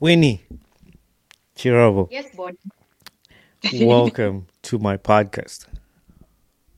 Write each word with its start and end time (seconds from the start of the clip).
Winnie 0.00 0.42
Kirabo, 1.56 2.08
Yes, 2.10 2.26
Bonny. 2.36 2.56
welcome 3.86 4.46
to 4.62 4.78
my 4.78 4.96
podcast. 4.96 5.66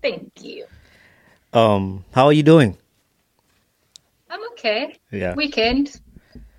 Thank 0.00 0.30
you. 0.40 0.66
Um, 1.52 2.04
how 2.12 2.26
are 2.26 2.32
you 2.32 2.42
doing? 2.42 2.76
I'm 4.30 4.40
okay. 4.52 4.96
Yeah. 5.10 5.34
Weekend, 5.34 6.00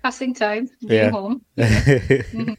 passing 0.02 0.34
time, 0.34 0.68
being 0.86 0.92
Yeah. 0.92 1.10
home. 1.10 1.42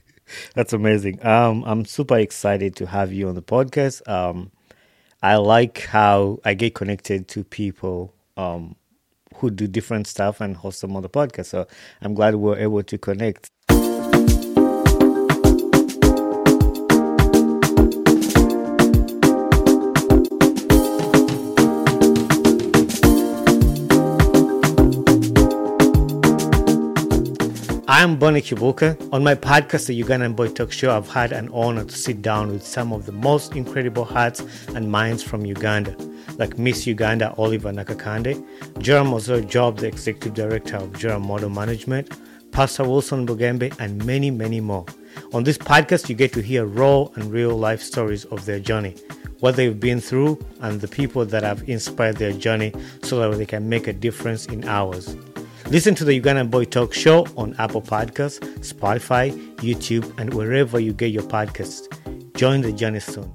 That's 0.56 0.74
amazing. 0.74 1.24
Um, 1.26 1.64
I'm 1.66 1.86
super 1.86 2.18
excited 2.18 2.76
to 2.78 2.88
have 2.88 3.12
you 3.14 3.28
on 3.28 3.36
the 3.36 3.42
podcast. 3.42 4.08
Um, 4.10 4.52
I 5.22 5.36
like 5.36 5.82
how 5.82 6.40
I 6.44 6.54
get 6.56 6.74
connected 6.74 7.28
to 7.30 7.44
people 7.44 8.14
um, 8.38 8.76
who 9.36 9.52
do 9.52 9.68
different 9.68 10.08
stuff 10.08 10.42
and 10.42 10.56
host 10.56 10.82
them 10.82 10.96
on 10.96 11.04
the 11.04 11.10
podcast. 11.10 11.48
So 11.48 11.68
I'm 12.02 12.14
glad 12.16 12.36
we're 12.36 12.58
able 12.58 12.82
to 12.82 12.98
connect. 12.98 13.52
I'm 27.94 28.18
Bonny 28.18 28.42
Kibuuka. 28.42 29.12
On 29.12 29.22
my 29.22 29.36
podcast, 29.36 29.88
the 29.88 30.02
Ugandan 30.02 30.34
Boy 30.34 30.48
Talk 30.48 30.72
Show, 30.72 30.96
I've 30.96 31.10
had 31.10 31.34
an 31.34 31.50
honor 31.52 31.84
to 31.84 31.94
sit 31.94 32.22
down 32.22 32.50
with 32.50 32.66
some 32.66 32.94
of 32.94 33.06
the 33.06 33.12
most 33.12 33.54
incredible 33.58 34.06
hearts 34.06 34.40
and 34.70 34.90
minds 34.90 35.22
from 35.22 35.46
Uganda, 35.46 35.94
like 36.38 36.58
Miss 36.58 36.88
Uganda 36.88 37.34
Oliver 37.34 37.70
Nakakande, 37.70 38.42
Joram 38.80 39.08
Ozo 39.08 39.46
Job, 39.46 39.80
the 39.80 39.88
Executive 39.88 40.34
Director 40.34 40.78
of 40.78 40.98
Joram 40.98 41.24
Model 41.24 41.50
Management, 41.50 42.18
Pastor 42.54 42.86
Wilson 42.86 43.28
Bugembe, 43.28 43.78
and 43.78 44.06
many, 44.06 44.32
many 44.32 44.62
more. 44.62 44.86
On 45.34 45.44
this 45.44 45.58
podcast, 45.58 46.08
you 46.08 46.16
get 46.16 46.32
to 46.32 46.42
hear 46.42 46.66
raw 46.66 47.08
and 47.16 47.30
real 47.30 47.58
life 47.58 47.82
stories 47.82 48.24
of 48.24 48.46
their 48.46 48.62
journey, 48.62 48.96
what 49.42 49.58
they've 49.58 49.82
been 49.82 50.00
through, 50.00 50.40
and 50.62 50.80
the 50.80 50.88
people 50.88 51.26
that 51.26 51.44
have 51.44 51.68
inspired 51.68 52.16
their 52.16 52.32
journey 52.32 52.72
so 53.04 53.20
that 53.20 53.38
they 53.38 53.46
can 53.46 53.68
make 53.68 53.88
a 53.88 53.94
difference 53.94 54.46
in 54.46 54.64
ours. 54.64 55.14
Listen 55.72 55.96
to 55.96 56.04
the 56.04 56.20
Ugandan 56.20 56.52
Boy 56.52 56.66
Talk 56.66 56.94
Show 56.94 57.26
on 57.38 57.56
Apple 57.58 57.82
Podcasts, 57.82 58.42
Spotify, 58.60 59.32
YouTube, 59.60 60.20
and 60.20 60.34
wherever 60.34 60.82
you 60.82 60.92
get 60.92 61.12
your 61.12 61.24
podcasts. 61.24 61.88
Join 62.36 62.60
the 62.60 62.74
journey 62.74 63.00
soon. 63.00 63.32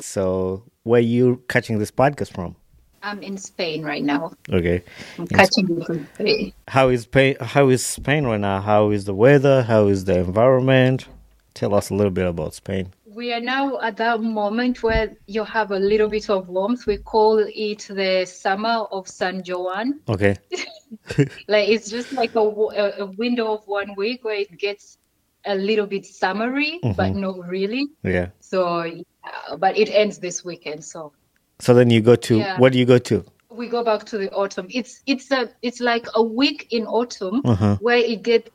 So, 0.00 0.64
where 0.84 1.00
are 1.00 1.02
you 1.02 1.42
catching 1.50 1.78
this 1.78 1.90
podcast 1.90 2.32
from? 2.32 2.56
I'm 3.02 3.22
in 3.22 3.36
Spain 3.36 3.82
right 3.82 4.02
now. 4.02 4.32
Okay. 4.50 4.82
I'm 5.18 5.26
catching 5.26 5.84
from 5.84 6.08
Spain. 6.14 6.54
How 6.68 6.88
is 6.88 7.02
Spain? 7.02 7.36
How 7.42 7.68
is 7.68 7.84
Spain 7.84 8.24
right 8.24 8.40
now? 8.40 8.62
How 8.62 8.88
is 8.88 9.04
the 9.04 9.14
weather? 9.14 9.64
How 9.64 9.88
is 9.88 10.06
the 10.06 10.18
environment? 10.20 11.06
Tell 11.52 11.74
us 11.74 11.90
a 11.90 11.94
little 11.94 12.10
bit 12.10 12.26
about 12.26 12.54
Spain. 12.54 12.94
We 13.18 13.32
are 13.32 13.40
now 13.40 13.80
at 13.80 13.96
that 13.96 14.20
moment 14.20 14.84
where 14.84 15.16
you 15.26 15.42
have 15.42 15.72
a 15.72 15.78
little 15.78 16.08
bit 16.08 16.30
of 16.30 16.48
warmth. 16.48 16.86
We 16.86 16.98
call 16.98 17.38
it 17.40 17.80
the 17.90 18.24
summer 18.24 18.86
of 18.92 19.08
San 19.08 19.42
Juan. 19.44 19.98
Okay. 20.08 20.36
Like 21.48 21.68
it's 21.68 21.90
just 21.90 22.12
like 22.12 22.34
a, 22.36 22.38
a 22.38 23.06
window 23.18 23.52
of 23.52 23.66
one 23.66 23.96
week 23.96 24.22
where 24.24 24.36
it 24.36 24.56
gets 24.56 24.98
a 25.44 25.56
little 25.56 25.86
bit 25.86 26.06
summery, 26.06 26.78
but 26.96 27.16
not 27.16 27.36
really. 27.48 27.88
Yeah. 28.04 28.28
So, 28.38 28.86
uh, 29.24 29.56
but 29.56 29.76
it 29.76 29.90
ends 29.90 30.18
this 30.20 30.44
weekend. 30.44 30.84
So 30.84 31.12
So 31.58 31.74
then 31.74 31.90
you 31.90 32.00
go 32.00 32.14
to 32.14 32.38
Yeah. 32.38 32.56
where 32.60 32.70
do 32.70 32.78
you 32.78 32.86
go 32.86 32.98
to? 32.98 33.24
we 33.50 33.66
go 33.66 33.82
back 33.82 34.04
to 34.04 34.18
the 34.18 34.30
autumn. 34.30 34.68
It's 34.70 35.02
it's 35.06 35.32
a 35.32 35.50
it's 35.62 35.80
like 35.80 36.06
a 36.14 36.22
week 36.22 36.68
in 36.70 36.86
autumn 36.86 37.42
Uh-huh. 37.44 37.76
where 37.80 37.98
it 37.98 38.22
gets 38.22 38.48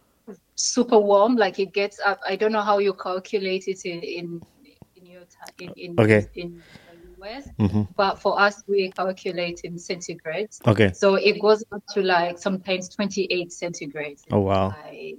super 0.56 1.00
warm. 1.00 1.36
Like 1.36 1.60
it 1.60 1.74
gets 1.74 2.00
up. 2.00 2.20
I 2.26 2.38
don't 2.38 2.54
know 2.54 2.62
how 2.72 2.78
you 2.80 2.94
calculate 2.94 3.68
it 3.68 3.84
in 3.86 4.00
in, 4.02 4.42
in 5.60 5.70
in 5.78 5.92
in, 5.92 6.00
Okay. 6.00 6.28
in 6.36 6.62
the 7.18 7.26
US, 7.26 7.48
Mhm. 7.60 7.88
but 7.96 8.20
for 8.20 8.40
us 8.40 8.64
we 8.68 8.92
calculate 8.92 9.62
in 9.64 9.76
centigrades. 9.76 10.66
Okay. 10.68 10.92
So 10.94 11.16
it 11.16 11.40
goes 11.42 11.64
up 11.72 11.84
to 11.94 12.02
like 12.02 12.38
sometimes 12.38 12.90
28 12.90 13.50
centigrades. 13.50 14.24
Oh 14.32 14.40
wow. 14.42 14.68
Like 14.84 15.18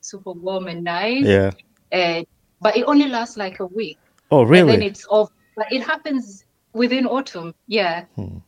super 0.00 0.32
warm 0.32 0.66
and 0.68 0.84
nice. 0.84 1.24
Yeah. 1.24 1.50
And 1.92 2.26
but 2.60 2.76
it 2.76 2.84
only 2.84 3.08
lasts 3.08 3.36
like 3.36 3.60
a 3.60 3.66
week. 3.66 3.98
Oh 4.30 4.42
really? 4.42 4.74
And 4.74 4.82
then 4.82 4.88
it's 4.90 5.06
off. 5.08 5.30
But 5.56 5.72
it 5.72 5.82
happens 5.82 6.44
within 6.72 7.06
autumn. 7.06 7.54
Yeah. 7.66 8.04
So 8.16 8.22
Hmm. 8.22 8.38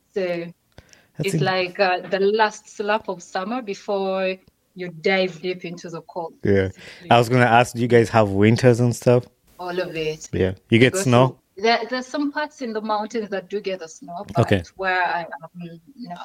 That's 1.16 1.34
it's 1.34 1.34
in- 1.34 1.44
like 1.44 1.78
uh, 1.80 2.00
the 2.08 2.18
last 2.20 2.68
slap 2.68 3.08
of 3.08 3.22
summer 3.22 3.60
before 3.62 4.36
you 4.74 4.88
dive 5.02 5.40
deep 5.42 5.64
into 5.64 5.90
the 5.90 6.00
cold. 6.02 6.32
yeah. 6.44 6.68
I 7.10 7.18
was 7.18 7.28
gonna 7.28 7.44
ask, 7.44 7.74
do 7.74 7.80
you 7.82 7.88
guys 7.88 8.08
have 8.10 8.30
winters 8.30 8.80
and 8.80 8.94
stuff? 8.96 9.24
All 9.60 9.78
of 9.78 9.94
it. 9.94 10.26
Yeah. 10.32 10.54
You 10.70 10.78
get 10.78 10.96
snow? 10.96 11.38
There, 11.58 11.78
there's 11.90 12.06
some 12.06 12.32
parts 12.32 12.62
in 12.62 12.72
the 12.72 12.80
mountains 12.80 13.28
that 13.28 13.50
do 13.50 13.60
get 13.60 13.80
the 13.80 13.88
snow, 13.88 14.24
but 14.28 14.38
Okay. 14.46 14.62
where 14.76 15.02
I 15.04 15.20
am, 15.20 15.80
no. 15.96 16.16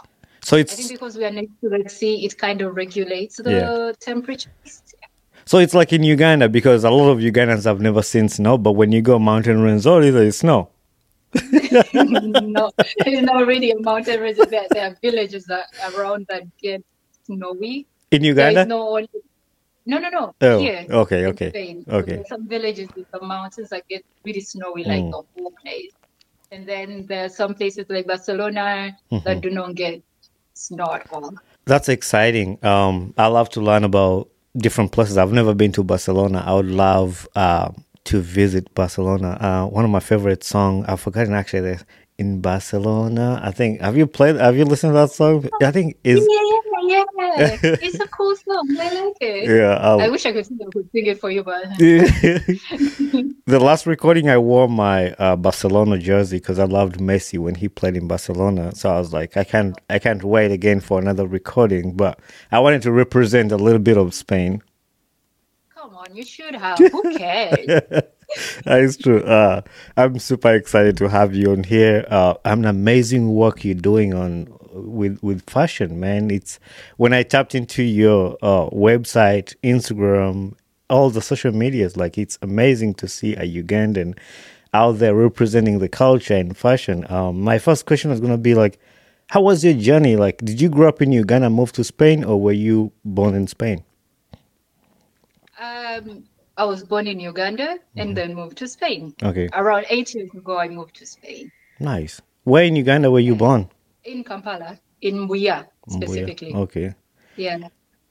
So 0.42 0.56
I 0.56 0.64
think 0.64 0.80
it's 0.80 0.92
because 0.92 1.18
we 1.18 1.26
are 1.26 1.32
next 1.32 1.52
to 1.62 1.68
the 1.70 1.90
sea, 1.90 2.26
it 2.26 2.38
kind 2.38 2.62
of 2.62 2.76
regulates 2.76 3.36
the 3.38 3.52
Yeah. 3.52 3.92
temperatures. 4.00 4.84
so 5.44 5.58
it's 5.58 5.74
like 5.74 5.92
in 5.92 6.02
Uganda 6.04 6.48
because 6.48 6.86
a 6.86 6.90
lot 6.90 7.10
of 7.12 7.20
Ugandans 7.20 7.66
have 7.66 7.82
never 7.82 8.02
seen 8.02 8.30
snow, 8.30 8.58
but 8.58 8.72
when 8.72 8.94
you 8.94 9.02
go 9.02 9.20
mountain 9.20 9.62
range, 9.62 9.86
oh, 9.86 10.00
there 10.00 10.24
is 10.24 10.38
snow. 10.38 10.70
no, 11.34 12.72
it's 12.80 13.22
not 13.22 13.46
really 13.46 13.72
a 13.72 13.80
mountain 13.82 14.22
range. 14.22 14.38
There, 14.38 14.66
there 14.72 14.88
are 14.90 14.96
villages 15.02 15.44
that, 15.48 15.66
around 15.94 16.26
that 16.30 16.44
get 16.62 16.82
snowy. 17.26 17.86
In 18.12 18.24
Uganda? 18.24 18.62
is 18.62 18.68
no 18.68 18.88
only. 18.96 19.10
No, 19.86 20.00
no, 20.00 20.10
no. 20.10 20.34
Oh, 20.42 20.60
Here, 20.60 20.86
okay, 20.90 21.22
in 21.24 21.28
okay, 21.28 21.50
Spain. 21.50 21.86
okay. 21.88 22.16
There's 22.16 22.28
some 22.30 22.48
villages 22.48 22.90
in 22.96 23.06
the 23.14 23.22
mountains 23.22 23.70
that 23.70 23.88
get 23.88 24.04
really 24.26 24.42
snowy, 24.42 24.84
like 24.84 25.04
Mm. 25.04 25.12
the 25.12 25.22
whole 25.42 25.54
place. 25.62 25.92
And 26.52 26.68
then 26.68 27.06
there 27.08 27.26
are 27.26 27.30
some 27.30 27.54
places 27.54 27.86
like 27.90 28.08
Barcelona 28.08 28.98
Mm-hmm. 29.12 29.26
that 29.26 29.42
do 29.42 29.50
not 29.50 29.76
get 29.76 30.02
snow 30.54 30.94
at 30.94 31.08
all. 31.12 31.34
That's 31.66 31.90
exciting. 31.90 32.64
Um, 32.64 33.14
I 33.18 33.28
love 33.28 33.50
to 33.52 33.62
learn 33.62 33.84
about 33.84 34.30
different 34.58 34.92
places. 34.92 35.18
I've 35.18 35.34
never 35.34 35.54
been 35.54 35.72
to 35.74 35.84
Barcelona. 35.84 36.44
I 36.46 36.54
would 36.54 36.68
love 36.72 37.28
uh, 37.36 37.72
to 38.06 38.22
visit 38.22 38.74
Barcelona. 38.74 39.38
Uh, 39.42 39.66
one 39.68 39.84
of 39.86 39.92
my 39.92 40.00
favorite 40.00 40.44
songs, 40.44 40.86
I've 40.88 41.00
forgotten 41.02 41.34
actually. 41.34 41.62
The, 41.74 41.86
in 42.18 42.40
Barcelona, 42.40 43.42
I 43.44 43.52
think. 43.52 43.82
Have 43.82 43.98
you 43.98 44.08
played? 44.08 44.38
Have 44.38 44.56
you 44.56 44.64
listened 44.64 44.92
to 44.94 45.00
that 45.00 45.12
song? 45.12 45.50
I 45.62 45.72
think 45.72 45.98
is 46.06 46.26
Yeah, 46.32 46.55
yeah, 46.88 47.04
it's 47.82 48.00
a 48.00 48.08
cool 48.08 48.36
song. 48.36 48.76
I 48.80 48.94
like 49.04 49.18
it. 49.22 49.50
yeah. 49.50 49.78
I'll- 49.82 50.02
I 50.02 50.10
wish 50.10 50.26
I 50.26 50.32
could, 50.34 50.46
sing- 50.46 50.60
I 50.62 50.70
could 50.72 50.90
sing 50.92 51.06
it 51.08 51.20
for 51.20 51.30
you, 51.32 51.44
but 51.44 51.64
the 51.80 53.60
last 53.60 53.86
recording, 53.86 54.30
I 54.30 54.38
wore 54.38 54.68
my 54.68 55.12
uh, 55.14 55.36
Barcelona 55.36 55.98
jersey 55.98 56.38
because 56.38 56.60
I 56.60 56.66
loved 56.66 56.98
Messi 57.00 57.38
when 57.40 57.56
he 57.56 57.68
played 57.70 57.96
in 57.96 58.08
Barcelona. 58.08 58.74
So 58.76 58.90
I 58.90 58.98
was 59.00 59.14
like, 59.14 59.38
I 59.38 59.44
can't, 59.44 59.78
I 59.90 60.00
can't 60.00 60.24
wait 60.24 60.52
again 60.52 60.80
for 60.80 61.00
another 61.00 61.28
recording. 61.28 61.96
But 61.96 62.20
I 62.52 62.60
wanted 62.60 62.82
to 62.84 62.92
represent 62.92 63.52
a 63.52 63.58
little 63.58 63.80
bit 63.80 63.98
of 63.98 64.14
Spain. 64.14 64.62
come 65.74 65.96
on, 65.96 66.16
you 66.16 66.24
should 66.24 66.56
have. 66.56 66.78
Who 66.78 67.18
cares? 67.18 67.66
that 68.66 68.80
is 68.82 68.98
true. 68.98 69.22
Uh, 69.22 69.62
I'm 69.98 70.18
super 70.20 70.54
excited 70.54 70.98
to 70.98 71.08
have 71.10 71.36
you 71.36 71.52
on 71.52 71.64
here. 71.64 72.06
Uh, 72.10 72.34
I'm 72.44 72.60
an 72.60 72.66
amazing 72.66 73.34
work 73.34 73.64
you're 73.64 73.76
doing 73.76 74.14
on 74.14 74.55
with 74.76 75.22
with 75.24 75.50
fashion, 75.50 76.00
man. 76.00 76.30
It's 76.32 76.60
when 76.98 77.14
I 77.14 77.24
tapped 77.24 77.56
into 77.56 77.84
your 77.84 78.38
uh, 78.42 78.70
website, 78.70 79.56
Instagram, 79.64 80.54
all 80.90 81.10
the 81.10 81.22
social 81.22 81.52
medias. 81.52 81.98
Like 81.98 82.18
it's 82.18 82.38
amazing 82.42 82.96
to 82.96 83.08
see 83.08 83.34
a 83.36 83.42
Ugandan 83.64 84.18
out 84.74 84.94
there 85.00 85.16
representing 85.16 85.80
the 85.80 85.90
culture 85.90 86.36
and 86.36 86.56
fashion. 86.56 87.10
Um, 87.12 87.42
my 87.42 87.58
first 87.60 87.86
question 87.86 88.12
is 88.12 88.20
gonna 88.20 88.38
be 88.38 88.56
like, 88.56 88.78
how 89.30 89.42
was 89.42 89.64
your 89.64 89.74
journey? 89.74 90.16
Like, 90.18 90.38
did 90.40 90.60
you 90.62 90.70
grow 90.70 90.90
up 90.90 91.02
in 91.02 91.12
Uganda, 91.12 91.50
move 91.50 91.72
to 91.74 91.84
Spain, 91.84 92.24
or 92.24 92.40
were 92.40 92.52
you 92.52 92.92
born 93.06 93.34
in 93.36 93.48
Spain? 93.48 93.84
Um, 95.60 96.26
I 96.58 96.66
was 96.66 96.84
born 96.84 97.08
in 97.08 97.20
Uganda 97.20 97.78
and 97.96 98.16
then 98.16 98.34
moved 98.34 98.58
to 98.58 98.68
Spain. 98.68 99.14
Okay, 99.24 99.50
Around 99.54 99.86
eight 99.90 100.14
years 100.14 100.30
ago, 100.34 100.58
I 100.58 100.68
moved 100.68 100.96
to 100.98 101.06
Spain. 101.06 101.52
nice. 101.80 102.22
Where 102.44 102.64
in 102.64 102.76
Uganda 102.76 103.10
were 103.10 103.20
you 103.22 103.36
born? 103.36 103.70
In 104.06 104.24
Kampala, 104.24 104.80
in 105.02 105.28
Buya 105.28 105.66
specifically. 105.90 106.54
Okay. 106.54 106.94
Yeah. 107.36 107.68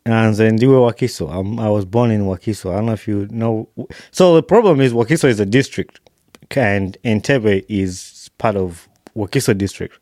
And 0.07 0.35
then 0.35 0.61
you 0.61 0.71
were 0.71 0.93
Wakiso. 0.93 1.33
Um, 1.33 1.59
I 1.59 1.71
was 1.71 1.85
born 1.85 2.11
in 2.11 2.23
Wakiso. 2.23 2.73
I 2.73 2.77
don't 2.77 2.87
know 2.87 2.93
if 2.93 3.09
you 3.09 3.27
know. 3.31 3.69
So 4.11 4.35
the 4.35 4.43
problem 4.43 4.81
is 4.81 4.93
Wakiso 4.93 5.29
is 5.29 5.41
a 5.41 5.47
district, 5.47 6.01
and 6.51 6.99
Entebbe 7.05 7.65
is 7.69 8.31
part 8.39 8.57
of 8.57 8.87
Wakiso 9.17 9.57
district. 9.57 9.99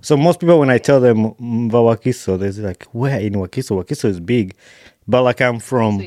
So 0.00 0.16
most 0.16 0.40
people, 0.40 0.58
when 0.58 0.70
I 0.70 0.78
tell 0.78 1.00
them 1.00 1.34
Wakiso, 1.34 2.38
they're 2.38 2.64
like, 2.66 2.84
"Where 2.92 3.20
in 3.20 3.34
Wakiso? 3.34 3.82
Wakiso 3.82 4.06
is 4.06 4.18
big," 4.18 4.56
but 5.06 5.22
like 5.22 5.40
I'm 5.40 5.60
from 5.60 6.04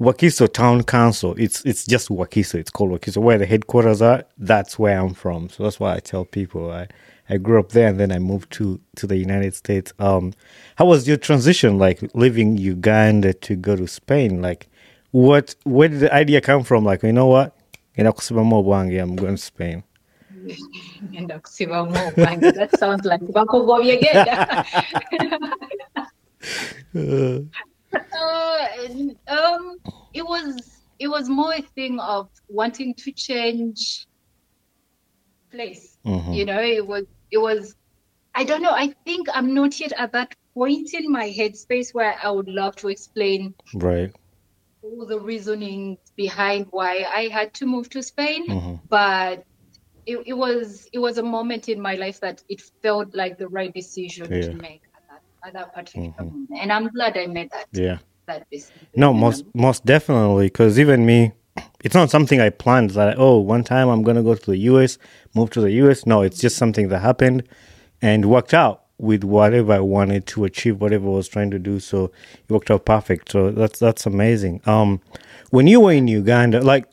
Wakiso 0.00 0.52
Town 0.52 0.82
Council. 0.82 1.34
It's 1.38 1.64
it's 1.64 1.86
just 1.86 2.08
Wakiso. 2.08 2.56
It's 2.56 2.70
called 2.70 2.90
Wakiso. 2.90 3.18
Where 3.18 3.38
the 3.38 3.46
headquarters 3.46 4.02
are, 4.02 4.24
that's 4.36 4.78
where 4.78 4.98
I'm 4.98 5.14
from. 5.14 5.48
So 5.48 5.62
that's 5.62 5.78
why 5.78 5.94
I 5.94 6.00
tell 6.00 6.24
people 6.24 6.72
I, 6.72 6.88
I 7.30 7.36
grew 7.36 7.60
up 7.60 7.70
there 7.70 7.88
and 7.88 8.00
then 8.00 8.10
I 8.10 8.18
moved 8.18 8.50
to 8.52 8.80
to 8.96 9.06
the 9.06 9.16
United 9.16 9.54
States. 9.54 9.92
Um, 9.98 10.32
how 10.76 10.86
was 10.86 11.06
your 11.06 11.16
transition 11.16 11.78
like 11.78 12.00
leaving 12.14 12.56
Uganda 12.56 13.34
to 13.34 13.56
go 13.56 13.76
to 13.76 13.86
Spain? 13.86 14.40
Like, 14.40 14.68
what 15.10 15.54
where 15.64 15.88
did 15.88 16.00
the 16.00 16.14
idea 16.14 16.40
come 16.40 16.64
from? 16.64 16.84
Like, 16.84 17.02
you 17.02 17.12
know 17.12 17.26
what? 17.26 17.54
I'm 17.98 19.16
going 19.16 19.36
to 19.36 19.42
Spain. 19.42 19.82
that 22.40 22.78
sounds 22.78 23.04
like 23.04 23.20
Bakogovi 23.20 23.98
again. 23.98 24.28
uh, 28.18 28.68
um, 29.28 29.78
it 30.14 30.22
was 30.24 30.78
it 30.98 31.08
was 31.08 31.28
more 31.28 31.54
a 31.54 31.62
thing 31.62 31.98
of 32.00 32.30
wanting 32.48 32.94
to 32.94 33.12
change 33.12 34.06
place. 35.50 35.96
Mm-hmm. 36.04 36.32
You 36.32 36.44
know, 36.44 36.60
it 36.60 36.86
was 36.86 37.04
it 37.30 37.38
was 37.38 37.74
I 38.34 38.44
don't 38.44 38.62
know. 38.62 38.70
I 38.70 38.94
think 39.04 39.28
I'm 39.34 39.54
not 39.54 39.80
yet 39.80 39.92
at 39.96 40.12
that 40.12 40.34
point 40.54 40.94
in 40.94 41.10
my 41.10 41.28
headspace 41.28 41.92
where 41.92 42.16
I 42.22 42.30
would 42.30 42.48
love 42.48 42.76
to 42.76 42.88
explain 42.88 43.54
right 43.74 44.12
all 44.82 45.06
the 45.06 45.18
reasoning 45.18 45.98
behind 46.16 46.66
why 46.70 47.04
I 47.12 47.28
had 47.28 47.52
to 47.54 47.66
move 47.66 47.90
to 47.90 48.02
Spain. 48.02 48.48
Mm-hmm. 48.48 48.74
But 48.88 49.44
it, 50.06 50.18
it, 50.26 50.32
was 50.34 50.88
it 50.92 50.98
was 50.98 51.18
a 51.18 51.22
moment 51.22 51.68
in 51.68 51.80
my 51.80 51.94
life 51.94 52.20
that 52.20 52.42
it 52.48 52.62
felt 52.82 53.14
like 53.14 53.38
the 53.38 53.48
right 53.48 53.72
decision 53.72 54.32
yeah. 54.32 54.42
to 54.42 54.54
make 54.54 54.82
at 55.44 55.52
that 55.52 55.74
particular 55.74 56.08
mm-hmm. 56.08 56.24
moment. 56.24 56.50
And 56.60 56.72
I'm 56.72 56.88
glad 56.88 57.16
I 57.16 57.26
made 57.26 57.50
that. 57.50 57.66
Yeah. 57.72 57.98
That 58.26 58.48
decision. 58.50 58.86
No, 58.94 59.12
most 59.12 59.44
most 59.54 59.84
definitely. 59.84 60.46
Because 60.46 60.78
even 60.78 61.04
me, 61.04 61.32
it's 61.84 61.94
not 61.94 62.10
something 62.10 62.40
I 62.40 62.50
planned. 62.50 62.90
That 62.90 63.16
oh, 63.18 63.38
one 63.38 63.64
time 63.64 63.88
I'm 63.88 64.02
gonna 64.02 64.22
go 64.22 64.34
to 64.34 64.50
the 64.50 64.58
US, 64.58 64.98
move 65.34 65.50
to 65.50 65.60
the 65.60 65.72
US. 65.72 66.06
No, 66.06 66.22
it's 66.22 66.38
just 66.38 66.56
something 66.56 66.88
that 66.88 67.00
happened, 67.00 67.44
and 68.02 68.26
worked 68.26 68.54
out 68.54 68.82
with 68.98 69.22
whatever 69.22 69.72
I 69.72 69.80
wanted 69.80 70.26
to 70.26 70.44
achieve, 70.44 70.80
whatever 70.80 71.06
I 71.06 71.10
was 71.10 71.28
trying 71.28 71.50
to 71.52 71.58
do. 71.58 71.78
So 71.78 72.10
it 72.32 72.50
worked 72.50 72.70
out 72.70 72.84
perfect. 72.84 73.30
So 73.32 73.50
that's 73.50 73.78
that's 73.78 74.06
amazing. 74.06 74.60
Um, 74.66 75.00
when 75.50 75.66
you 75.66 75.80
were 75.80 75.92
in 75.92 76.08
Uganda, 76.08 76.60
like 76.60 76.86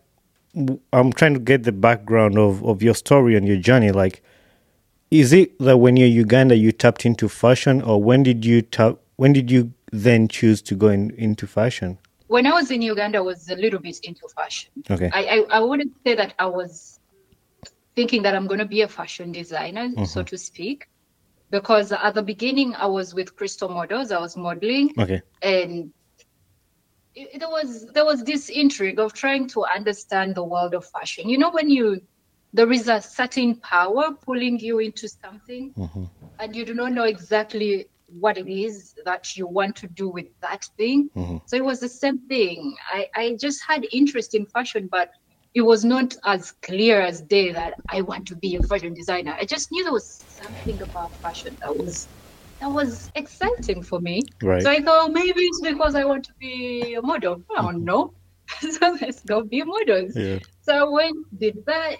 I'm 0.93 1.11
trying 1.11 1.33
to 1.33 1.39
get 1.39 1.63
the 1.63 1.71
background 1.71 2.37
of 2.37 2.63
of 2.63 2.81
your 2.83 2.95
story 2.95 3.35
and 3.35 3.47
your 3.47 3.57
journey. 3.57 3.91
Like, 3.91 4.21
is 5.09 5.33
it 5.33 5.57
that 5.59 5.77
when 5.77 5.97
you're 5.97 6.07
in 6.07 6.13
Uganda 6.13 6.55
you 6.55 6.71
tapped 6.71 7.05
into 7.05 7.27
fashion, 7.27 7.81
or 7.81 8.01
when 8.01 8.23
did 8.23 8.45
you 8.45 8.61
tap? 8.61 8.97
When 9.17 9.33
did 9.33 9.49
you 9.49 9.73
then 9.91 10.27
choose 10.27 10.61
to 10.63 10.75
go 10.75 10.89
in, 10.89 11.11
into 11.11 11.47
fashion? 11.47 11.97
When 12.27 12.48
I 12.48 12.54
was 12.54 12.72
in 12.72 12.81
Uganda, 12.81 13.19
I 13.19 13.22
was 13.22 13.50
a 13.50 13.56
little 13.56 13.80
bit 13.80 14.00
into 14.04 14.27
fashion. 14.36 14.72
Okay. 14.89 15.10
I 15.13 15.22
I, 15.36 15.38
I 15.57 15.60
wouldn't 15.60 15.94
say 16.04 16.16
that 16.16 16.33
I 16.39 16.45
was 16.45 17.00
thinking 17.95 18.24
that 18.24 18.36
I'm 18.36 18.48
going 18.48 18.60
to 18.60 18.66
be 18.66 18.81
a 18.81 18.88
fashion 18.88 19.31
designer, 19.31 19.88
mm-hmm. 19.88 20.06
so 20.06 20.24
to 20.24 20.38
speak, 20.38 20.89
because 21.50 21.92
at 21.92 22.13
the 22.13 22.24
beginning 22.24 22.75
I 22.75 22.88
was 22.88 23.13
with 23.13 23.36
Crystal 23.36 23.69
Models. 23.69 24.12
I 24.12 24.19
was 24.19 24.36
modeling. 24.36 24.94
Okay. 24.98 25.22
And 25.42 25.92
it, 27.16 27.39
there 27.39 27.50
was 27.50 27.86
there 27.94 28.06
was 28.06 28.24
this 28.24 28.50
intrigue 28.50 29.00
of 29.00 29.13
trying 29.13 29.48
to 29.50 29.66
understand 29.66 30.36
the 30.36 30.44
world 30.44 30.74
of 30.74 30.86
fashion. 30.86 31.30
You 31.30 31.38
know, 31.38 31.51
when 31.51 31.69
you 31.69 32.01
there 32.54 32.71
is 32.71 32.88
a 32.88 33.01
certain 33.01 33.56
power 33.57 34.12
pulling 34.13 34.60
you 34.60 34.80
into 34.80 35.10
something 35.10 35.74
mm-hmm. 35.74 36.06
and 36.39 36.56
you 36.56 36.66
do 36.66 36.74
not 36.74 36.94
know 36.94 37.04
exactly 37.04 37.88
what 38.19 38.38
it 38.38 38.47
is 38.47 38.95
that 39.06 39.35
you 39.38 39.47
want 39.47 39.75
to 39.75 39.88
do 39.88 40.09
with 40.09 40.27
that 40.41 40.65
thing 40.77 41.09
mm-hmm. 41.15 41.38
so 41.45 41.56
it 41.56 41.63
was 41.63 41.79
the 41.79 41.89
same 41.89 42.19
thing 42.27 42.75
I, 42.91 43.07
I 43.15 43.38
just 43.39 43.62
had 43.67 43.85
interest 43.91 44.35
in 44.35 44.45
fashion 44.45 44.88
but 44.91 45.12
it 45.53 45.62
was 45.62 45.85
not 45.85 46.15
as 46.25 46.51
clear 46.62 47.01
as 47.01 47.21
day 47.21 47.51
that 47.51 47.75
i 47.89 48.01
want 48.01 48.27
to 48.27 48.35
be 48.35 48.56
a 48.56 48.63
fashion 48.63 48.94
designer 48.94 49.35
i 49.39 49.45
just 49.45 49.71
knew 49.71 49.83
there 49.83 49.94
was 49.94 50.23
something 50.27 50.81
about 50.81 51.12
fashion 51.17 51.56
that 51.62 51.75
was 51.75 52.07
that 52.59 52.71
was 52.71 53.12
exciting 53.15 53.83
for 53.83 54.00
me 54.00 54.21
right 54.41 54.63
so 54.63 54.69
i 54.69 54.81
thought 54.81 55.11
maybe 55.11 55.41
it's 55.41 55.61
because 55.61 55.95
i 55.95 56.03
want 56.03 56.23
to 56.23 56.33
be 56.39 56.95
a 56.95 57.01
model 57.01 57.41
i 57.57 57.61
don't 57.61 57.83
know 57.83 58.13
so 58.59 58.97
let's 59.01 59.21
go 59.21 59.44
be 59.44 59.63
models 59.63 60.15
yeah. 60.15 60.39
so 60.61 60.73
i 60.73 60.83
went 60.83 61.39
did 61.39 61.65
that 61.65 61.97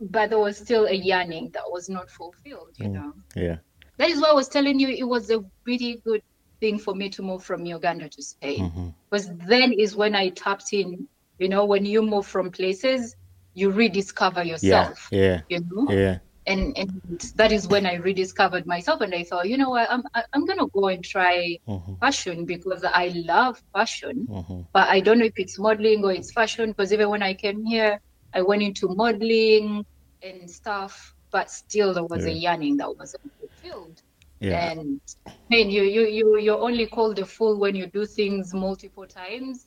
but 0.00 0.30
there 0.30 0.38
was 0.38 0.56
still 0.56 0.86
a 0.86 0.92
yearning 0.94 1.50
that 1.50 1.64
was 1.66 1.88
not 1.88 2.10
fulfilled, 2.10 2.70
you 2.76 2.86
mm. 2.86 2.92
know. 2.92 3.12
Yeah. 3.34 3.56
That 3.98 4.10
is 4.10 4.20
why 4.20 4.30
I 4.30 4.32
was 4.32 4.48
telling 4.48 4.80
you 4.80 4.88
it 4.88 5.06
was 5.06 5.30
a 5.30 5.44
really 5.64 6.00
good 6.04 6.22
thing 6.60 6.78
for 6.78 6.94
me 6.94 7.08
to 7.10 7.22
move 7.22 7.42
from 7.44 7.64
Uganda 7.66 8.08
to 8.08 8.22
Spain. 8.22 8.70
Mm-hmm. 8.70 8.88
Because 9.10 9.30
then 9.46 9.72
is 9.72 9.94
when 9.96 10.14
I 10.14 10.30
tapped 10.30 10.72
in, 10.72 11.06
you 11.38 11.48
know, 11.48 11.64
when 11.64 11.84
you 11.84 12.02
move 12.02 12.26
from 12.26 12.50
places, 12.50 13.16
you 13.54 13.70
rediscover 13.70 14.42
yourself. 14.42 15.08
Yeah. 15.10 15.40
yeah. 15.48 15.58
You 15.58 15.64
know? 15.70 15.92
Yeah. 15.92 16.18
And 16.46 16.78
and 16.78 17.32
that 17.36 17.52
is 17.52 17.68
when 17.68 17.84
I 17.84 17.96
rediscovered 17.96 18.66
myself 18.66 19.02
and 19.02 19.14
I 19.14 19.22
thought, 19.22 19.48
you 19.48 19.58
know 19.58 19.68
what, 19.68 19.90
I'm 19.90 20.02
I'm 20.32 20.46
gonna 20.46 20.66
go 20.68 20.88
and 20.88 21.04
try 21.04 21.58
mm-hmm. 21.68 21.94
fashion 21.96 22.46
because 22.46 22.84
I 22.84 23.12
love 23.26 23.62
fashion. 23.74 24.26
Mm-hmm. 24.30 24.60
But 24.72 24.88
I 24.88 25.00
don't 25.00 25.18
know 25.18 25.26
if 25.26 25.38
it's 25.38 25.58
modeling 25.58 26.04
or 26.04 26.12
it's 26.12 26.32
fashion 26.32 26.70
because 26.70 26.90
even 26.92 27.10
when 27.10 27.22
I 27.22 27.34
came 27.34 27.66
here 27.66 28.00
I 28.32 28.42
went 28.42 28.62
into 28.62 28.88
modeling 28.88 29.84
and 30.22 30.50
stuff, 30.50 31.14
but 31.30 31.50
still 31.50 31.94
there 31.94 32.04
was 32.04 32.24
yeah. 32.24 32.32
a 32.32 32.34
yearning 32.34 32.76
that 32.78 32.96
wasn't 32.96 33.30
fulfilled. 33.38 34.02
Yeah. 34.40 34.70
And 34.70 35.00
I 35.26 35.32
mean, 35.50 35.70
you 35.70 35.82
you 35.82 36.02
you 36.06 36.38
you're 36.38 36.58
only 36.58 36.86
called 36.86 37.18
a 37.18 37.26
fool 37.26 37.58
when 37.58 37.74
you 37.74 37.86
do 37.86 38.06
things 38.06 38.54
multiple 38.54 39.06
times 39.06 39.66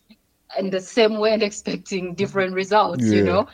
and 0.58 0.72
the 0.72 0.80
same 0.80 1.18
way 1.18 1.34
and 1.34 1.44
expecting 1.50 2.14
different 2.16 2.54
results. 2.54 3.04
Yeah. 3.06 3.16
You 3.16 3.24
know. 3.24 3.48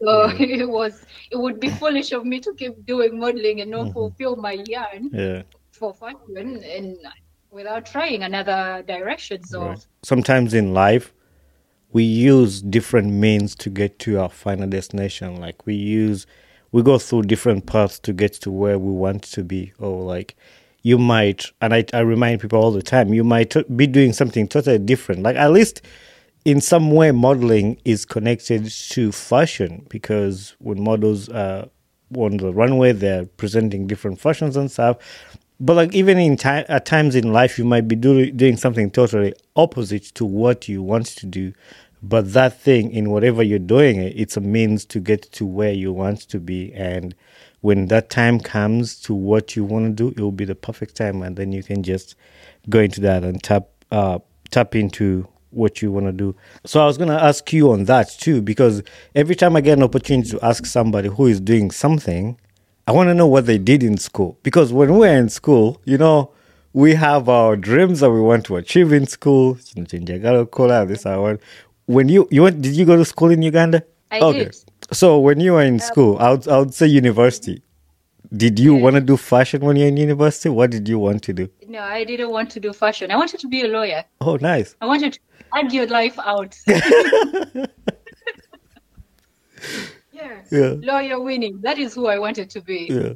So 0.00 0.26
yeah. 0.26 0.36
it 0.62 0.68
was 0.68 1.04
it 1.30 1.36
would 1.36 1.60
be 1.60 1.68
foolish 1.68 2.12
of 2.12 2.24
me 2.24 2.40
to 2.40 2.54
keep 2.54 2.86
doing 2.86 3.18
modeling 3.18 3.60
and 3.60 3.70
not 3.70 3.86
mm-hmm. 3.86 3.92
fulfill 3.92 4.36
my 4.36 4.64
yearn 4.66 5.10
yeah. 5.12 5.42
for 5.70 5.92
fashion 5.92 6.62
and 6.64 6.96
without 7.50 7.84
trying 7.84 8.22
another 8.22 8.82
direction. 8.86 9.44
So 9.44 9.66
right. 9.66 9.86
sometimes 10.02 10.54
in 10.54 10.72
life 10.72 11.12
we 11.92 12.02
use 12.02 12.62
different 12.62 13.12
means 13.12 13.54
to 13.56 13.70
get 13.70 13.98
to 14.00 14.18
our 14.18 14.30
final 14.30 14.68
destination. 14.68 15.36
Like 15.36 15.66
we 15.66 15.74
use, 15.74 16.26
we 16.72 16.82
go 16.82 16.98
through 16.98 17.22
different 17.22 17.66
paths 17.66 17.98
to 18.00 18.12
get 18.12 18.32
to 18.32 18.50
where 18.50 18.78
we 18.78 18.92
want 18.92 19.22
to 19.22 19.44
be. 19.44 19.72
Or 19.78 20.02
like 20.02 20.36
you 20.82 20.98
might, 20.98 21.46
and 21.60 21.72
I, 21.74 21.84
I 21.92 22.00
remind 22.00 22.40
people 22.40 22.58
all 22.58 22.72
the 22.72 22.82
time, 22.82 23.14
you 23.14 23.22
might 23.22 23.54
be 23.76 23.86
doing 23.86 24.12
something 24.12 24.48
totally 24.48 24.78
different. 24.78 25.22
Like 25.22 25.36
at 25.36 25.52
least 25.52 25.82
in 26.44 26.60
some 26.60 26.90
way, 26.90 27.12
modeling 27.12 27.78
is 27.84 28.04
connected 28.04 28.68
to 28.68 29.12
fashion 29.12 29.86
because 29.88 30.56
when 30.58 30.82
models 30.82 31.28
are 31.28 31.68
on 32.16 32.38
the 32.38 32.52
runway, 32.52 32.92
they're 32.92 33.26
presenting 33.26 33.86
different 33.86 34.20
fashions 34.20 34.56
and 34.56 34.70
stuff. 34.70 34.96
But 35.60 35.76
like 35.76 35.94
even 35.94 36.18
in 36.18 36.36
time, 36.36 36.64
at 36.68 36.86
times 36.86 37.14
in 37.14 37.32
life, 37.32 37.58
you 37.58 37.64
might 37.64 37.86
be 37.86 37.94
do, 37.94 38.32
doing 38.32 38.56
something 38.56 38.90
totally 38.90 39.34
opposite 39.54 40.04
to 40.14 40.24
what 40.24 40.68
you 40.68 40.82
want 40.82 41.06
to 41.06 41.26
do 41.26 41.52
but 42.02 42.32
that 42.32 42.60
thing 42.60 42.90
in 42.90 43.10
whatever 43.10 43.42
you're 43.42 43.58
doing 43.58 44.00
it's 44.00 44.36
a 44.36 44.40
means 44.40 44.84
to 44.84 44.98
get 44.98 45.22
to 45.32 45.46
where 45.46 45.72
you 45.72 45.92
want 45.92 46.20
to 46.20 46.40
be. 46.40 46.72
And 46.74 47.14
when 47.60 47.86
that 47.86 48.10
time 48.10 48.40
comes 48.40 49.00
to 49.02 49.14
what 49.14 49.54
you 49.54 49.64
want 49.64 49.84
to 49.86 49.92
do 49.92 50.08
it 50.08 50.20
will 50.20 50.32
be 50.32 50.44
the 50.44 50.54
perfect 50.54 50.96
time 50.96 51.22
and 51.22 51.36
then 51.36 51.52
you 51.52 51.62
can 51.62 51.82
just 51.82 52.16
go 52.68 52.80
into 52.80 53.00
that 53.00 53.22
and 53.22 53.42
tap 53.42 53.68
uh, 53.92 54.18
tap 54.50 54.74
into 54.74 55.28
what 55.50 55.82
you 55.82 55.92
want 55.92 56.06
to 56.06 56.12
do. 56.12 56.34
So 56.64 56.82
i 56.82 56.86
was 56.86 56.98
going 56.98 57.10
to 57.10 57.22
ask 57.22 57.52
you 57.52 57.70
on 57.72 57.84
that 57.84 58.08
too 58.08 58.42
because 58.42 58.82
every 59.14 59.36
time 59.36 59.54
i 59.54 59.60
get 59.60 59.78
an 59.78 59.84
opportunity 59.84 60.30
to 60.30 60.44
ask 60.44 60.66
somebody 60.66 61.08
who 61.08 61.26
is 61.26 61.40
doing 61.40 61.70
something 61.70 62.38
i 62.88 62.92
want 62.92 63.08
to 63.08 63.14
know 63.14 63.26
what 63.26 63.46
they 63.46 63.58
did 63.58 63.82
in 63.82 63.96
school. 63.96 64.38
Because 64.42 64.72
when 64.72 64.96
we're 64.96 65.16
in 65.16 65.28
school 65.28 65.80
you 65.84 65.98
know 65.98 66.32
we 66.72 66.94
have 66.94 67.28
our 67.28 67.54
dreams 67.54 68.00
that 68.00 68.10
we 68.10 68.20
want 68.20 68.46
to 68.46 68.56
achieve 68.56 68.92
in 68.92 69.06
school. 69.06 69.54
This 69.54 69.76
when 71.92 72.08
you 72.08 72.28
you 72.30 72.42
went 72.42 72.62
did 72.62 72.74
you 72.76 72.84
go 72.84 72.96
to 72.96 73.04
school 73.04 73.30
in 73.30 73.42
Uganda? 73.42 73.82
I 74.10 74.20
okay. 74.20 74.44
Did. 74.44 74.56
So 74.92 75.18
when 75.18 75.40
you 75.40 75.52
were 75.54 75.62
in 75.62 75.78
school, 75.78 76.18
I 76.18 76.30
would, 76.30 76.48
I 76.48 76.58
would 76.58 76.74
say 76.74 76.86
university. 76.86 77.62
Did 78.36 78.58
you 78.58 78.76
yeah. 78.76 78.82
want 78.82 78.96
to 78.96 79.00
do 79.00 79.16
fashion 79.16 79.62
when 79.62 79.76
you're 79.76 79.88
in 79.88 79.96
university? 79.96 80.48
What 80.48 80.70
did 80.70 80.88
you 80.88 80.98
want 80.98 81.22
to 81.24 81.32
do? 81.32 81.48
No, 81.66 81.80
I 81.80 82.04
didn't 82.04 82.30
want 82.30 82.50
to 82.50 82.60
do 82.60 82.72
fashion. 82.72 83.10
I 83.10 83.16
wanted 83.16 83.40
to 83.40 83.48
be 83.48 83.62
a 83.62 83.68
lawyer. 83.68 84.04
Oh, 84.20 84.36
nice. 84.36 84.74
I 84.80 84.86
wanted 84.86 85.14
to 85.14 85.20
argue 85.52 85.84
life 85.86 86.18
out. 86.18 86.56
yeah. 86.66 87.66
yeah. 90.50 90.74
Lawyer 90.80 91.20
winning. 91.20 91.60
That 91.60 91.78
is 91.78 91.94
who 91.94 92.06
I 92.06 92.18
wanted 92.18 92.48
to 92.50 92.62
be. 92.62 92.88
Yeah. 92.90 93.12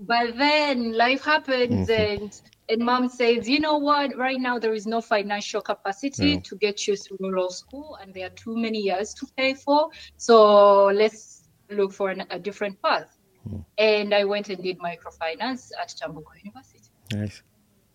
But 0.00 0.36
then 0.36 0.92
life 0.92 1.24
happens 1.24 1.88
mm-hmm. 1.88 2.22
and 2.22 2.40
and 2.72 2.82
mom 2.82 3.08
says, 3.08 3.48
you 3.48 3.60
know 3.60 3.76
what, 3.76 4.16
right 4.16 4.40
now 4.40 4.58
there 4.58 4.72
is 4.72 4.86
no 4.86 5.00
financial 5.00 5.60
capacity 5.60 6.40
to 6.40 6.56
get 6.56 6.86
you 6.86 6.96
through 6.96 7.18
law 7.20 7.48
school 7.48 7.98
and 8.00 8.14
there 8.14 8.26
are 8.26 8.30
too 8.30 8.56
many 8.56 8.78
years 8.78 9.12
to 9.14 9.26
pay 9.36 9.54
for. 9.54 9.90
So 10.16 10.86
let's 10.86 11.44
look 11.70 11.92
for 11.92 12.10
an, 12.10 12.24
a 12.30 12.38
different 12.38 12.80
path. 12.82 13.18
Mm. 13.48 13.64
And 13.78 14.14
I 14.14 14.24
went 14.24 14.48
and 14.48 14.62
did 14.62 14.78
microfinance 14.78 15.70
at 15.80 15.88
Kyambogo 15.88 16.32
University. 16.42 16.88
Nice. 17.12 17.42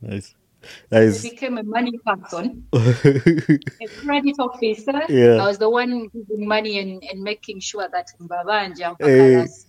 Nice. 0.02 0.36
that 0.90 1.04
I 1.04 1.30
became 1.30 1.58
a 1.58 1.64
money 1.64 1.98
person, 2.06 2.68
a 2.74 3.88
credit 4.02 4.36
officer. 4.40 5.02
Yeah. 5.10 5.38
I 5.42 5.48
was 5.48 5.58
the 5.58 5.70
one 5.70 6.08
giving 6.14 6.48
money 6.48 6.80
and, 6.80 7.04
and 7.04 7.22
making 7.22 7.62
sure 7.62 7.88
that 7.92 8.08
Mbabanja 8.20 8.96
Eh, 9.02 9.40
last 9.40 9.68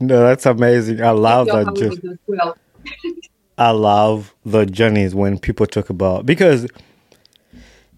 no, 0.00 0.20
that's 0.20 0.46
amazing. 0.46 1.02
I 1.02 1.10
love 1.10 1.46
that. 1.46 1.74
Just 1.76 2.00
well. 2.26 2.56
I 3.58 3.70
love 3.72 4.34
the 4.44 4.64
journeys 4.64 5.16
when 5.16 5.36
people 5.36 5.66
talk 5.66 5.90
about 5.90 6.24
because 6.24 6.68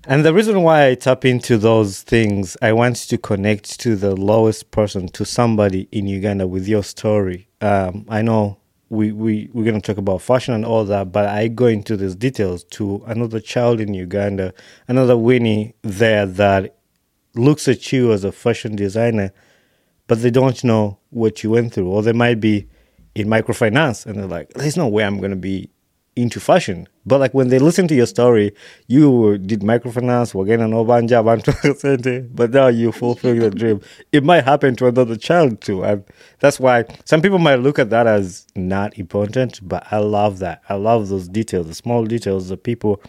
and 0.05 0.25
the 0.25 0.33
reason 0.33 0.63
why 0.63 0.87
I 0.87 0.95
tap 0.95 1.27
into 1.27 1.59
those 1.59 2.01
things, 2.01 2.57
I 2.63 2.73
want 2.73 2.97
to 2.97 3.19
connect 3.19 3.79
to 3.81 3.95
the 3.95 4.17
lowest 4.17 4.71
person, 4.71 5.09
to 5.09 5.27
somebody 5.27 5.87
in 5.93 6.07
Uganda 6.07 6.47
with 6.47 6.67
your 6.67 6.83
story. 6.83 7.49
Um, 7.61 8.07
I 8.09 8.23
know 8.23 8.57
we, 8.89 9.13
we, 9.13 9.51
we're 9.53 9.65
going 9.65 9.79
to 9.79 9.87
talk 9.87 9.99
about 9.99 10.23
fashion 10.23 10.55
and 10.55 10.65
all 10.65 10.87
that, 10.87 11.13
but 11.13 11.29
I 11.29 11.49
go 11.49 11.67
into 11.67 11.99
these 11.99 12.17
details 12.17 12.65
to 12.65 13.05
another 13.07 13.41
child 13.41 13.79
in 13.79 13.93
Uganda, 13.93 14.55
another 14.89 15.19
Winnie 15.19 15.75
there 15.83 16.25
that 16.25 16.77
looks 17.35 17.69
at 17.69 17.93
you 17.93 18.11
as 18.13 18.25
a 18.25 18.33
fashion 18.33 18.77
designer, 18.77 19.35
but 20.07 20.23
they 20.23 20.31
don't 20.31 20.65
know 20.65 20.99
what 21.11 21.45
you 21.45 21.51
went 21.51 21.75
through, 21.75 21.89
or 21.89 22.03
they 22.03 22.15
might 22.15 22.41
be 22.41 22.67
in 23.15 23.29
microfinance 23.29 24.07
and 24.07 24.19
they're 24.19 24.27
like, 24.27 24.51
"There's 24.55 24.77
no 24.77 24.89
way 24.89 25.05
I'm 25.05 25.19
going 25.19 25.31
to 25.31 25.37
be 25.37 25.71
into 26.17 26.41
fashion." 26.41 26.87
But 27.07 27.19
like 27.19 27.33
when 27.35 27.49
they 27.49 27.59
listen 27.59 27.89
to 27.89 27.95
your 27.95 28.07
story, 28.07 28.53
you 28.87 29.39
did 29.39 29.61
microfinance, 29.61 30.35
we're 30.35 30.45
getting 30.45 30.67
an 30.67 30.73
Obanja, 30.73 31.25
Bantu 31.83 32.29
but 32.35 32.51
now 32.51 32.69
you 32.69 32.93
fulfill 32.93 33.35
the 33.37 33.51
dream. 33.51 33.81
It 34.13 34.23
might 34.23 34.45
happen 34.45 34.77
to 34.77 34.87
another 34.87 35.17
child 35.17 35.61
too, 35.61 35.83
and 35.83 36.05
that's 36.41 36.61
why 36.61 36.85
some 37.05 37.23
people 37.23 37.39
might 37.39 37.57
look 37.57 37.79
at 37.79 37.91
that 37.91 38.07
as 38.07 38.47
not 38.55 38.97
important. 38.99 39.67
But 39.67 39.87
I 39.91 39.99
love 39.99 40.39
that. 40.41 40.63
I 40.69 40.75
love 40.75 41.09
those 41.09 41.29
details, 41.29 41.67
the 41.67 41.75
small 41.75 42.05
details 42.05 42.49
that 42.49 42.63
people 42.65 43.03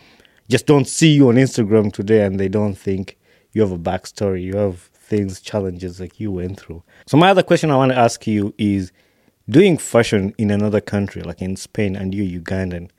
just 0.49 0.65
don't 0.65 0.87
see 0.87 1.11
you 1.11 1.29
on 1.29 1.35
Instagram 1.35 1.91
today, 1.91 2.25
and 2.25 2.39
they 2.39 2.49
don't 2.49 2.75
think 2.75 3.17
you 3.53 3.61
have 3.61 3.71
a 3.71 3.77
backstory. 3.77 4.43
You 4.43 4.57
have 4.57 4.89
things, 5.11 5.41
challenges 5.41 5.99
like 5.99 6.19
you 6.19 6.31
went 6.31 6.59
through. 6.59 6.81
So 7.05 7.17
my 7.17 7.29
other 7.29 7.43
question 7.43 7.69
I 7.69 7.75
want 7.75 7.91
to 7.91 7.97
ask 7.97 8.25
you 8.25 8.53
is 8.57 8.91
doing 9.51 9.77
fashion 9.77 10.33
in 10.37 10.49
another 10.49 10.81
country, 10.81 11.21
like 11.21 11.41
in 11.41 11.55
Spain, 11.55 11.95
and 11.95 12.15
you're 12.15 12.41
Ugandan, 12.41 12.89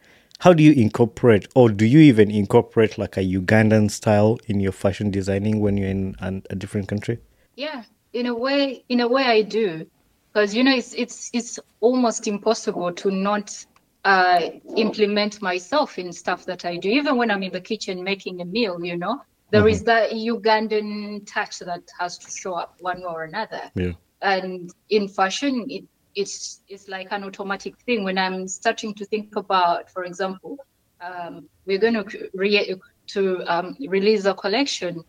how 0.41 0.53
do 0.53 0.63
you 0.63 0.73
incorporate, 0.73 1.47
or 1.55 1.71
do 1.71 1.87
you 1.87 2.01
even 2.01 2.31
incorporate 2.31 2.99
like 2.99 3.17
a 3.17 3.21
Ugandan 3.21 3.91
style 3.91 4.39
in 4.47 4.61
your 4.61 4.73
fashion 4.73 5.11
designing 5.11 5.61
when 5.61 5.77
you're 5.77 5.89
in 5.89 6.15
an, 6.21 6.43
a 6.51 6.55
different 6.55 6.89
country? 6.89 7.19
Yeah, 7.57 7.85
in 8.13 8.27
a 8.27 8.35
way, 8.35 8.85
in 8.89 9.01
a 9.01 9.09
way, 9.09 9.25
I 9.25 9.43
do, 9.43 9.87
because 10.33 10.55
you 10.55 10.63
know, 10.63 10.75
it's 10.75 10.93
it's 10.95 11.31
it's 11.33 11.59
almost 11.81 12.27
impossible 12.27 12.93
to 12.93 13.11
not 13.11 13.65
uh, 14.05 14.51
implement 14.77 15.41
myself 15.41 15.99
in 15.99 16.13
stuff 16.13 16.45
that 16.47 16.65
I 16.65 16.77
do. 16.77 16.89
Even 16.91 17.17
when 17.17 17.31
I'm 17.31 17.43
in 17.43 17.53
the 17.53 17.61
kitchen 17.61 18.03
making 18.03 18.41
a 18.43 18.45
meal, 18.45 18.85
you 18.85 18.97
know, 18.97 19.23
there 19.51 19.69
is 19.69 19.85
that 19.85 20.11
Ugandan 20.11 21.27
touch 21.27 21.61
that 21.61 21.85
has 21.99 22.19
to 22.19 22.31
show 22.31 22.55
up 22.55 22.77
one 22.81 23.01
way 23.01 23.07
or 23.07 23.25
another. 23.25 23.71
Yeah. 23.75 23.93
And 24.23 24.73
in 24.91 25.09
fashion, 25.09 25.67
it 25.69 25.85
it's 26.15 26.63
it's 26.69 26.89
like 26.89 27.09
an 27.11 27.25
automatic 27.25 27.75
thing. 27.87 28.05
When 28.05 28.19
I'm 28.19 28.47
starting 28.49 28.95
to 28.95 29.05
think 29.05 29.37
about, 29.37 29.91
for 29.91 30.05
example, 30.05 30.57
um, 31.01 31.49
we're 31.67 31.79
going 31.79 31.95
to 31.95 32.29
re- 32.35 32.75
to 33.09 33.43
um, 33.47 33.77
release 33.89 34.25
a 34.25 34.35
collection. 34.35 35.03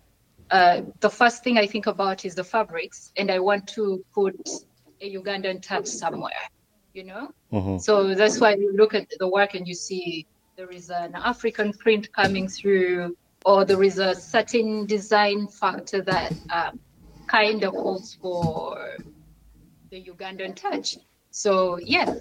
Uh, 0.51 0.81
the 0.99 1.09
first 1.09 1.43
thing 1.43 1.57
I 1.57 1.67
think 1.67 1.87
about 1.87 2.25
is 2.25 2.35
the 2.35 2.43
fabrics, 2.43 3.11
and 3.17 3.31
I 3.31 3.39
want 3.39 3.67
to 3.69 4.03
put 4.13 4.35
a 5.01 5.15
Ugandan 5.15 5.61
touch 5.61 5.87
somewhere, 5.87 6.31
you 6.93 7.03
know. 7.03 7.29
Mhm. 7.51 7.81
So 7.81 8.13
that's 8.13 8.39
why 8.39 8.55
you 8.55 8.73
look 8.73 8.93
at 8.93 9.07
the 9.19 9.27
work 9.27 9.55
and 9.55 9.67
you 9.67 9.73
see 9.73 10.27
there 10.57 10.69
is 10.69 10.89
an 10.89 11.15
African 11.15 11.73
print 11.73 12.11
coming 12.13 12.47
through, 12.47 13.15
or 13.45 13.65
there 13.65 13.83
is 13.83 13.97
a 13.97 14.13
certain 14.15 14.85
design 14.85 15.47
factor 15.47 16.01
that 16.03 16.33
um, 16.51 16.79
kind 17.27 17.63
of 17.63 17.73
calls 17.73 18.15
for 18.21 18.97
the 19.93 20.03
Ugandan 20.03 20.55
touch. 20.55 20.97
So 21.31 21.77
yeah, 21.77 22.15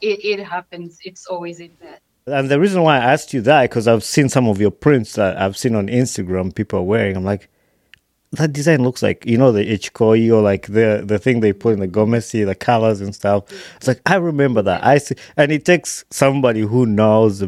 it, 0.00 0.24
it 0.24 0.44
happens. 0.44 0.98
It's 1.04 1.26
always 1.26 1.60
in 1.60 1.70
there. 1.80 1.98
And 2.26 2.50
the 2.50 2.58
reason 2.58 2.82
why 2.82 2.96
I 2.96 3.12
asked 3.12 3.32
you 3.32 3.40
that 3.42 3.62
because 3.62 3.86
I've 3.86 4.04
seen 4.04 4.28
some 4.28 4.48
of 4.48 4.60
your 4.60 4.70
prints 4.70 5.14
that 5.14 5.40
I've 5.40 5.56
seen 5.56 5.74
on 5.74 5.88
Instagram 5.88 6.54
people 6.54 6.80
are 6.80 6.82
wearing. 6.82 7.16
I'm 7.16 7.24
like, 7.24 7.48
that 8.32 8.52
design 8.52 8.82
looks 8.82 9.02
like 9.02 9.24
you 9.24 9.38
know 9.38 9.52
the 9.52 9.64
Ichikoi 9.64 10.30
or 10.34 10.42
like 10.42 10.66
the 10.66 11.02
the 11.04 11.18
thing 11.18 11.40
they 11.40 11.52
put 11.52 11.74
in 11.74 11.80
the 11.80 11.88
gomesi, 11.88 12.44
the 12.44 12.54
colors 12.54 13.00
and 13.00 13.14
stuff. 13.14 13.44
It's 13.76 13.88
like 13.88 14.02
I 14.06 14.16
remember 14.16 14.62
that. 14.62 14.84
I 14.84 14.98
see, 14.98 15.14
and 15.36 15.52
it 15.52 15.64
takes 15.64 16.04
somebody 16.10 16.60
who 16.60 16.84
knows 16.84 17.42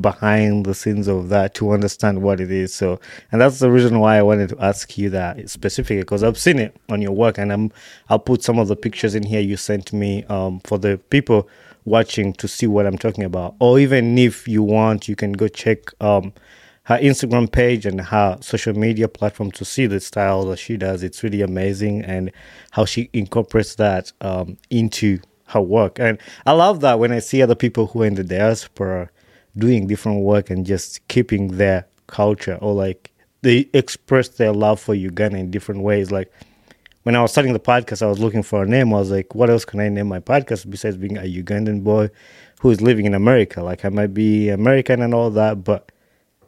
behind 0.00 0.66
the 0.66 0.74
scenes 0.74 1.06
of 1.06 1.28
that 1.28 1.54
to 1.54 1.70
understand 1.70 2.22
what 2.22 2.40
it 2.40 2.50
is. 2.50 2.74
So, 2.74 3.00
and 3.30 3.40
that's 3.40 3.60
the 3.60 3.70
reason 3.70 4.00
why 4.00 4.16
I 4.18 4.22
wanted 4.22 4.48
to 4.50 4.60
ask 4.60 4.96
you 4.98 5.10
that 5.10 5.48
specifically 5.48 5.98
because 5.98 6.22
I've 6.22 6.38
seen 6.38 6.58
it 6.58 6.76
on 6.88 7.00
your 7.00 7.12
work, 7.12 7.38
and 7.38 7.52
I'm 7.52 7.72
I'll 8.08 8.18
put 8.18 8.42
some 8.42 8.58
of 8.58 8.68
the 8.68 8.76
pictures 8.76 9.14
in 9.14 9.24
here 9.24 9.40
you 9.40 9.56
sent 9.56 9.92
me 9.92 10.24
um, 10.24 10.60
for 10.64 10.78
the 10.78 10.98
people 11.10 11.48
watching 11.84 12.32
to 12.34 12.48
see 12.48 12.66
what 12.66 12.86
I'm 12.86 12.98
talking 12.98 13.24
about. 13.24 13.54
Or 13.60 13.78
even 13.78 14.18
if 14.18 14.48
you 14.48 14.62
want, 14.62 15.06
you 15.06 15.16
can 15.16 15.32
go 15.32 15.48
check 15.48 15.78
um, 16.00 16.32
her 16.84 16.98
Instagram 16.98 17.50
page 17.50 17.86
and 17.86 18.00
her 18.00 18.38
social 18.40 18.74
media 18.74 19.08
platform 19.08 19.50
to 19.52 19.64
see 19.64 19.86
the 19.86 20.00
style 20.00 20.44
that 20.46 20.58
she 20.58 20.76
does. 20.76 21.02
It's 21.02 21.22
really 21.22 21.42
amazing 21.42 22.02
and 22.02 22.32
how 22.72 22.84
she 22.84 23.10
incorporates 23.12 23.74
that 23.76 24.12
um, 24.20 24.56
into 24.70 25.20
her 25.48 25.60
work. 25.60 25.98
And 25.98 26.18
I 26.46 26.52
love 26.52 26.80
that 26.80 26.98
when 26.98 27.12
I 27.12 27.18
see 27.20 27.42
other 27.42 27.54
people 27.54 27.88
who 27.88 28.02
are 28.02 28.06
in 28.06 28.14
the 28.14 28.24
diaspora 28.24 29.10
doing 29.56 29.86
different 29.86 30.20
work 30.20 30.50
and 30.50 30.66
just 30.66 31.06
keeping 31.08 31.56
their 31.56 31.86
culture 32.06 32.58
or 32.60 32.74
like 32.74 33.12
they 33.42 33.68
express 33.74 34.28
their 34.28 34.52
love 34.52 34.80
for 34.80 34.94
Uganda 34.94 35.38
in 35.38 35.50
different 35.50 35.82
ways. 35.82 36.10
Like 36.10 36.32
when 37.02 37.14
I 37.14 37.22
was 37.22 37.32
starting 37.32 37.52
the 37.52 37.60
podcast, 37.60 38.02
I 38.02 38.06
was 38.06 38.18
looking 38.18 38.42
for 38.42 38.62
a 38.62 38.66
name. 38.66 38.92
I 38.94 38.98
was 38.98 39.10
like, 39.10 39.34
what 39.34 39.50
else 39.50 39.64
can 39.64 39.80
I 39.80 39.88
name 39.88 40.08
my 40.08 40.20
podcast 40.20 40.68
besides 40.68 40.96
being 40.96 41.18
a 41.18 41.22
Ugandan 41.22 41.84
boy 41.84 42.08
who 42.60 42.70
is 42.70 42.80
living 42.80 43.04
in 43.04 43.14
America? 43.14 43.62
Like 43.62 43.84
I 43.84 43.90
might 43.90 44.14
be 44.14 44.48
American 44.48 45.02
and 45.02 45.14
all 45.14 45.30
that, 45.30 45.62
but 45.62 45.92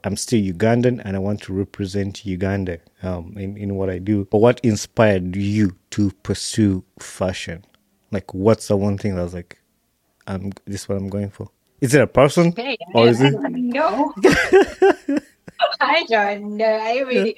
I'm 0.04 0.16
still 0.16 0.40
Ugandan 0.40 1.02
and 1.04 1.16
I 1.16 1.18
want 1.18 1.42
to 1.42 1.52
represent 1.52 2.24
Uganda 2.24 2.78
um, 3.02 3.34
in, 3.36 3.56
in 3.56 3.74
what 3.74 3.90
I 3.90 3.98
do. 3.98 4.24
But 4.30 4.38
what 4.38 4.60
inspired 4.62 5.36
you 5.36 5.76
to 5.90 6.12
pursue 6.22 6.84
fashion? 6.98 7.64
Like, 8.12 8.32
what's 8.32 8.68
the 8.68 8.76
one 8.76 8.98
thing 8.98 9.16
that 9.16 9.22
was 9.22 9.34
like, 9.34 9.58
I'm, 10.26 10.52
this 10.64 10.82
is 10.82 10.88
what 10.88 10.96
I'm 10.96 11.08
going 11.08 11.30
for? 11.30 11.50
Is 11.80 11.94
it 11.94 12.00
a 12.02 12.06
person? 12.06 12.52
Hey, 12.56 12.76
Or 12.94 13.06
I, 13.06 13.08
is 13.08 13.20
I 13.20 13.26
it? 13.28 13.32
don't 13.32 13.68
know. 13.70 14.14
I 15.80 16.04
don't 16.08 16.56
know. 16.56 16.64
I 16.64 16.98
really, 17.00 17.36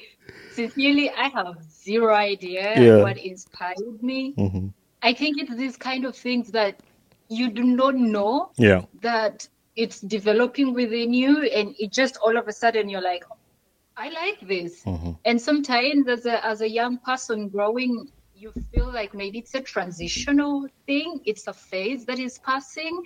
sincerely, 0.50 1.10
I 1.10 1.28
have 1.28 1.56
zero 1.62 2.14
idea 2.14 2.80
Yeah. 2.80 3.02
what 3.02 3.18
inspired 3.18 4.02
me. 4.02 4.34
Mhm. 4.38 4.72
I 5.02 5.12
think 5.14 5.40
it's 5.40 5.54
these 5.56 5.76
kind 5.76 6.04
of 6.04 6.16
things 6.16 6.50
that 6.52 6.80
you 7.28 7.50
do 7.50 7.62
not 7.64 7.94
know 7.96 8.50
Yeah. 8.56 8.82
that 9.02 9.48
it's 9.76 10.00
developing 10.00 10.74
within 10.74 11.12
you, 11.12 11.42
and 11.44 11.74
it 11.78 11.92
just 11.92 12.16
all 12.18 12.36
of 12.36 12.48
a 12.48 12.52
sudden 12.52 12.88
you're 12.88 13.02
like, 13.02 13.24
I 13.96 14.08
like 14.10 14.40
this. 14.46 14.84
Mhm. 14.84 15.18
And 15.24 15.40
sometimes 15.40 16.08
as 16.08 16.26
a 16.26 16.44
as 16.46 16.60
a 16.60 16.68
young 16.68 16.98
person 16.98 17.48
growing, 17.48 18.08
you 18.34 18.52
feel 18.72 18.92
like 18.92 19.14
maybe 19.14 19.38
it's 19.40 19.54
a 19.54 19.60
transitional 19.60 20.66
thing, 20.86 21.20
it's 21.24 21.46
a 21.48 21.52
phase 21.52 22.04
that 22.06 22.18
is 22.20 22.38
passing. 22.38 23.02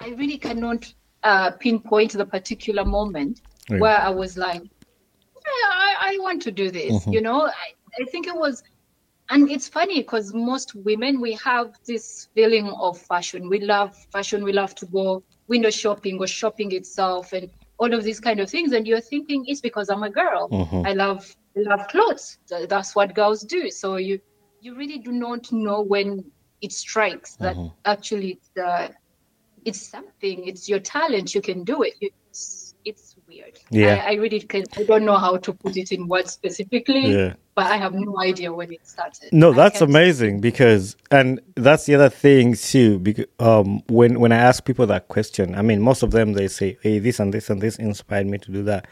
I 0.00 0.08
really 0.10 0.38
cannot 0.38 0.86
uh, 1.22 1.50
pinpoint 1.52 2.12
the 2.12 2.26
particular 2.26 2.84
moment 2.84 3.40
where 3.76 3.98
I 3.98 4.10
was 4.10 4.36
like, 4.36 4.62
"Yeah, 5.34 5.70
I, 5.72 5.94
I 6.12 6.18
want 6.20 6.42
to 6.42 6.52
do 6.52 6.70
this. 6.70 7.06
Mhm. 7.06 7.12
You 7.12 7.20
know, 7.22 7.42
I, 7.46 7.68
I 8.00 8.04
think 8.10 8.26
it 8.26 8.34
was, 8.36 8.62
and 9.30 9.50
it's 9.50 9.68
funny 9.68 10.00
because 10.00 10.32
most 10.34 10.74
women, 10.74 11.20
we 11.20 11.32
have 11.44 11.72
this 11.86 12.28
feeling 12.34 12.68
of 12.80 12.98
fashion. 12.98 13.48
We 13.48 13.60
love 13.60 13.94
fashion. 14.12 14.44
We 14.44 14.52
love 14.52 14.74
to 14.76 14.86
go 14.86 15.22
window 15.48 15.70
shopping 15.70 16.18
or 16.20 16.26
shopping 16.26 16.72
itself 16.72 17.32
and 17.32 17.48
all 17.78 17.92
of 17.94 18.04
these 18.04 18.20
kind 18.20 18.40
of 18.40 18.50
things. 18.50 18.72
And 18.72 18.86
you're 18.86 19.00
thinking 19.00 19.44
it's 19.46 19.60
because 19.60 19.88
I'm 19.88 20.02
a 20.02 20.10
girl. 20.10 20.50
Mhm. 20.50 20.86
I 20.86 20.92
love 20.92 21.24
love 21.56 21.86
clothes. 21.88 22.38
That's 22.68 22.94
what 22.94 23.14
girls 23.14 23.42
do. 23.42 23.70
So 23.70 23.96
you 23.96 24.20
you 24.60 24.74
really 24.76 24.98
do 24.98 25.12
not 25.12 25.52
know 25.52 25.80
when 25.82 26.24
it 26.60 26.72
strikes 26.72 27.36
that 27.36 27.56
Mhm. 27.56 27.72
actually 27.84 28.32
it's, 28.38 28.50
uh, 28.56 28.88
it's 29.66 29.82
something. 29.82 30.46
It's 30.46 30.68
your 30.68 30.78
talent. 30.78 31.34
You 31.34 31.42
can 31.42 31.64
do 31.64 31.82
it. 31.82 31.94
It's, 32.00 32.74
it's 32.84 33.16
weird. 33.28 33.58
Yeah. 33.70 34.04
I, 34.06 34.12
I 34.12 34.14
really 34.14 34.40
can. 34.40 34.64
I 34.76 34.84
don't 34.84 35.04
know 35.04 35.18
how 35.18 35.36
to 35.36 35.52
put 35.52 35.76
it 35.76 35.90
in 35.90 36.06
words 36.06 36.32
specifically, 36.32 37.12
Yeah. 37.12 37.34
but 37.56 37.66
I 37.66 37.76
have 37.76 37.92
no 37.92 38.20
idea 38.20 38.52
when 38.52 38.72
it 38.72 38.86
started. 38.86 39.32
No, 39.32 39.52
that's 39.52 39.80
amazing 39.80 40.40
because, 40.40 40.96
and 41.10 41.40
that's 41.56 41.84
the 41.86 41.96
other 41.96 42.08
thing 42.08 42.54
too. 42.54 43.00
Because 43.00 43.26
um, 43.40 43.82
when 43.88 44.20
when 44.20 44.30
I 44.32 44.36
ask 44.36 44.64
people 44.64 44.86
that 44.86 45.08
question, 45.08 45.56
I 45.56 45.62
mean, 45.62 45.82
most 45.82 46.04
of 46.04 46.12
them 46.12 46.34
they 46.34 46.46
say, 46.48 46.78
"Hey, 46.80 47.00
this 47.00 47.18
and 47.18 47.34
this 47.34 47.50
and 47.50 47.60
this 47.60 47.76
inspired 47.76 48.26
me 48.28 48.38
to 48.38 48.52
do 48.52 48.62
that," 48.64 48.86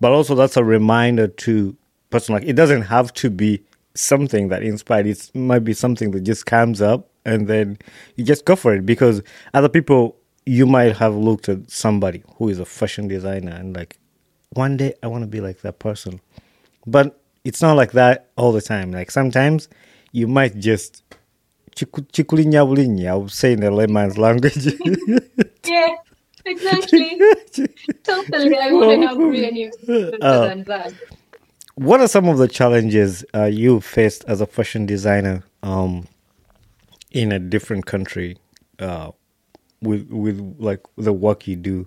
but 0.00 0.12
also 0.12 0.36
that's 0.36 0.56
a 0.56 0.64
reminder 0.64 1.26
to 1.26 1.76
person 2.10 2.34
like 2.34 2.44
it 2.44 2.54
doesn't 2.54 2.82
have 2.82 3.12
to 3.14 3.30
be 3.30 3.64
something 3.94 4.48
that 4.48 4.62
inspired. 4.62 5.06
It 5.08 5.30
might 5.34 5.64
be 5.64 5.72
something 5.72 6.12
that 6.12 6.20
just 6.20 6.46
comes 6.46 6.80
up 6.80 7.10
and 7.24 7.48
then 7.48 7.78
you 8.16 8.24
just 8.24 8.44
go 8.44 8.56
for 8.56 8.74
it 8.74 8.86
because 8.86 9.22
other 9.54 9.68
people 9.68 10.16
you 10.50 10.66
might 10.66 10.96
have 10.96 11.14
looked 11.14 11.48
at 11.48 11.70
somebody 11.70 12.24
who 12.36 12.48
is 12.48 12.58
a 12.58 12.64
fashion 12.64 13.06
designer 13.06 13.52
and 13.52 13.76
like 13.76 13.96
one 14.48 14.76
day 14.76 14.94
I 15.00 15.06
want 15.06 15.22
to 15.22 15.28
be 15.28 15.40
like 15.40 15.60
that 15.60 15.78
person. 15.78 16.20
But 16.84 17.20
it's 17.44 17.62
not 17.62 17.76
like 17.76 17.92
that 17.92 18.30
all 18.36 18.50
the 18.50 18.60
time. 18.60 18.90
Like 18.90 19.12
sometimes 19.12 19.68
you 20.10 20.26
might 20.26 20.58
just 20.58 21.04
chikulinya 21.76 23.08
I 23.08 23.14
would 23.14 23.30
say 23.30 23.52
in 23.52 23.60
the 23.60 23.70
layman's 23.70 24.18
language. 24.18 24.66
yeah, 25.64 25.94
exactly. 26.44 27.16
totally. 28.02 28.58
I 28.58 28.72
wouldn't 28.72 29.12
agree 29.12 29.46
any 29.46 29.70
uh, 30.20 30.48
than 30.48 30.64
that. 30.64 30.92
What 31.76 32.00
are 32.00 32.08
some 32.08 32.26
of 32.26 32.38
the 32.38 32.48
challenges 32.48 33.24
uh, 33.36 33.44
you 33.44 33.80
faced 33.80 34.24
as 34.26 34.40
a 34.40 34.46
fashion 34.46 34.84
designer 34.84 35.44
um, 35.62 36.08
in 37.12 37.30
a 37.30 37.38
different 37.38 37.86
country 37.86 38.36
uh, 38.80 39.12
with 39.82 40.08
with 40.10 40.56
like 40.58 40.80
the 40.96 41.12
work 41.12 41.46
you 41.46 41.56
do? 41.56 41.86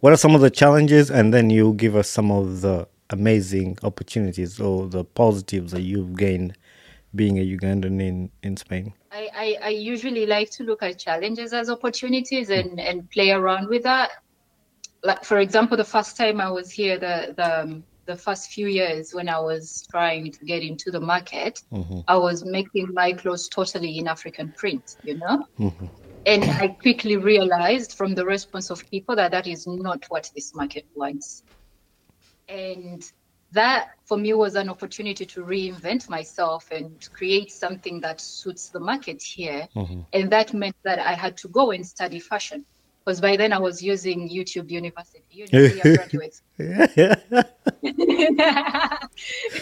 What 0.00 0.12
are 0.12 0.16
some 0.16 0.34
of 0.34 0.40
the 0.40 0.50
challenges, 0.50 1.10
and 1.10 1.34
then 1.34 1.50
you 1.50 1.74
give 1.74 1.96
us 1.96 2.08
some 2.08 2.30
of 2.30 2.60
the 2.60 2.86
amazing 3.10 3.78
opportunities 3.82 4.60
or 4.60 4.86
the 4.88 5.04
positives 5.04 5.72
that 5.72 5.82
you've 5.82 6.16
gained 6.16 6.56
being 7.14 7.38
a 7.38 7.56
Ugandan 7.56 8.00
in, 8.00 8.30
in 8.42 8.56
Spain? 8.56 8.92
I, 9.10 9.28
I, 9.34 9.58
I 9.62 9.68
usually 9.70 10.26
like 10.26 10.50
to 10.50 10.64
look 10.64 10.82
at 10.82 10.98
challenges 10.98 11.52
as 11.52 11.70
opportunities 11.70 12.50
and, 12.50 12.78
and 12.78 13.10
play 13.10 13.30
around 13.30 13.68
with 13.68 13.82
that. 13.84 14.10
Like 15.02 15.24
for 15.24 15.38
example, 15.38 15.76
the 15.76 15.84
first 15.84 16.16
time 16.16 16.40
I 16.40 16.50
was 16.50 16.70
here, 16.70 16.98
the 16.98 17.34
the 17.36 17.60
um, 17.60 17.84
the 18.06 18.16
first 18.16 18.50
few 18.50 18.66
years 18.66 19.14
when 19.14 19.28
I 19.28 19.38
was 19.38 19.86
trying 19.90 20.32
to 20.32 20.44
get 20.44 20.62
into 20.62 20.90
the 20.90 21.00
market, 21.00 21.62
mm-hmm. 21.70 22.00
I 22.08 22.16
was 22.16 22.44
making 22.44 22.92
my 22.94 23.12
clothes 23.12 23.48
totally 23.48 23.98
in 23.98 24.08
African 24.08 24.52
print, 24.56 24.96
you 25.04 25.18
know. 25.18 25.46
Mm-hmm. 25.60 25.86
And 26.28 26.44
I 26.44 26.68
quickly 26.68 27.16
realized 27.16 27.94
from 27.94 28.14
the 28.14 28.22
response 28.26 28.68
of 28.68 28.88
people 28.90 29.16
that 29.16 29.30
that 29.30 29.46
is 29.46 29.66
not 29.66 30.04
what 30.10 30.30
this 30.34 30.54
market 30.54 30.86
wants. 30.94 31.42
And 32.50 33.02
that 33.52 33.92
for 34.04 34.18
me 34.18 34.34
was 34.34 34.54
an 34.54 34.68
opportunity 34.68 35.24
to 35.24 35.42
reinvent 35.42 36.10
myself 36.10 36.70
and 36.70 37.08
create 37.14 37.50
something 37.50 37.98
that 38.02 38.20
suits 38.20 38.68
the 38.68 38.78
market 38.78 39.22
here. 39.22 39.66
Mm-hmm. 39.74 40.00
And 40.12 40.30
that 40.30 40.52
meant 40.52 40.76
that 40.82 40.98
I 40.98 41.14
had 41.14 41.34
to 41.38 41.48
go 41.48 41.70
and 41.70 41.86
study 41.86 42.20
fashion 42.20 42.66
because 43.08 43.22
by 43.22 43.38
then 43.38 43.54
I 43.54 43.58
was 43.58 43.82
using 43.82 44.28
YouTube 44.28 44.70
University. 44.70 45.24
University 45.30 45.96
graduates. 45.96 46.42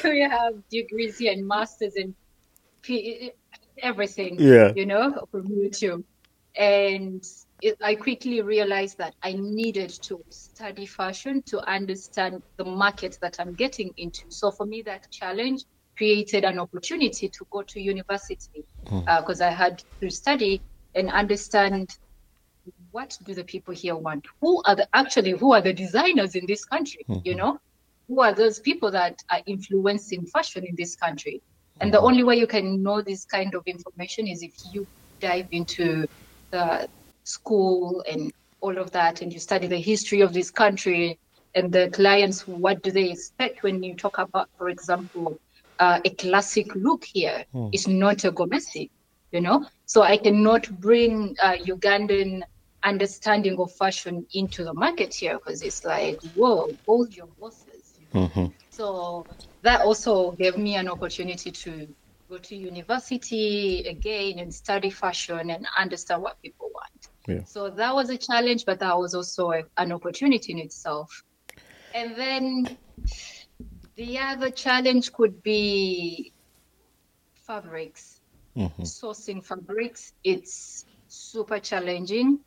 we 0.03 0.21
have 0.21 0.69
degrees 0.69 1.19
here 1.19 1.33
and 1.33 1.47
masters 1.47 1.95
and 1.95 2.13
everything, 3.79 4.41
yeah. 4.41 4.73
you 4.75 4.85
know, 4.85 5.29
from 5.31 5.47
YouTube. 5.47 6.03
And 6.57 7.25
it, 7.63 7.77
I 7.83 7.95
quickly 7.95 8.41
realized 8.43 8.99
that 8.99 9.15
I 9.23 9.33
needed 9.33 9.91
to 10.03 10.23
study 10.31 10.87
fashion 10.87 11.43
to 11.43 11.61
understand 11.69 12.43
the 12.57 12.65
market 12.65 13.19
that 13.23 13.37
I'm 13.39 13.55
getting 13.55 13.93
into. 13.97 14.25
So 14.31 14.51
for 14.51 14.67
me, 14.67 14.83
that 14.83 15.11
challenge 15.11 15.65
created 15.97 16.45
an 16.45 16.59
opportunity 16.59 17.29
to 17.29 17.47
go 17.51 17.63
to 17.63 17.81
university 17.81 18.65
because 18.85 19.41
mm. 19.41 19.41
uh, 19.41 19.47
I 19.47 19.51
had 19.51 19.83
to 20.01 20.11
study 20.11 20.61
and 20.95 21.11
understand 21.11 21.97
what 22.91 23.17
do 23.25 23.35
the 23.35 23.45
people 23.45 23.75
here 23.75 23.97
want. 23.97 24.27
Who 24.41 24.63
are 24.65 24.75
the 24.75 24.89
actually 24.93 25.33
who 25.33 25.53
are 25.53 25.61
the 25.61 25.73
designers 25.73 26.35
in 26.35 26.47
this 26.47 26.65
country? 26.65 27.05
Mm-hmm. 27.09 27.27
You 27.27 27.35
know, 27.37 27.61
who 28.09 28.21
are 28.21 28.33
those 28.33 28.59
people 28.59 28.91
that 28.91 29.23
are 29.31 29.41
influencing 29.47 30.27
fashion 30.27 30.65
in 30.65 30.75
this 30.77 30.97
country? 30.97 31.41
And 31.81 31.93
mm-hmm. 31.93 31.97
the 31.97 32.01
only 32.01 32.25
way 32.25 32.37
you 32.37 32.47
can 32.47 32.83
know 32.83 33.03
this 33.03 33.25
kind 33.25 33.55
of 33.55 33.63
information 33.67 34.27
is 34.27 34.43
if 34.43 34.55
you 34.73 34.87
dive 35.21 35.49
into 35.51 36.07
the 36.51 36.89
school 37.25 38.03
and 38.11 38.33
all 38.61 38.79
of 38.79 38.91
that, 38.93 39.23
and 39.23 39.33
you 39.33 39.39
study 39.39 39.67
the 39.67 39.79
history 39.79 40.21
of 40.21 40.33
this 40.33 40.51
country 40.51 41.19
and 41.55 41.73
the 41.73 41.89
clients, 41.91 42.47
what 42.47 42.83
do 42.83 42.91
they 42.91 43.11
expect 43.11 43.63
when 43.63 43.83
you 43.83 43.95
talk 43.95 44.19
about, 44.19 44.49
for 44.59 44.69
example, 44.69 45.39
uh, 45.79 46.01
a 46.05 46.11
classic 46.11 46.75
look 46.75 47.05
here 47.05 47.45
mm. 47.55 47.71
is 47.73 47.89
not 47.89 48.25
a 48.25 48.33
Gomesi, 48.33 48.91
you 49.33 49.41
know? 49.41 49.67
So 49.87 50.03
I 50.03 50.17
cannot 50.17 50.69
bring 50.81 51.37
uh, 51.43 51.55
Ugandan 51.65 52.43
understanding 52.83 53.59
of 53.59 53.73
fashion 53.73 54.27
into 54.35 54.65
the 54.65 54.73
market 54.75 55.15
here 55.15 55.39
because 55.39 55.63
it's 55.63 55.85
like, 55.85 56.23
whoa, 56.35 56.71
hold 56.87 57.15
your 57.15 57.29
horses. 57.41 57.99
Mm-hmm. 58.15 58.47
So 58.71 59.27
that 59.63 59.81
also 59.81 60.33
gave 60.33 60.57
me 60.57 60.77
an 60.77 60.89
opportunity 60.89 61.51
to 61.51 61.89
go 62.29 62.39
to 62.39 62.57
university 62.57 63.87
again 63.89 64.39
and 64.39 64.53
study 64.53 64.91
fashion 64.91 65.51
and 65.51 65.67
understand 65.79 66.23
what 66.23 66.41
people 66.43 66.71
want. 66.75 67.09
Yeah. 67.27 67.45
So 67.45 67.71
that 67.71 67.95
was 67.95 68.11
a 68.11 68.19
challenge, 68.19 68.65
but 68.65 68.79
that 68.81 68.97
was 68.97 69.15
also 69.15 69.53
a, 69.53 69.63
an 69.77 69.93
opportunity 69.93 70.53
in 70.53 70.59
itself. 70.59 71.25
And 71.95 72.15
then 72.17 72.77
the 73.97 74.19
other 74.19 74.51
challenge 74.51 75.13
could 75.13 75.43
be 75.43 76.33
fabrics, 77.35 78.21
mm-hmm. 78.57 78.83
sourcing 78.83 79.45
fabrics. 79.45 80.13
It's 80.25 80.85
super 81.09 81.59
challenging 81.59 82.41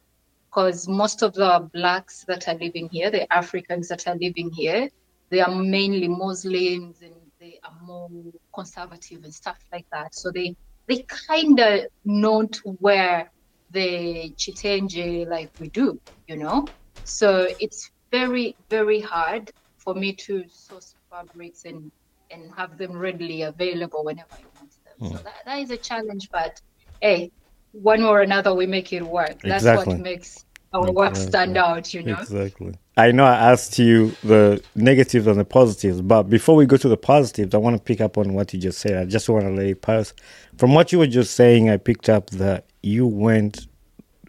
because 0.50 0.88
most 0.88 1.22
of 1.22 1.34
the 1.34 1.70
blacks 1.74 2.26
that 2.28 2.48
are 2.48 2.56
living 2.56 2.90
here, 2.90 3.10
the 3.12 3.32
Africans 3.34 3.88
that 3.90 4.08
are 4.08 4.16
living 4.16 4.52
here, 4.52 4.90
they 5.30 5.42
are 5.42 5.54
mainly 5.54 6.08
Muslims 6.08 7.02
and 7.02 7.14
they 7.40 7.60
are 7.64 7.76
more 7.86 8.10
conservative 8.54 9.24
and 9.24 9.34
stuff 9.34 9.58
like 9.72 9.86
that. 9.92 10.14
So 10.14 10.32
they 10.32 10.56
they 10.88 11.06
kind 11.08 11.60
of 11.60 11.86
not 12.04 12.60
wear 12.66 13.32
the 13.72 14.34
chitenje 14.36 15.28
like 15.28 15.52
we 15.60 15.70
do, 15.70 16.00
you 16.28 16.38
know. 16.38 16.68
So 17.04 17.48
it's 17.60 17.92
very 18.12 18.56
very 18.70 19.00
hard 19.00 19.52
for 19.78 19.94
me 19.94 20.14
to 20.14 20.44
source 20.50 20.96
fabrics 21.10 21.66
and 21.66 21.92
and 22.32 22.52
have 22.56 22.78
them 22.78 22.92
readily 22.92 23.44
available 23.44 24.04
whenever 24.04 24.34
I 24.34 24.44
want 24.60 24.72
them. 24.84 24.94
Mm. 25.02 25.12
So 25.12 25.18
hmm. 25.18 25.24
that, 25.24 25.46
that 25.46 25.60
is 25.60 25.72
a 25.72 25.78
challenge, 25.78 26.30
but 26.32 26.62
hey, 27.02 27.32
one 27.72 28.04
or 28.04 28.22
another 28.22 28.54
we 28.54 28.68
make 28.68 28.92
it 28.92 29.04
work. 29.04 29.42
That's 29.42 29.64
exactly. 29.64 29.94
what 29.94 30.02
makes 30.02 30.46
our 30.74 30.92
work 30.92 31.16
stand 31.16 31.58
out, 31.58 31.94
you 31.94 32.04
know. 32.04 32.20
Exactly. 32.20 32.76
I 32.98 33.12
know 33.12 33.26
I 33.26 33.52
asked 33.52 33.80
you 33.80 34.12
the 34.24 34.62
negatives 34.76 35.26
and 35.26 35.40
the 35.40 35.46
positives, 35.46 36.02
but 36.02 36.24
before 36.24 36.56
we 36.56 36.66
go 36.66 36.78
to 36.78 36.90
the 36.90 36.98
positives, 36.98 37.56
I 37.56 37.58
want 37.58 37.78
to 37.78 37.82
pick 37.82 38.02
up 38.02 38.18
on 38.18 38.34
what 38.34 38.54
you 38.54 38.60
just 38.60 38.80
said. 38.80 38.98
I 38.98 39.06
just 39.06 39.30
want 39.30 39.46
to 39.46 39.52
let 39.52 39.66
it 39.66 39.82
pass. 39.82 40.14
From 40.58 40.74
what 40.74 40.92
you 40.92 41.00
were 41.00 41.08
just 41.08 41.36
saying, 41.36 41.70
I 41.70 41.78
picked 41.78 42.10
up 42.10 42.30
that 42.32 42.66
you 42.84 43.08
went 43.08 43.68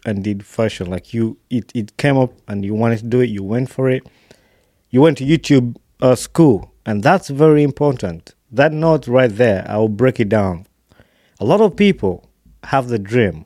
and 0.05 0.23
did 0.23 0.45
fashion. 0.45 0.89
Like 0.89 1.13
you, 1.13 1.37
it, 1.49 1.71
it 1.75 1.97
came 1.97 2.17
up 2.17 2.33
and 2.47 2.65
you 2.65 2.73
wanted 2.73 2.99
to 2.99 3.05
do 3.05 3.19
it. 3.19 3.29
You 3.29 3.43
went 3.43 3.69
for 3.69 3.89
it. 3.89 4.07
You 4.89 5.01
went 5.01 5.17
to 5.19 5.25
YouTube 5.25 5.75
uh, 6.01 6.15
school, 6.15 6.73
and 6.85 7.03
that's 7.03 7.29
very 7.29 7.63
important. 7.63 8.33
That 8.51 8.73
note 8.73 9.07
right 9.07 9.33
there, 9.33 9.65
I 9.69 9.77
will 9.77 9.89
break 9.89 10.19
it 10.19 10.29
down. 10.29 10.65
A 11.39 11.45
lot 11.45 11.61
of 11.61 11.75
people 11.75 12.29
have 12.63 12.87
the 12.87 12.99
dream 12.99 13.45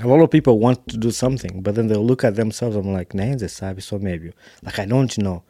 a 0.00 0.06
lot 0.06 0.20
of 0.20 0.30
people 0.30 0.58
want 0.58 0.88
to 0.88 0.96
do 0.96 1.10
something, 1.10 1.62
but 1.62 1.74
then 1.74 1.86
they'll 1.86 2.04
look 2.04 2.24
at 2.24 2.34
themselves. 2.34 2.76
I'm 2.76 2.92
like, 2.92 3.10
nayenze 3.10 3.48
sabi 3.50 3.80
so 3.80 3.98
maybe 3.98 4.32
like 4.62 4.78
I 4.78 4.84
don't 4.84 5.16
know, 5.18 5.44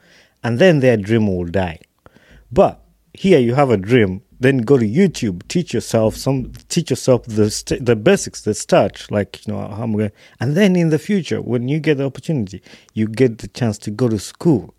and 0.44 0.59
then 0.59 0.81
their 0.81 0.96
dream 0.96 1.27
will 1.27 1.46
die. 1.46 1.81
But 2.53 2.83
here 3.12 3.38
you 3.38 3.55
have 3.55 3.70
a 3.70 3.77
dream. 3.77 4.22
Then 4.38 4.59
go 4.59 4.77
to 4.77 4.87
YouTube, 4.87 5.49
teach 5.49 5.72
yourself 5.72 6.14
some, 6.14 6.53
teach 6.68 6.90
yourself 6.90 7.25
the 7.25 7.51
st- 7.51 7.87
the 7.87 7.96
basics, 7.96 8.42
the 8.42 8.53
start, 8.53 9.07
like 9.11 9.46
you 9.46 9.55
know 9.55 9.61
how 9.61 9.85
I'm 9.85 9.92
going. 9.92 10.12
And 10.40 10.55
then 10.55 10.77
in 10.77 10.90
the 10.90 10.99
future, 10.99 11.40
when 11.40 11.68
you 11.68 11.81
get 11.81 11.96
the 11.96 12.05
opportunity, 12.05 12.62
you 12.92 13.09
get 13.09 13.38
the 13.38 13.49
chance 13.49 13.79
to 13.79 13.90
go 13.90 14.09
to 14.09 14.18
school. 14.18 14.75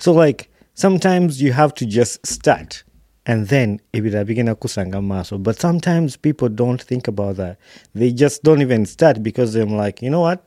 So 0.00 0.12
like 0.12 0.50
sometimes 0.74 1.40
you 1.40 1.52
have 1.52 1.74
to 1.74 1.86
just 1.86 2.26
start 2.26 2.82
and 3.28 3.46
then 3.48 3.80
ibirabigena 3.92 4.54
kusanga 4.54 5.02
maso 5.02 5.38
but 5.38 5.60
sometimes 5.60 6.16
people 6.16 6.48
don't 6.48 6.82
think 6.82 7.06
about 7.06 7.36
that. 7.36 7.58
They 7.94 8.10
just 8.10 8.42
don't 8.42 8.62
even 8.62 8.86
start 8.86 9.22
because 9.22 9.52
they're 9.52 9.66
like 9.66 10.02
you 10.02 10.10
know 10.10 10.20
what? 10.20 10.44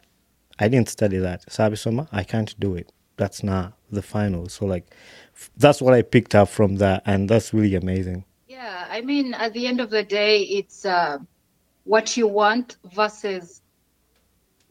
I 0.60 0.68
didn't 0.68 0.90
study 0.90 1.18
that. 1.20 1.50
Sabi 1.50 1.76
sabisoma 1.76 2.08
i 2.12 2.24
can't 2.24 2.60
do 2.60 2.76
it. 2.76 2.92
That's 3.18 3.44
not 3.44 3.74
the 3.92 4.02
final. 4.02 4.50
So 4.50 4.66
like 4.66 4.94
that's 5.58 5.82
what 5.82 5.94
i 5.94 6.02
picked 6.02 6.36
up 6.36 6.50
from 6.50 6.76
that 6.78 7.04
and 7.06 7.30
that's 7.30 7.54
really 7.54 7.76
amazing. 7.76 8.26
Yeah 8.48 8.88
i 8.90 9.00
mean 9.02 9.34
at 9.36 9.54
the 9.54 9.68
end 9.68 9.80
of 9.80 9.90
the 9.90 10.04
day 10.04 10.42
it's 10.42 10.86
uh, 10.86 11.20
what 11.86 12.18
you 12.18 12.28
want 12.28 12.78
versus 12.94 13.62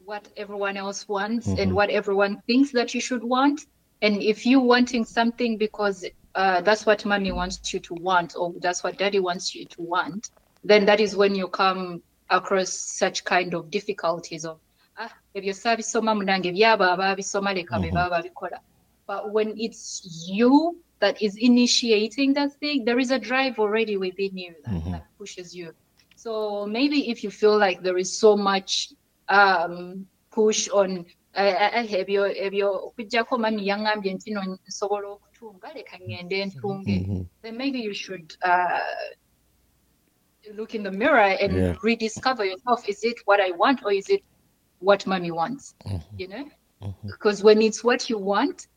what 0.05 0.27
everyone 0.35 0.75
else 0.75 1.07
wants 1.07 1.47
mm-hmm. 1.47 1.61
and 1.61 1.73
what 1.73 1.89
everyone 1.89 2.41
thinks 2.47 2.71
that 2.71 2.93
you 2.93 3.01
should 3.01 3.23
want. 3.23 3.61
And 4.01 4.21
if 4.21 4.45
you're 4.45 4.59
wanting 4.75 5.05
something 5.05 5.57
because 5.57 6.03
uh, 6.35 6.61
that's 6.61 6.85
what 6.85 7.05
mommy 7.05 7.31
wants 7.31 7.73
you 7.73 7.79
to 7.79 7.93
want, 7.95 8.35
or 8.37 8.53
that's 8.61 8.83
what 8.83 8.97
daddy 8.97 9.19
wants 9.19 9.53
you 9.55 9.65
to 9.65 9.81
want, 9.81 10.31
then 10.63 10.85
that 10.85 10.99
is 10.99 11.15
when 11.15 11.35
you 11.35 11.47
come 11.47 12.01
across 12.29 12.69
such 12.71 13.23
kind 13.25 13.53
of 13.53 13.69
difficulties 13.69 14.45
of 14.45 14.57
ah 14.97 15.11
ebyo 15.35 15.53
saabisoma 15.53 16.11
munange 16.15 16.49
byaba 16.57 16.85
abaabisoma 16.93 17.53
leka 17.53 17.79
be 17.79 17.89
baba 17.91 18.15
babikola 18.15 18.59
but 19.07 19.31
when 19.35 19.49
it's 19.57 19.83
you 20.27 20.77
that 20.99 21.21
is 21.21 21.35
initiating 21.37 22.33
that 22.33 22.51
thing 22.59 22.85
there 22.85 22.99
is 22.99 23.11
a 23.11 23.19
drive 23.19 23.59
already 23.59 23.97
within 23.97 24.37
you 24.37 24.53
that, 24.63 24.73
mm-hmm. 24.73 24.91
that 24.91 25.05
pushes 25.17 25.55
you. 25.55 25.73
So 26.15 26.67
maybe 26.67 27.09
if 27.09 27.23
you 27.23 27.31
feel 27.31 27.57
like 27.57 27.81
there 27.81 27.97
is 27.97 28.11
so 28.23 28.37
much 28.37 28.93
um, 29.27 30.05
push 30.29 30.69
on 30.69 31.05
uh, 31.35 31.55
uh, 31.79 31.87
ebyo 32.01 32.29
ebyo 32.45 32.67
okujjako 32.87 33.33
mami 33.43 33.61
yaŋŋambye 33.69 34.11
nti 34.15 34.29
no 34.35 34.41
nsobola 34.67 35.17
okutunga 35.41 35.69
leka 35.75 35.95
ŋŋende 36.05 36.37
ntunge 36.49 36.97
Mhm. 37.01 37.29
then 37.41 37.57
maybe 37.57 37.79
you 37.87 37.93
should 37.93 38.27
uh, 38.51 39.05
look 40.57 40.75
in 40.75 40.83
the 40.83 40.91
mirror 40.91 41.29
and 41.43 41.53
Yeah. 41.57 41.75
rediscover 41.83 42.45
yourself 42.45 42.87
is 42.87 42.99
it 43.03 43.17
what 43.25 43.39
i 43.39 43.51
want 43.51 43.83
or 43.85 43.91
is 43.91 44.09
it 44.09 44.21
what 44.79 45.05
mommy 45.07 45.31
wants 45.31 45.73
Mhm. 45.85 46.01
you 46.17 46.27
know 46.27 46.45
Mhm. 46.81 47.07
because 47.11 47.43
when 47.43 47.61
it's 47.61 47.83
what 47.83 48.09
you 48.09 48.17
want 48.17 48.67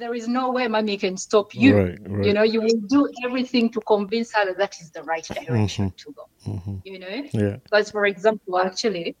there 0.00 0.14
is 0.14 0.26
no 0.28 0.50
way 0.52 0.66
mommy 0.68 0.96
can 0.96 1.16
stop 1.16 1.54
you 1.54 1.72
Right, 1.74 1.98
right. 2.08 2.26
you 2.26 2.32
know 2.34 2.42
you 2.42 2.60
will 2.60 2.80
do 2.96 3.00
everything 3.24 3.70
to 3.70 3.80
convince 3.94 4.32
her 4.34 4.44
that 4.46 4.58
that 4.58 4.74
is 4.80 4.90
the 4.92 5.02
right 5.04 5.26
direction 5.38 5.92
to 6.02 6.12
go 6.18 6.24
you 6.84 6.98
know 6.98 7.16
Yeah. 7.32 7.56
because 7.64 7.90
for 7.90 8.04
example 8.06 8.58
actually 8.58 9.16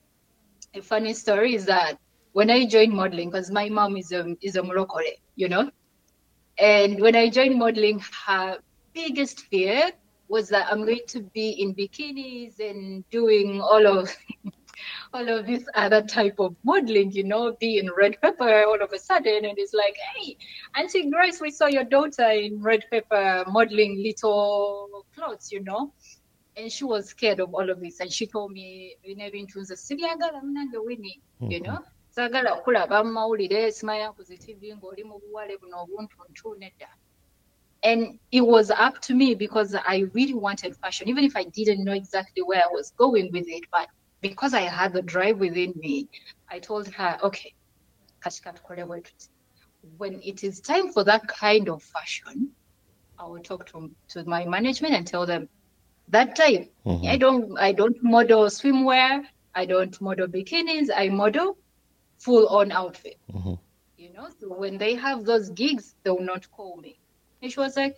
a 0.74 0.82
funny 0.82 1.12
story 1.14 1.54
is 1.54 1.64
that 1.66 1.98
when 2.32 2.50
i 2.50 2.66
joined 2.66 2.92
modeling 2.92 3.30
because 3.30 3.50
my 3.50 3.68
mom 3.68 3.96
is 3.96 4.12
a 4.12 4.22
is 4.42 4.56
a 4.56 4.62
Moroccan, 4.62 5.04
you 5.36 5.48
know 5.48 5.70
and 6.58 7.00
when 7.00 7.16
i 7.16 7.28
joined 7.28 7.58
modeling 7.58 8.00
her 8.26 8.58
biggest 8.92 9.40
fear 9.46 9.90
was 10.28 10.48
that 10.48 10.66
i'm 10.72 10.84
going 10.84 11.06
to 11.06 11.20
be 11.34 11.50
in 11.50 11.74
bikinis 11.74 12.58
and 12.60 13.08
doing 13.10 13.60
all 13.60 13.86
of 13.86 14.10
all 15.12 15.28
of 15.28 15.46
this 15.46 15.66
other 15.74 16.02
type 16.02 16.36
of 16.38 16.54
modeling, 16.64 17.10
you 17.12 17.24
know, 17.24 17.56
be 17.60 17.78
in 17.78 17.90
red 17.96 18.20
pepper 18.20 18.64
all 18.64 18.80
of 18.82 18.92
a 18.92 18.98
sudden. 18.98 19.44
And 19.44 19.58
it's 19.58 19.74
like, 19.74 19.96
hey, 20.14 20.36
Auntie 20.74 21.10
Grace, 21.10 21.40
we 21.40 21.50
saw 21.50 21.66
your 21.66 21.84
daughter 21.84 22.28
in 22.28 22.60
red 22.60 22.84
pepper 22.90 23.44
modeling 23.48 24.02
little 24.02 25.06
clothes, 25.14 25.50
you 25.52 25.62
know. 25.62 25.92
And 26.56 26.72
she 26.72 26.84
was 26.84 27.08
scared 27.08 27.40
of 27.40 27.54
all 27.54 27.68
of 27.68 27.80
this. 27.80 28.00
And 28.00 28.10
she 28.10 28.26
told 28.26 28.52
me, 28.52 28.96
"Binebintunze 29.06 29.76
sibyagala 29.76 30.40
munange 30.42 30.78
Winnie, 30.84 31.20
you 31.40 31.60
mm-hmm. 31.60 31.64
know. 31.64 31.84
Saagala 32.16 32.50
kulaba 32.64 33.04
mu 33.04 33.12
mawulire 33.12 33.60
simanya 33.76 34.08
ku 34.16 34.22
tv 34.24 34.60
ng'oli 34.76 35.02
mu 35.10 35.16
buwale 35.22 35.54
buno 35.60 35.76
obuntuntu 35.84 36.46
nedda 36.60 36.88
and 37.82 38.18
it 38.32 38.40
was 38.40 38.70
up 38.70 38.94
to 39.06 39.14
me 39.14 39.34
because 39.34 39.74
i 39.74 39.96
really 40.16 40.34
wanted 40.46 40.72
fashion 40.82 41.08
even 41.08 41.24
if 41.24 41.36
i 41.36 41.44
didn't 41.44 41.84
know 41.84 41.92
exactly 42.02 42.42
where 42.42 42.62
i 42.64 42.72
was 42.78 42.90
going 43.02 43.28
with 43.32 43.46
it 43.48 43.64
but 43.70 43.88
because 44.22 44.54
i 44.54 44.62
had 44.78 44.92
the 44.92 45.02
drive 45.02 45.38
within 45.38 45.72
me 45.76 46.08
i 46.48 46.58
told 46.58 46.88
her 46.88 47.18
okay 47.22 47.52
katika 48.20 48.52
tukole 48.52 48.84
bwe 48.84 49.00
tuti. 49.00 49.28
when 49.98 50.20
it 50.22 50.42
is 50.42 50.60
time 50.62 50.88
for 50.92 51.04
that 51.04 51.22
kind 51.28 51.68
of 51.68 51.82
fashion 51.82 52.36
i 53.18 53.24
will 53.28 53.42
talk 53.42 53.66
to, 53.66 53.90
to 54.08 54.24
my 54.24 54.44
management 54.46 54.94
and 54.94 55.06
tell 55.06 55.26
them 55.26 55.48
that 56.08 56.34
time 56.36 56.64
Mhm. 56.86 57.06
i 57.08 57.18
don't 57.18 57.58
i 57.58 57.72
don't 57.72 58.02
model 58.02 58.50
swimwear 58.50 59.22
i 59.54 59.66
don't 59.66 60.00
model 60.00 60.28
bikinis 60.28 60.90
i 60.90 61.08
model 61.10 61.56
full 62.18 62.46
on 62.48 62.70
outfit 62.72 63.16
Mhm. 63.32 63.58
you 63.96 64.12
know 64.12 64.28
so 64.38 64.48
when 64.56 64.78
they 64.78 64.94
have 64.94 65.24
those 65.24 65.50
gigs 65.50 65.94
they 66.04 66.10
will 66.10 66.20
not 66.34 66.50
call 66.50 66.76
me 66.78 66.98
and 67.42 67.50
she 67.52 67.60
was 67.60 67.76
like 67.76 67.96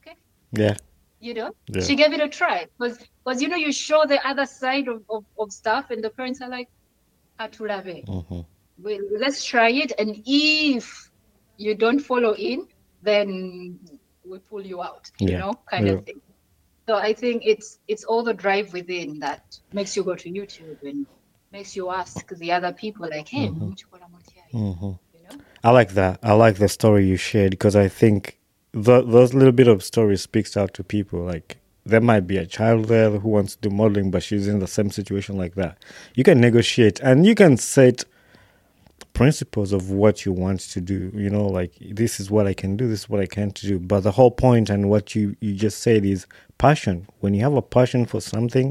okay. 0.00 0.16
Yeah. 0.52 0.76
you 1.20 1.34
know 1.34 1.52
Yeah. 1.68 1.82
she 1.82 1.96
gave 1.96 2.12
it 2.12 2.20
a 2.20 2.28
try 2.28 2.66
because 2.78 2.98
because 3.24 3.42
you 3.42 3.48
know 3.48 3.56
you 3.56 3.72
show 3.72 4.04
the 4.06 4.20
other 4.26 4.46
side 4.46 4.88
of, 4.88 5.02
of, 5.08 5.24
of 5.38 5.52
stuff 5.52 5.90
and 5.90 6.02
the 6.02 6.10
parents 6.10 6.40
are 6.40 6.48
like 6.50 6.68
"Atulabe, 7.40 8.04
Mhm. 8.06 8.46
well, 8.78 8.98
let's 9.18 9.44
try 9.44 9.70
it 9.70 9.92
and 9.98 10.16
if 10.26 11.10
you 11.56 11.74
don't 11.74 12.00
follow 12.00 12.34
in 12.34 12.66
then 13.02 13.78
we 14.24 14.38
pull 14.38 14.64
you 14.64 14.82
out 14.82 15.10
you 15.20 15.36
know 15.36 15.52
kind 15.70 15.86
Yeah. 15.86 15.92
of 15.92 16.00
thing 16.04 16.20
so 16.88 16.96
i 16.96 17.12
think 17.12 17.42
it's 17.44 17.78
it's 17.88 18.04
all 18.04 18.22
the 18.24 18.34
drive 18.34 18.72
within 18.72 19.18
that 19.20 19.42
makes 19.72 19.96
you 19.96 20.02
go 20.04 20.14
to 20.16 20.30
youtube 20.30 20.78
and 20.82 21.06
makes 21.56 21.72
you 21.78 21.84
ask 22.00 22.22
the 22.42 22.50
other 22.56 22.72
people 22.82 23.06
like 23.16 23.28
hey 23.36 23.46
mutya?" 23.48 23.86
Mhm. 24.52 24.98
you 25.14 25.20
know 25.26 25.38
I 25.66 25.70
like 25.78 25.92
that. 26.00 26.14
I 26.30 26.32
like 26.44 26.56
the 26.64 26.68
story 26.78 27.02
you 27.12 27.16
shared 27.30 27.50
because 27.56 27.76
I 27.86 27.88
think 28.00 28.20
th- 28.88 29.06
those 29.14 29.30
little 29.38 29.56
bit 29.60 29.68
of 29.74 29.78
stories 29.92 30.20
speaks 30.30 30.52
out 30.60 30.70
to 30.76 30.82
people. 30.96 31.20
Like 31.34 31.48
there 31.90 32.04
might 32.10 32.26
be 32.32 32.36
a 32.44 32.46
child 32.56 32.80
there 32.94 33.10
who 33.22 33.28
wants 33.36 33.52
to 33.56 33.60
do 33.68 33.70
modeling, 33.82 34.10
but 34.14 34.22
she's 34.26 34.46
in 34.52 34.58
the 34.64 34.72
same 34.78 34.90
situation 34.98 35.34
like 35.42 35.54
that. 35.62 35.74
You 36.18 36.24
can 36.28 36.38
negotiate 36.48 36.96
and 37.08 37.16
you 37.28 37.34
can 37.42 37.56
set 37.56 37.96
principles 39.20 39.72
of 39.72 39.82
what 40.02 40.24
you 40.24 40.32
want 40.44 40.60
to 40.74 40.80
do. 40.80 41.10
You 41.14 41.30
know, 41.30 41.46
like 41.46 41.72
this 42.02 42.20
is 42.20 42.30
what 42.30 42.46
I 42.46 42.54
can 42.62 42.76
do, 42.76 42.84
this 42.92 43.00
is 43.04 43.08
what 43.08 43.20
I 43.20 43.26
can't 43.36 43.54
do. 43.54 43.78
But 43.78 44.00
the 44.00 44.12
whole 44.18 44.30
point 44.46 44.66
and 44.70 44.90
what 44.90 45.14
you 45.14 45.24
you 45.40 45.52
just 45.66 45.78
said 45.86 46.04
is 46.04 46.26
passion. 46.58 46.96
When 47.20 47.32
you 47.34 47.42
have 47.42 47.54
a 47.54 47.62
passion 47.62 48.06
for 48.06 48.20
something, 48.20 48.68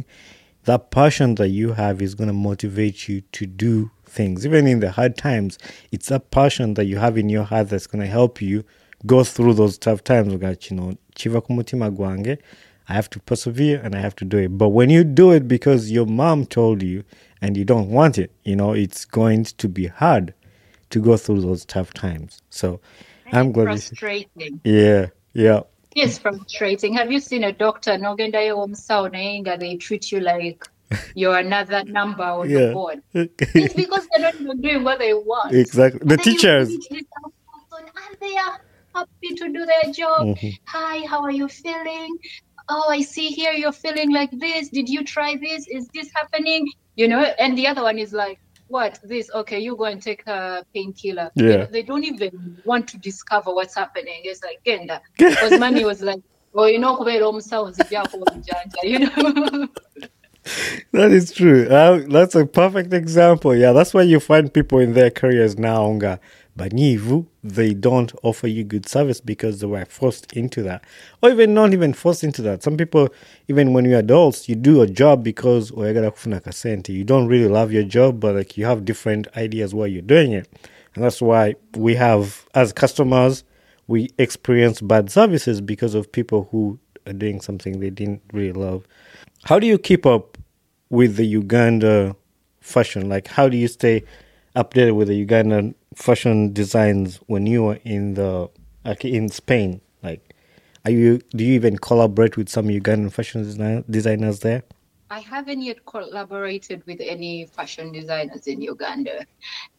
that 0.66 0.92
passion 0.92 1.36
that 1.36 1.50
you 1.50 1.74
have 1.74 2.02
is 2.02 2.16
going 2.16 2.28
to 2.28 2.34
motivate 2.34 3.08
you 3.08 3.22
to 3.34 3.46
do 3.46 3.92
things. 4.06 4.46
Even 4.46 4.68
in 4.68 4.80
the 4.80 4.92
hard 4.92 5.18
times 5.18 5.58
it's 5.92 6.10
that 6.10 6.32
passion 6.32 6.76
that 6.76 6.86
you 6.86 6.98
have 6.98 7.18
in 7.18 7.30
your 7.30 7.44
heart 7.44 7.70
that's 7.70 7.88
going 7.88 8.02
to 8.02 8.08
help 8.08 8.42
you 8.42 8.64
go 9.06 9.24
through 9.24 9.54
those 9.56 9.78
tough 9.78 10.04
times. 10.04 10.36
Got 10.36 10.70
you 10.70 10.78
know 10.78 10.98
chiva 11.16 11.44
ku 11.46 11.54
gwange 11.54 12.38
i 12.90 12.94
have 12.94 13.10
to 13.10 13.20
persevere 13.20 13.80
and 13.84 13.96
i 13.96 14.00
have 14.00 14.16
to 14.16 14.26
do 14.26 14.38
it. 14.38 14.58
But 14.58 14.70
when 14.70 14.90
you 14.90 15.04
do 15.04 15.32
it 15.32 15.48
because 15.48 15.92
your 15.92 16.06
mom 16.06 16.46
told 16.46 16.82
you 16.84 17.04
and 17.42 17.58
you 17.58 17.66
don't 17.66 17.90
want 17.90 18.18
it 18.18 18.32
you 18.44 18.56
know 18.56 18.74
it's 18.74 19.06
going 19.06 19.46
to 19.46 19.70
be 19.70 19.88
hard 19.88 20.34
to 20.92 21.00
go 21.00 21.18
through 21.18 21.42
those 21.42 21.66
tough 21.66 21.94
times. 21.94 22.42
So 22.50 22.80
i'm 23.32 23.52
glad 23.52 23.66
frustrating. 23.66 24.62
Yeah 24.64 25.08
yeah 25.34 25.62
Yes, 25.96 26.18
frustrating. 26.18 26.94
Have 26.96 27.12
you 27.12 27.20
seen 27.20 27.44
a 27.44 27.52
doctor? 27.52 27.92
Nogendayo 27.92 29.60
they 29.60 29.78
treat 29.78 30.12
you 30.12 30.20
like 30.20 30.64
you're 31.16 31.38
another 31.38 31.84
number 31.86 32.24
on 32.24 32.48
the 32.48 32.72
board. 32.74 33.02
It's 33.14 33.74
because 33.74 34.08
they're 34.12 34.26
not 34.32 34.36
even 34.36 34.62
doing 34.62 34.84
what 34.84 35.00
they 35.00 35.14
want. 35.14 35.54
exactly 35.54 36.00
the 36.00 36.14
And 36.14 36.22
teachers 36.22 36.70
and 36.70 38.18
they 38.20 38.36
are 38.38 38.60
happy 38.96 39.36
to 39.36 39.50
do 39.50 39.66
their 39.66 39.92
job. 39.94 40.28
Mhm. 40.28 40.54
Hi, 40.68 41.06
how 41.08 41.22
are 41.22 41.32
you 41.32 41.48
feeling? 41.48 42.18
Oh, 42.70 42.86
I 42.90 43.02
see 43.02 43.28
here 43.30 43.52
you're 43.52 43.72
feeling 43.72 44.12
like 44.12 44.32
this. 44.32 44.70
Did 44.70 44.88
you 44.88 45.04
try 45.04 45.36
this? 45.36 45.68
Is 45.68 45.90
this 45.94 46.10
happening? 46.16 46.68
You 46.96 47.08
know, 47.08 47.22
and 47.40 47.58
the 47.58 47.68
other 47.68 47.84
one 47.84 47.98
is 47.98 48.14
like, 48.14 48.40
what? 48.74 49.00
This? 49.04 49.30
Okay, 49.42 49.60
you 49.60 49.76
go 49.76 49.86
and 49.86 50.02
take 50.02 50.26
a 50.28 50.66
painkiller. 50.74 51.30
Yeah. 51.36 51.66
they 51.66 51.84
don't 51.84 52.04
even 52.04 52.58
want 52.66 52.88
to 52.90 52.98
discover 52.98 53.54
what's 53.54 53.76
happening. 53.76 54.22
It's 54.24 54.42
like, 54.44 54.60
genda. 54.66 55.00
Because 55.18 55.60
money 55.60 55.86
was 55.86 56.02
like, 56.02 56.22
oh, 56.56 56.66
you 56.66 56.80
know, 56.80 56.98
kubeera 56.98 57.28
omusawo 57.28 57.70
nzijjako 57.70 58.18
obujanja, 58.18 58.80
you 58.84 59.00
know? 59.00 59.68
That 60.94 61.12
is 61.12 61.32
true. 61.32 61.68
Uh, 61.68 62.04
that's 62.08 62.36
a 62.36 62.46
perfect 62.46 62.94
example. 62.94 63.56
Yeah, 63.56 63.72
that's 63.74 63.96
why 63.96 64.04
you 64.04 64.20
find 64.20 64.54
people 64.54 64.78
in 64.78 64.94
their 64.94 65.10
careers 65.10 65.58
now, 65.58 65.88
nga 65.94 66.20
banyivu, 66.56 67.26
they 67.44 67.74
don't 67.74 68.14
offer 68.22 68.48
you 68.48 68.64
good 68.64 68.88
service 68.88 69.20
because 69.20 69.60
they 69.60 69.66
were 69.66 69.86
forced 69.86 70.32
into 70.34 70.62
that. 70.62 70.84
Or 71.24 71.32
even 71.32 71.56
not 71.56 71.74
even 71.74 71.94
forced 71.94 72.24
into 72.24 72.44
that. 72.44 72.62
Some 72.62 72.78
people, 72.78 73.10
even 73.48 73.74
when 73.74 73.86
you're 73.86 73.98
adults, 73.98 74.48
you 74.48 74.54
do 74.56 74.84
a 74.84 74.88
job 74.88 75.24
because 75.24 75.72
kasente. 75.72 76.90
you 76.90 77.04
don't 77.04 77.28
really 77.28 77.50
love 77.50 77.72
your 77.72 77.84
job, 77.84 78.20
but 78.20 78.36
like 78.36 78.56
you 78.56 78.66
have 78.66 78.86
different 78.86 79.28
ideas 79.36 79.74
why 79.74 79.88
you're 79.88 80.04
doing 80.04 80.32
it. 80.32 80.48
And 80.94 81.04
that's 81.04 81.24
why 81.24 81.56
we 81.76 81.96
have, 81.96 82.46
as 82.54 82.72
customers, 82.72 83.44
we 83.88 84.12
experience 84.20 84.80
bad 84.80 85.10
services 85.12 85.60
because 85.60 85.96
of 85.96 86.12
people 86.12 86.50
who 86.52 86.78
are 87.08 87.14
doing 87.14 87.42
something 87.42 87.80
they 87.80 87.90
didn't 87.90 88.22
really 88.32 88.54
love. 88.54 88.88
How 89.46 89.60
do 89.60 89.68
you 89.68 89.80
keep 89.80 90.06
up 90.06 90.33
with 90.94 91.16
the 91.16 91.26
Uganda 91.26 92.16
fashion? 92.62 93.10
Like, 93.10 93.28
how 93.28 93.50
do 93.50 93.58
you 93.58 93.68
stay 93.68 94.04
updated 94.56 94.96
with 94.96 95.08
the 95.08 95.26
Ugandan 95.26 95.74
fashion 95.96 96.54
designs 96.54 97.20
when 97.26 97.48
you 97.48 97.66
are 97.68 97.80
in 97.84 98.14
the 98.14 98.48
like 98.86 99.04
in 99.04 99.28
Spain? 99.30 99.82
Like, 100.04 100.36
are 100.86 100.92
you 100.92 101.20
do 101.32 101.44
you 101.44 101.54
even 101.54 101.78
collaborate 101.78 102.38
with 102.38 102.48
some 102.48 102.68
Ugandan 102.68 103.12
fashion 103.12 103.42
design, 103.42 103.84
designers 103.90 104.40
there? 104.42 104.62
I 105.10 105.20
haven't 105.20 105.62
yet 105.64 105.84
collaborated 105.86 106.86
with 106.86 107.00
any 107.02 107.46
fashion 107.46 107.92
designers 107.92 108.48
in 108.48 108.62
Uganda. 108.62 109.26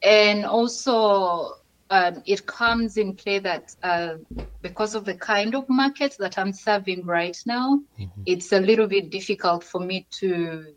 And 0.02 0.44
also, 0.44 1.54
um, 1.90 2.22
it 2.26 2.46
comes 2.46 2.96
in 2.96 3.14
play 3.14 3.38
that 3.40 3.74
uh, 3.82 4.14
because 4.62 4.94
of 4.94 5.04
the 5.04 5.14
kind 5.14 5.54
of 5.54 5.68
market 5.68 6.16
that 6.18 6.38
I'm 6.38 6.52
serving 6.52 7.04
right 7.04 7.36
now, 7.46 7.80
it's 8.26 8.52
a 8.52 8.60
little 8.60 8.86
bit 8.86 9.10
difficult 9.10 9.64
for 9.64 9.80
me 9.80 10.06
to, 10.20 10.74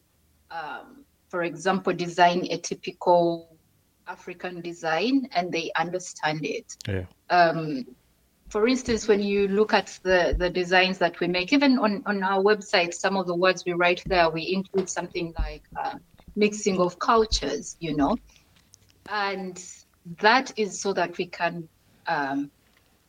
um, 0.51 1.05
for 1.29 1.43
example, 1.43 1.93
design 1.93 2.47
a 2.49 2.57
typical 2.57 3.57
African 4.07 4.61
design 4.61 5.27
and 5.33 5.51
they 5.51 5.71
understand 5.77 6.45
it 6.45 6.65
Yeah. 6.87 7.05
um, 7.29 7.85
for 8.49 8.67
instance, 8.67 9.07
when 9.07 9.21
you 9.21 9.47
look 9.49 9.73
at 9.73 9.99
the, 10.03 10.35
the 10.37 10.49
designs 10.49 10.97
that 10.99 11.19
we 11.19 11.27
make, 11.27 11.51
even 11.51 11.77
on, 11.79 12.01
on 12.05 12.23
our 12.23 12.41
website, 12.41 12.93
some 12.93 13.17
of 13.17 13.27
the 13.27 13.35
words 13.35 13.63
we 13.65 13.73
write 13.73 14.03
there, 14.07 14.29
we 14.29 14.53
include 14.53 14.89
something 14.89 15.33
like 15.37 15.63
uh, 15.83 15.95
mixing 16.35 16.79
of 16.79 16.97
cultures, 16.99 17.75
you 17.79 17.95
know, 17.95 18.17
and 19.09 19.61
that 20.21 20.53
is 20.57 20.81
so 20.81 20.93
that 20.93 21.17
we 21.17 21.27
can 21.27 21.67
um, 22.07 22.49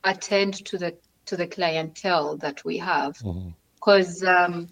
attend 0.05 0.55
to 0.67 0.79
the 0.79 0.99
to 1.27 1.37
the 1.37 1.47
clientele 1.47 2.39
that 2.39 2.65
we 2.65 2.79
have. 2.79 3.15
Because 3.75 4.25
um, 4.25 4.69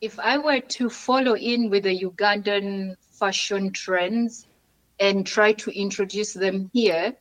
if 0.00 0.18
I 0.18 0.38
were 0.38 0.60
to 0.60 0.88
follow 0.90 1.34
in 1.36 1.70
with 1.70 1.84
the 1.84 1.98
Ugandan 2.04 2.94
fashion 3.18 3.72
trends 3.72 4.46
and 4.98 5.26
try 5.26 5.52
to 5.52 5.70
introduce 5.70 6.32
them 6.32 6.70
here. 6.72 7.14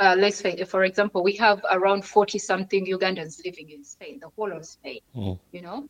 Uh, 0.00 0.14
let's 0.16 0.36
say, 0.38 0.62
for 0.64 0.84
example, 0.84 1.24
we 1.24 1.34
have 1.36 1.60
around 1.72 2.04
40 2.04 2.38
something 2.38 2.86
Ugandans 2.86 3.44
living 3.44 3.70
in 3.70 3.82
Spain, 3.82 4.20
the 4.20 4.30
whole 4.36 4.52
of 4.52 4.64
Spain, 4.64 5.00
Mm. 5.16 5.38
you 5.50 5.62
know. 5.62 5.88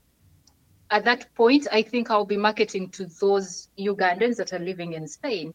At 0.90 1.04
that 1.04 1.34
point, 1.34 1.66
I 1.70 1.82
think 1.82 2.10
I'll 2.10 2.24
be 2.24 2.38
marketing 2.38 2.88
to 2.92 3.04
those 3.20 3.68
Ugandans 3.78 4.36
that 4.36 4.54
are 4.54 4.58
living 4.58 4.94
in 4.94 5.06
Spain. 5.06 5.52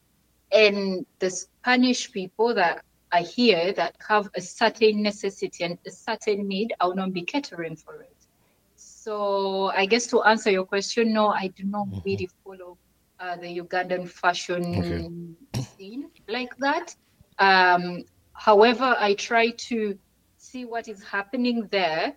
And 0.51 1.07
the 1.17 1.31
Spanish 1.31 2.11
people 2.11 2.53
that 2.53 2.83
are 3.11 3.23
here 3.23 3.73
that 3.73 3.95
have 4.07 4.29
a 4.35 4.41
certain 4.41 5.01
necessity 5.01 5.63
and 5.63 5.79
a 5.87 5.91
certain 5.91 6.47
need, 6.47 6.73
I'll 6.79 6.93
not 6.93 7.11
be 7.11 7.23
catering 7.23 7.75
for 7.75 8.01
it. 8.03 8.12
So 9.03 9.69
I 9.75 9.85
guess 9.85 10.07
to 10.07 10.23
answer 10.23 10.49
your 10.49 10.63
question, 10.63 11.11
no, 11.11 11.27
I 11.27 11.47
do 11.47 11.65
not 11.65 11.87
really 12.05 12.29
follow 12.41 12.77
uh, 13.19 13.35
the 13.35 13.59
Ugandan 13.59 14.07
fashion 14.07 15.35
scene 15.57 16.09
like 16.29 16.55
that. 16.59 16.95
Um, 17.37 18.05
however, 18.31 18.95
I 18.97 19.15
try 19.15 19.49
to 19.67 19.99
see 20.37 20.63
what 20.63 20.87
is 20.87 21.03
happening 21.03 21.67
there 21.69 22.13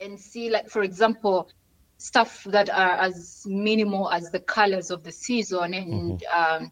and 0.00 0.18
see, 0.18 0.48
like, 0.48 0.70
for 0.70 0.84
example, 0.84 1.50
stuff 1.98 2.44
that 2.44 2.70
are 2.70 2.96
as 2.96 3.42
minimal 3.44 4.10
as 4.10 4.30
the 4.30 4.40
colors 4.40 4.90
of 4.90 5.04
the 5.04 5.12
season 5.12 5.74
and 5.74 6.24
um, 6.34 6.70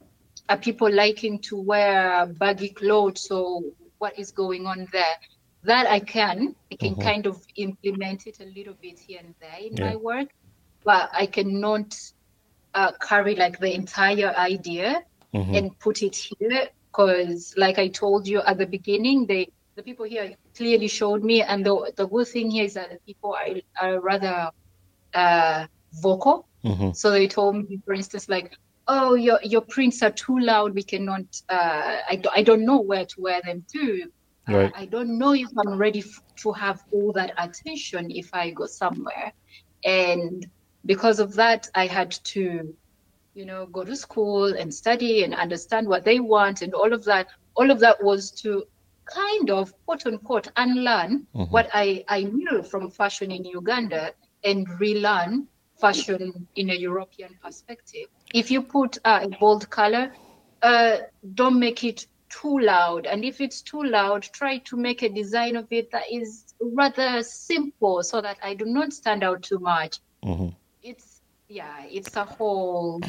are 0.48 0.56
people 0.56 0.90
liking 0.90 1.38
to 1.40 1.60
wear 1.60 2.24
baggy 2.38 2.70
clothes 2.70 3.28
so 3.28 3.62
what 3.98 4.18
is 4.18 4.32
going 4.32 4.66
on 4.66 4.86
there 4.90 5.16
that 5.62 5.86
i 5.88 6.00
can 6.00 6.54
i 6.72 6.76
can 6.76 6.96
Mhm. 6.96 6.96
kind 6.96 7.26
of 7.26 7.36
implement 7.56 8.26
it 8.26 8.38
a 8.40 8.44
little 8.56 8.74
bit 8.80 8.98
here 9.06 9.20
and 9.24 9.34
there 9.40 9.60
in 9.60 9.78
Yeah. 9.78 9.80
my 9.80 9.96
work 9.96 10.28
but 10.84 11.10
i 11.12 11.26
cannot 11.26 11.94
uh, 12.74 12.92
carry 13.00 13.34
like 13.36 13.58
the 13.58 13.72
entire 13.74 14.34
idea 14.36 15.02
Mhm. 15.32 15.54
and 15.54 15.78
put 15.80 16.02
it 16.02 16.16
here 16.16 16.68
because 16.92 17.52
like 17.56 17.78
i 17.78 17.88
told 17.88 18.26
you 18.26 18.40
at 18.42 18.58
the 18.58 18.66
beginning 18.66 19.26
they 19.26 19.48
the 19.76 19.82
people 19.82 20.04
here 20.06 20.32
clearly 20.56 20.88
showed 20.88 21.22
me 21.24 21.42
and 21.42 21.64
the, 21.64 21.92
the 21.96 22.06
good 22.06 22.26
thing 22.28 22.50
here 22.50 22.64
is 22.64 22.74
that 22.74 22.90
the 22.90 22.98
people 23.06 23.34
are, 23.34 23.46
are 23.80 24.00
rather 24.00 24.50
uh, 25.14 25.66
vocal 26.02 26.46
Mhm. 26.64 26.92
so 26.92 27.10
they 27.10 27.26
told 27.26 27.56
me 27.56 27.80
for 27.84 27.94
instance 27.94 28.28
like 28.28 28.52
oh 28.88 29.14
your 29.14 29.38
your 29.42 29.62
prints 29.62 30.02
are 30.02 30.10
too 30.10 30.38
loud 30.38 30.74
we 30.74 30.82
cannot 30.82 31.22
uh, 31.48 31.96
I, 32.10 32.22
I 32.36 32.42
don't 32.42 32.64
know 32.64 32.80
where 32.80 33.04
to 33.04 33.14
wear 33.18 33.40
them 33.44 33.64
to 33.74 34.04
Right. 34.52 34.72
i 34.74 34.86
don't 34.86 35.18
know 35.18 35.32
if 35.34 35.48
i'm 35.58 35.76
ready 35.78 36.00
f- 36.00 36.22
to 36.42 36.52
have 36.52 36.80
all 36.92 37.12
that 37.12 37.32
attention 37.38 38.10
if 38.10 38.28
i 38.34 38.50
go 38.50 38.66
somewhere 38.66 39.32
and 39.84 40.46
because 40.84 41.18
of 41.20 41.34
that 41.34 41.68
i 41.74 41.86
had 41.86 42.10
to 42.34 42.74
you 43.34 43.44
know 43.46 43.66
go 43.66 43.84
to 43.84 43.96
school 43.96 44.44
and 44.44 44.72
study 44.74 45.22
and 45.24 45.34
understand 45.34 45.88
what 45.88 46.04
they 46.04 46.20
want 46.20 46.62
and 46.62 46.74
all 46.74 46.92
of 46.92 47.04
that 47.04 47.26
all 47.56 47.70
of 47.70 47.80
that 47.80 48.02
was 48.02 48.30
to 48.32 48.62
kind 49.14 49.50
of 49.50 49.72
quote 49.86 50.06
unquote 50.06 50.48
unlearn 50.56 51.26
Mhm. 51.34 51.50
what 51.50 51.68
i 51.74 52.04
i 52.08 52.22
knew 52.22 52.62
from 52.62 52.90
fashion 52.90 53.30
in 53.30 53.44
uganda 53.44 54.12
and 54.44 54.66
relearn 54.80 55.48
fashion 55.80 56.48
in 56.56 56.70
a 56.70 56.74
european 56.74 57.30
perspective 57.42 58.06
if 58.34 58.50
you 58.50 58.62
put 58.62 58.98
uh, 59.04 59.20
a 59.22 59.28
bold 59.40 59.68
color 59.70 60.12
uh, 60.62 60.96
don't 61.34 61.58
make 61.58 61.84
it 61.84 62.06
too 62.40 62.58
loud 62.58 63.06
and 63.06 63.24
if 63.24 63.40
it's 63.40 63.60
too 63.62 63.82
loud 63.82 64.22
try 64.32 64.58
to 64.58 64.76
make 64.76 65.02
a 65.02 65.08
design 65.08 65.54
of 65.56 65.66
it 65.70 65.90
that 65.90 66.04
is 66.10 66.54
rather 66.60 67.22
simple 67.22 68.02
so 68.02 68.20
that 68.20 68.38
i 68.42 68.54
do 68.54 68.64
not 68.64 68.92
stand 68.92 69.22
out 69.22 69.42
too 69.42 69.58
much 69.58 69.98
Mhm. 70.24 70.54
it's 70.82 71.20
yeah 71.48 71.84
it's 71.90 72.16
a 72.16 72.24
whole 72.24 73.00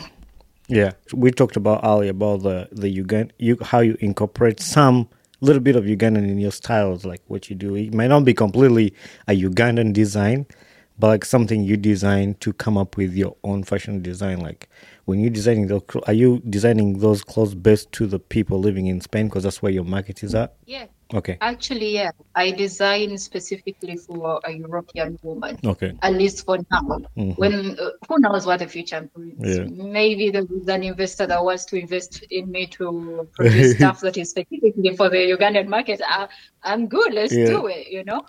Yeah, 0.69 0.91
we 1.13 1.29
talked 1.31 1.57
about 1.57 1.81
earlier 1.83 2.12
about 2.12 2.43
the 2.43 2.67
the 2.71 2.89
Ugan 3.01 3.31
you 3.38 3.57
how 3.62 3.79
you 3.88 3.95
incorporate 3.99 4.59
some 4.62 5.07
little 5.41 5.62
bit 5.62 5.75
of 5.75 5.83
Ugandan 5.83 6.23
in 6.33 6.39
your 6.39 6.53
styles, 6.53 7.03
like 7.05 7.21
what 7.27 7.49
you 7.49 7.55
do. 7.55 7.75
It 7.75 7.93
might 7.93 8.07
not 8.07 8.23
be 8.23 8.33
completely 8.33 8.93
a 9.27 9.33
Ugandan 9.33 9.91
design, 9.91 10.45
but 10.99 11.08
like 11.08 11.25
something 11.25 11.63
you 11.63 11.77
design 11.77 12.36
to 12.36 12.53
come 12.53 12.77
up 12.77 12.97
with 12.97 13.13
your 13.13 13.36
own 13.43 13.63
fashion 13.63 14.01
design. 14.01 14.39
Like 14.39 14.69
when 15.06 15.19
you're 15.19 15.29
designing 15.29 15.67
those, 15.67 15.82
are 16.08 16.13
you 16.13 16.41
designing 16.49 16.99
those 16.99 17.23
clothes 17.23 17.56
best 17.56 17.91
to 17.93 18.08
the 18.08 18.19
people 18.19 18.60
living 18.60 18.88
in 18.88 19.01
Spain 19.01 19.27
because 19.27 19.43
that's 19.43 19.62
where 19.62 19.71
your 19.71 19.84
market 19.86 20.23
is 20.23 20.36
at? 20.36 20.56
yeah 20.65 20.86
Okay, 21.13 21.38
actually 21.41 21.91
yeah 21.93 22.10
i 22.34 22.49
design 22.49 23.15
specifically 23.19 23.95
for 23.97 24.39
a 24.45 24.51
european 24.51 25.19
woman 25.21 25.56
okay, 25.63 25.93
at 26.01 26.13
least 26.13 26.43
for 26.43 26.58
now. 26.71 26.82
Mhm. 27.15 27.38
When 27.38 27.77
uh, 27.79 27.89
who 28.08 28.17
knows 28.19 28.47
what 28.47 28.60
the 28.60 28.67
future 28.67 29.08
brings? 29.13 29.58
Yeah. 29.58 29.65
Maybe 29.69 30.32
there 30.32 30.41
is 30.60 30.67
an 30.67 30.82
investor 30.82 31.27
that 31.27 31.43
wants 31.43 31.65
to 31.65 31.75
invest 31.79 32.23
in 32.32 32.49
me 32.49 32.65
to 32.67 33.29
produce 33.36 33.75
stuff 33.77 33.99
that 34.01 34.17
is 34.17 34.32
specifically 34.32 34.95
for 34.95 35.10
the 35.10 35.17
Ugandan 35.17 35.67
market. 35.67 36.01
I, 36.03 36.27
I'm 36.63 36.88
good. 36.88 37.13
Let's 37.13 37.34
Yeah. 37.34 37.45
do 37.45 37.67
it. 37.67 37.88
You 37.91 38.03
know? 38.06 38.21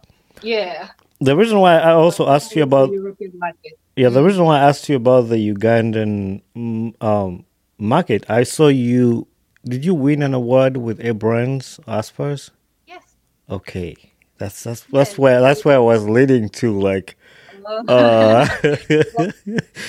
Yeah. 0.42 0.88
The 1.24 1.34
reason 1.34 1.58
why 1.58 1.78
I 1.78 1.92
also 1.92 2.28
asked 2.28 2.54
you 2.54 2.62
about 2.62 2.90
the 2.90 2.96
European 2.96 3.38
market. 3.38 3.78
Yeah, 3.96 4.10
the 4.10 4.22
reason 4.22 4.44
why 4.44 4.58
I 4.60 4.68
asked 4.68 4.88
you 4.90 4.96
about 4.96 5.28
the 5.28 5.36
Ugandan 5.36 6.42
mm, 6.54 7.02
um, 7.02 7.46
market, 7.78 8.28
I 8.28 8.42
saw 8.42 8.68
you. 8.68 9.26
Did 9.64 9.86
you 9.86 9.94
win 9.94 10.22
an 10.22 10.34
award 10.34 10.76
with 10.76 11.02
A 11.02 11.14
Brands 11.14 11.80
Asfas? 11.88 12.50
Yes. 12.86 13.16
Okay, 13.48 13.96
that's 14.36 14.64
that's 14.64 14.82
that's 14.92 15.12
Yes. 15.12 15.18
where 15.18 15.40
that's 15.40 15.64
where 15.64 15.76
I 15.76 15.78
was 15.80 16.06
leading 16.06 16.50
to. 16.60 16.78
Like, 16.78 17.16
uh, 17.88 18.44
that 18.62 19.32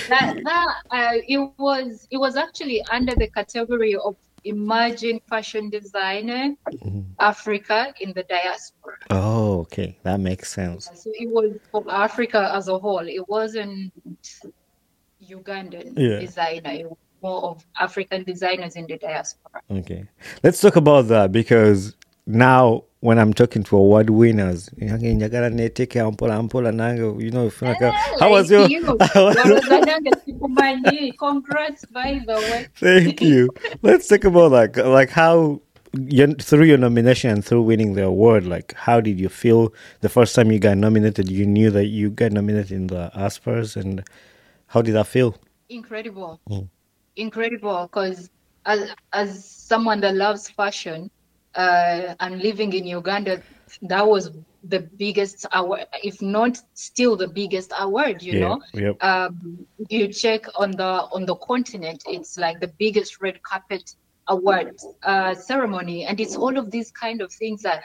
that 0.08 0.74
uh, 0.90 1.12
it 1.28 1.52
was 1.58 2.08
it 2.10 2.16
was 2.16 2.36
actually 2.36 2.82
under 2.90 3.14
the 3.14 3.28
category 3.28 3.94
of 3.94 4.16
emerging 4.46 5.20
fashion 5.28 5.68
designer 5.70 6.54
mm-hmm. 6.72 7.00
Africa 7.18 7.92
in 8.00 8.12
the 8.14 8.22
diaspora. 8.24 8.96
oh, 9.10 9.60
okay, 9.60 9.98
that 10.02 10.20
makes 10.20 10.52
sense. 10.52 10.86
So 10.94 11.10
it 11.14 11.28
was 11.28 11.58
for 11.70 11.84
Africa 11.90 12.50
as 12.54 12.68
a 12.68 12.78
whole. 12.78 13.06
It 13.06 13.28
wasn't 13.28 13.92
Ugandan 15.22 15.94
Yeah. 15.96 16.20
designer. 16.20 16.70
It 16.70 16.88
was 16.88 16.98
more 17.22 17.42
of 17.44 17.66
African 17.78 18.24
designers 18.24 18.76
in 18.76 18.86
the 18.86 18.98
diaspora. 18.98 19.62
Okay, 19.70 20.06
let's 20.42 20.60
talk 20.60 20.76
about 20.76 21.08
that 21.08 21.32
because 21.32 21.94
now 22.26 22.84
when 23.06 23.20
I'm 23.20 23.32
talking 23.32 23.62
to 23.62 23.76
award 23.76 24.10
winners, 24.10 24.68
"Nyange 24.78 25.14
njagala 25.14 25.50
neeteke 25.50 26.02
mpola 26.02 26.42
mpola 26.42 26.72
nange," 26.72 27.22
you 27.22 27.30
know, 27.30 27.48
feel 27.50 27.68
like, 27.68 27.80
uh, 27.80 27.92
how 28.18 28.32
was 28.32 28.50
your? 28.50 28.62
Like 28.62 28.72
you? 28.72 28.98
Congrats, 31.18 31.84
by 31.84 32.20
the 32.26 32.34
way. 32.34 32.66
Thank 32.74 33.22
you. 33.22 33.48
Let's 33.82 34.08
talk 34.08 34.24
about 34.24 34.50
like 34.50 34.76
like 34.78 35.10
how 35.10 35.60
you, 35.96 36.34
through 36.34 36.64
your 36.64 36.78
nomination 36.78 37.30
and 37.30 37.44
through 37.44 37.62
winning 37.62 37.94
the 37.94 38.02
award, 38.02 38.44
like 38.44 38.74
how 38.74 39.00
did 39.00 39.20
you 39.20 39.28
feel 39.28 39.72
the 40.00 40.08
first 40.08 40.34
time 40.34 40.50
you 40.50 40.58
got 40.58 40.76
nominated? 40.76 41.30
You 41.30 41.46
knew 41.46 41.70
that 41.70 41.86
you 41.86 42.10
got 42.10 42.32
nominated 42.32 42.72
in 42.72 42.88
the 42.88 43.12
Asfas, 43.14 43.76
and 43.76 44.02
how 44.66 44.82
did 44.82 44.96
that 44.96 45.06
feel? 45.06 45.38
Incredible. 45.68 46.40
Mm. 46.50 46.68
Incredible. 47.14 47.86
Because 47.86 48.30
as, 48.64 48.90
as 49.12 49.44
someone 49.44 50.00
that 50.00 50.16
loves 50.16 50.50
fashion 50.50 51.08
uh, 51.56 52.14
and 52.20 52.40
living 52.40 52.72
in 52.72 52.86
Uganda, 52.86 53.42
that 53.82 54.06
was 54.06 54.30
the 54.64 54.80
biggest 54.80 55.46
award, 55.52 55.86
if 56.02 56.20
not 56.20 56.58
still 56.74 57.16
the 57.16 57.28
biggest 57.28 57.72
award, 57.78 58.22
you 58.22 58.40
know. 58.40 58.60
Yep. 58.74 59.02
um, 59.02 59.66
you 59.88 60.08
check 60.08 60.46
on 60.56 60.72
the 60.72 60.84
on 60.84 61.26
the 61.26 61.36
continent, 61.36 62.02
it's 62.06 62.36
like 62.38 62.60
the 62.60 62.72
biggest 62.78 63.20
red 63.20 63.42
carpet 63.42 63.94
award 64.28 64.76
uh, 65.02 65.34
ceremony, 65.34 66.04
and 66.04 66.20
it's 66.20 66.36
all 66.36 66.56
of 66.58 66.70
these 66.70 66.90
kind 66.90 67.20
of 67.22 67.32
things 67.32 67.62
that 67.62 67.84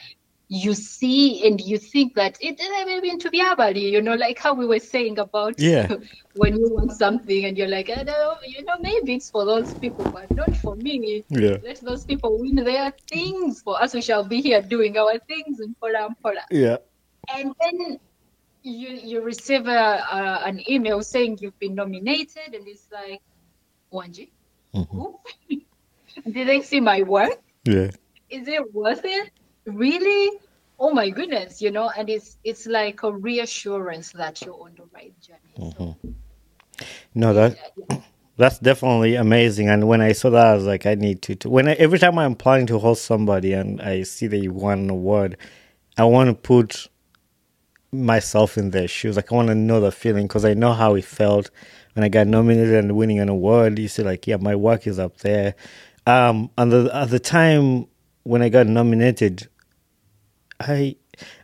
you 0.52 0.76
see 0.76 1.48
and 1.48 1.62
you 1.62 1.80
think 1.80 2.16
that 2.16 2.38
it 2.42 2.58
didn't 2.58 2.88
maybe 2.88 3.18
to 3.18 3.32
be 3.32 3.42
abali, 3.42 3.92
you 3.92 4.02
know, 4.02 4.16
like 4.16 4.40
how 4.40 4.54
we 4.54 4.68
were 4.68 4.80
saying 4.80 5.20
about 5.20 5.56
Yeah. 5.60 5.88
when 6.36 6.56
you 6.58 6.70
want 6.74 6.92
something 6.92 7.46
and 7.46 7.58
you're 7.58 7.70
like, 7.70 7.90
I 7.90 8.04
know, 8.04 8.36
you 8.46 8.64
know, 8.66 8.76
maybe 8.82 9.16
it's 9.16 9.32
for 9.32 9.46
those 9.46 9.74
people, 9.76 10.10
but 10.12 10.32
not 10.36 10.56
for 10.58 10.76
me. 10.76 11.26
Yeah. 11.30 11.58
Let 11.64 11.82
those 11.82 12.06
people 12.06 12.40
win 12.40 12.56
their 12.58 12.94
things 13.12 13.62
for 13.64 13.82
us. 13.82 13.94
We 13.94 14.02
shall 14.02 14.26
be 14.28 14.42
here 14.42 14.62
doing 14.62 14.98
our 14.98 15.20
things 15.28 15.60
in 15.62 15.76
Pola 15.82 16.08
and 16.08 16.16
Pola 16.24 16.46
Yeah. 16.52 16.78
and 17.36 17.54
then 17.62 18.00
you 18.64 18.90
you 19.12 19.22
receive 19.22 19.68
a, 19.68 19.84
a, 20.18 20.42
an 20.50 20.62
email 20.70 21.02
saying 21.04 21.38
you've 21.42 21.60
been 21.60 21.76
nominated 21.76 22.54
and 22.54 22.68
it's 22.68 22.88
like 22.92 23.22
wanji 23.94 24.32
Mhm. 24.74 25.14
did 26.32 26.48
they 26.48 26.62
see 26.62 26.82
my 26.82 27.04
work 27.04 27.40
Yeah. 27.66 27.92
is 28.30 28.48
it 28.48 28.74
worth 28.74 29.02
it 29.06 29.32
really 29.66 30.40
oh 30.80 30.92
my 30.92 31.10
goodness 31.10 31.62
you 31.62 31.72
know 31.72 31.90
and 31.98 32.10
it's 32.10 32.38
it's 32.44 32.66
like 32.66 33.04
a 33.04 33.12
reassurance 33.12 34.12
that 34.14 34.42
you're 34.42 34.56
on 34.56 34.74
the 34.78 34.86
right 34.94 35.14
journey 35.22 35.74
so, 35.78 35.98
No, 37.14 37.34
that 37.34 37.58
that's 38.38 38.60
definitely 38.60 39.16
amazing. 39.16 39.70
And 39.70 39.88
when 39.88 40.02
I 40.02 40.14
saw 40.14 40.30
that, 40.32 40.48
I 40.48 40.56
was 40.56 40.66
like, 40.66 40.86
I 40.86 40.96
need 40.96 41.22
to. 41.24 41.36
to 41.36 41.50
when 41.50 41.68
I, 41.68 41.74
every 41.74 42.00
time 42.00 42.18
I'm 42.18 42.36
planning 42.36 42.68
to 42.68 42.80
host 42.80 43.06
somebody 43.06 43.54
and 43.54 43.82
I 43.82 44.04
see 44.04 44.28
that 44.28 44.38
you 44.38 44.54
won 44.54 44.80
an 44.80 44.90
award, 44.90 45.38
I 45.98 46.06
want 46.06 46.30
to 46.30 46.34
put 46.34 46.88
myself 47.92 48.58
in 48.58 48.72
their 48.72 48.88
shoes. 48.88 49.18
Like 49.18 49.32
I 49.32 49.36
want 49.36 49.50
to 49.50 49.56
know 49.56 49.82
the 49.82 49.92
feeling 49.92 50.28
because 50.28 50.46
I 50.46 50.54
know 50.54 50.74
how 50.74 50.96
it 50.96 51.06
felt 51.06 51.52
when 51.94 52.06
I 52.06 52.10
got 52.10 52.28
nominated 52.28 52.74
and 52.74 52.96
winning 52.96 53.20
an 53.20 53.30
award, 53.30 53.78
you 53.78 53.90
see 53.90 54.04
like, 54.04 54.26
yeah, 54.26 54.38
my 54.38 54.56
work 54.56 54.88
is 54.88 54.98
up 54.98 55.18
there. 55.20 55.56
Um, 56.08 56.50
and 56.58 56.72
the, 56.72 56.90
at 56.94 57.10
the 57.10 57.20
time 57.20 57.88
when 58.24 58.42
I 58.42 58.50
got 58.50 58.68
nominated, 58.68 59.48
I 60.60 60.96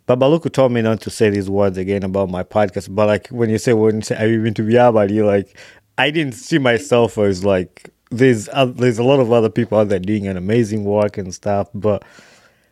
Babaluku 0.07 0.51
told 0.51 0.71
me 0.71 0.81
not 0.81 1.01
to 1.01 1.09
say 1.09 1.29
these 1.29 1.49
words 1.49 1.77
again 1.77 2.03
about 2.03 2.29
my 2.29 2.43
podcast. 2.43 2.93
But 2.93 3.07
like 3.07 3.27
when 3.27 3.49
you 3.49 3.57
say 3.57 3.73
when 3.73 3.97
you 3.97 4.01
say 4.01 4.15
Biaba, 4.15 5.11
you 5.11 5.25
like 5.25 5.57
I 5.97 6.11
didn't 6.11 6.33
see 6.33 6.59
myself 6.59 7.17
as 7.17 7.43
like 7.43 7.89
there's 8.09 8.47
uh, 8.49 8.65
there's 8.65 8.99
a 8.99 9.03
lot 9.03 9.19
of 9.19 9.31
other 9.31 9.49
people 9.49 9.77
out 9.77 9.89
there 9.89 9.99
doing 9.99 10.27
an 10.27 10.37
amazing 10.37 10.85
work 10.85 11.17
and 11.17 11.33
stuff, 11.33 11.69
but 11.73 12.03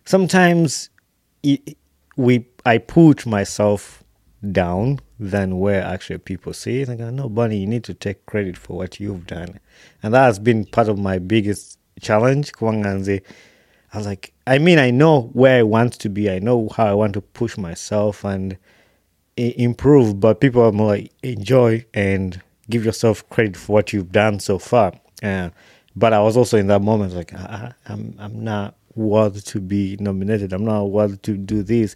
sometimes 0.06 0.90
it, 1.44 1.78
we 2.16 2.46
I 2.66 2.78
put 2.78 3.26
myself 3.26 4.04
down 4.52 5.00
than 5.20 5.60
where 5.60 5.84
actually 5.84 6.20
people 6.20 6.54
see 6.54 6.82
it. 6.82 6.90
I 6.90 6.96
go, 6.96 7.10
no, 7.10 7.30
Bunny, 7.30 7.58
you 7.58 7.68
need 7.68 7.84
to 7.86 7.94
take 7.94 8.26
credit 8.26 8.58
for 8.58 8.78
what 8.78 9.00
you've 9.00 9.28
done, 9.28 9.60
and 10.02 10.14
that 10.14 10.26
has 10.26 10.40
been 10.40 10.66
part 10.66 10.88
of 10.88 10.98
my 10.98 11.20
biggest 11.20 11.80
challenge. 12.00 12.54
Kwanganze, 12.54 13.22
I 13.96 13.98
was 13.98 14.06
like, 14.06 14.34
I 14.46 14.58
mean, 14.58 14.78
I 14.78 14.92
know 14.92 15.30
where 15.32 15.58
I 15.58 15.64
want 15.64 15.94
to 15.94 16.10
be. 16.10 16.30
I 16.30 16.40
know 16.40 16.68
how 16.76 16.86
I 16.86 16.94
want 16.94 17.14
to 17.14 17.22
push 17.22 17.58
myself 17.58 18.26
and 18.26 18.58
improve, 19.38 20.20
but 20.20 20.42
people 20.42 20.62
are 20.64 20.74
more 20.74 20.88
like 20.88 21.14
enjoy 21.24 21.86
and 21.94 22.42
give 22.70 22.84
yourself 22.84 23.28
credit 23.30 23.56
for 23.56 23.72
what 23.72 23.94
you've 23.94 24.12
done 24.12 24.42
so 24.42 24.60
far. 24.60 24.92
Uh, 25.24 25.52
but 25.96 26.12
I 26.12 26.20
was 26.20 26.36
also 26.36 26.58
in 26.58 26.68
that 26.68 26.82
moment 26.82 27.14
like 27.14 27.34
I, 27.34 27.74
I'm 27.86 28.14
I'm 28.20 28.44
not 28.44 28.76
worthy 28.96 29.40
to 29.40 29.62
be 29.62 29.96
nominated. 30.02 30.52
I'm 30.52 30.66
not 30.66 30.84
worthy 30.84 31.16
to 31.18 31.38
do 31.38 31.64
this. 31.64 31.96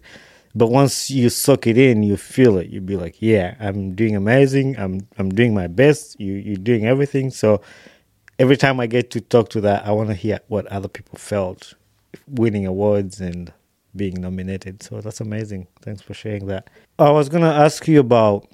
But 0.54 0.68
once 0.68 1.10
you 1.10 1.28
soak 1.28 1.66
it 1.66 1.76
in, 1.76 2.02
you 2.02 2.16
feel 2.16 2.56
it. 2.56 2.70
You'd 2.70 2.86
be 2.86 2.96
like, 2.96 3.20
yeah, 3.20 3.56
I'm 3.60 3.94
doing 3.94 4.16
amazing. 4.16 4.78
I'm 4.78 5.06
I'm 5.18 5.28
doing 5.28 5.52
my 5.52 5.66
best. 5.66 6.18
You 6.18 6.32
you're 6.32 6.56
doing 6.56 6.86
everything. 6.86 7.30
So 7.30 7.60
every 8.38 8.56
time 8.56 8.80
I 8.80 8.86
get 8.86 9.10
to 9.10 9.20
talk 9.20 9.50
to 9.50 9.60
that, 9.60 9.86
I 9.86 9.90
want 9.90 10.08
to 10.08 10.14
hear 10.14 10.40
what 10.48 10.66
other 10.68 10.88
people 10.88 11.18
felt 11.18 11.74
winning 12.28 12.66
awards 12.66 13.20
and 13.20 13.52
being 13.96 14.20
nominated. 14.20 14.82
So 14.82 15.00
that's 15.00 15.20
amazing. 15.20 15.66
Thanks 15.82 16.00
for 16.00 16.14
sharing 16.14 16.46
that. 16.46 16.70
I 16.98 17.10
was 17.10 17.28
gonna 17.28 17.52
ask 17.52 17.86
you 17.88 18.00
about 18.00 18.46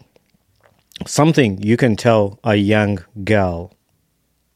something 1.07 1.63
you 1.63 1.77
can 1.77 1.97
tell 1.97 2.39
a 2.43 2.57
young 2.57 3.05
girl 3.25 3.75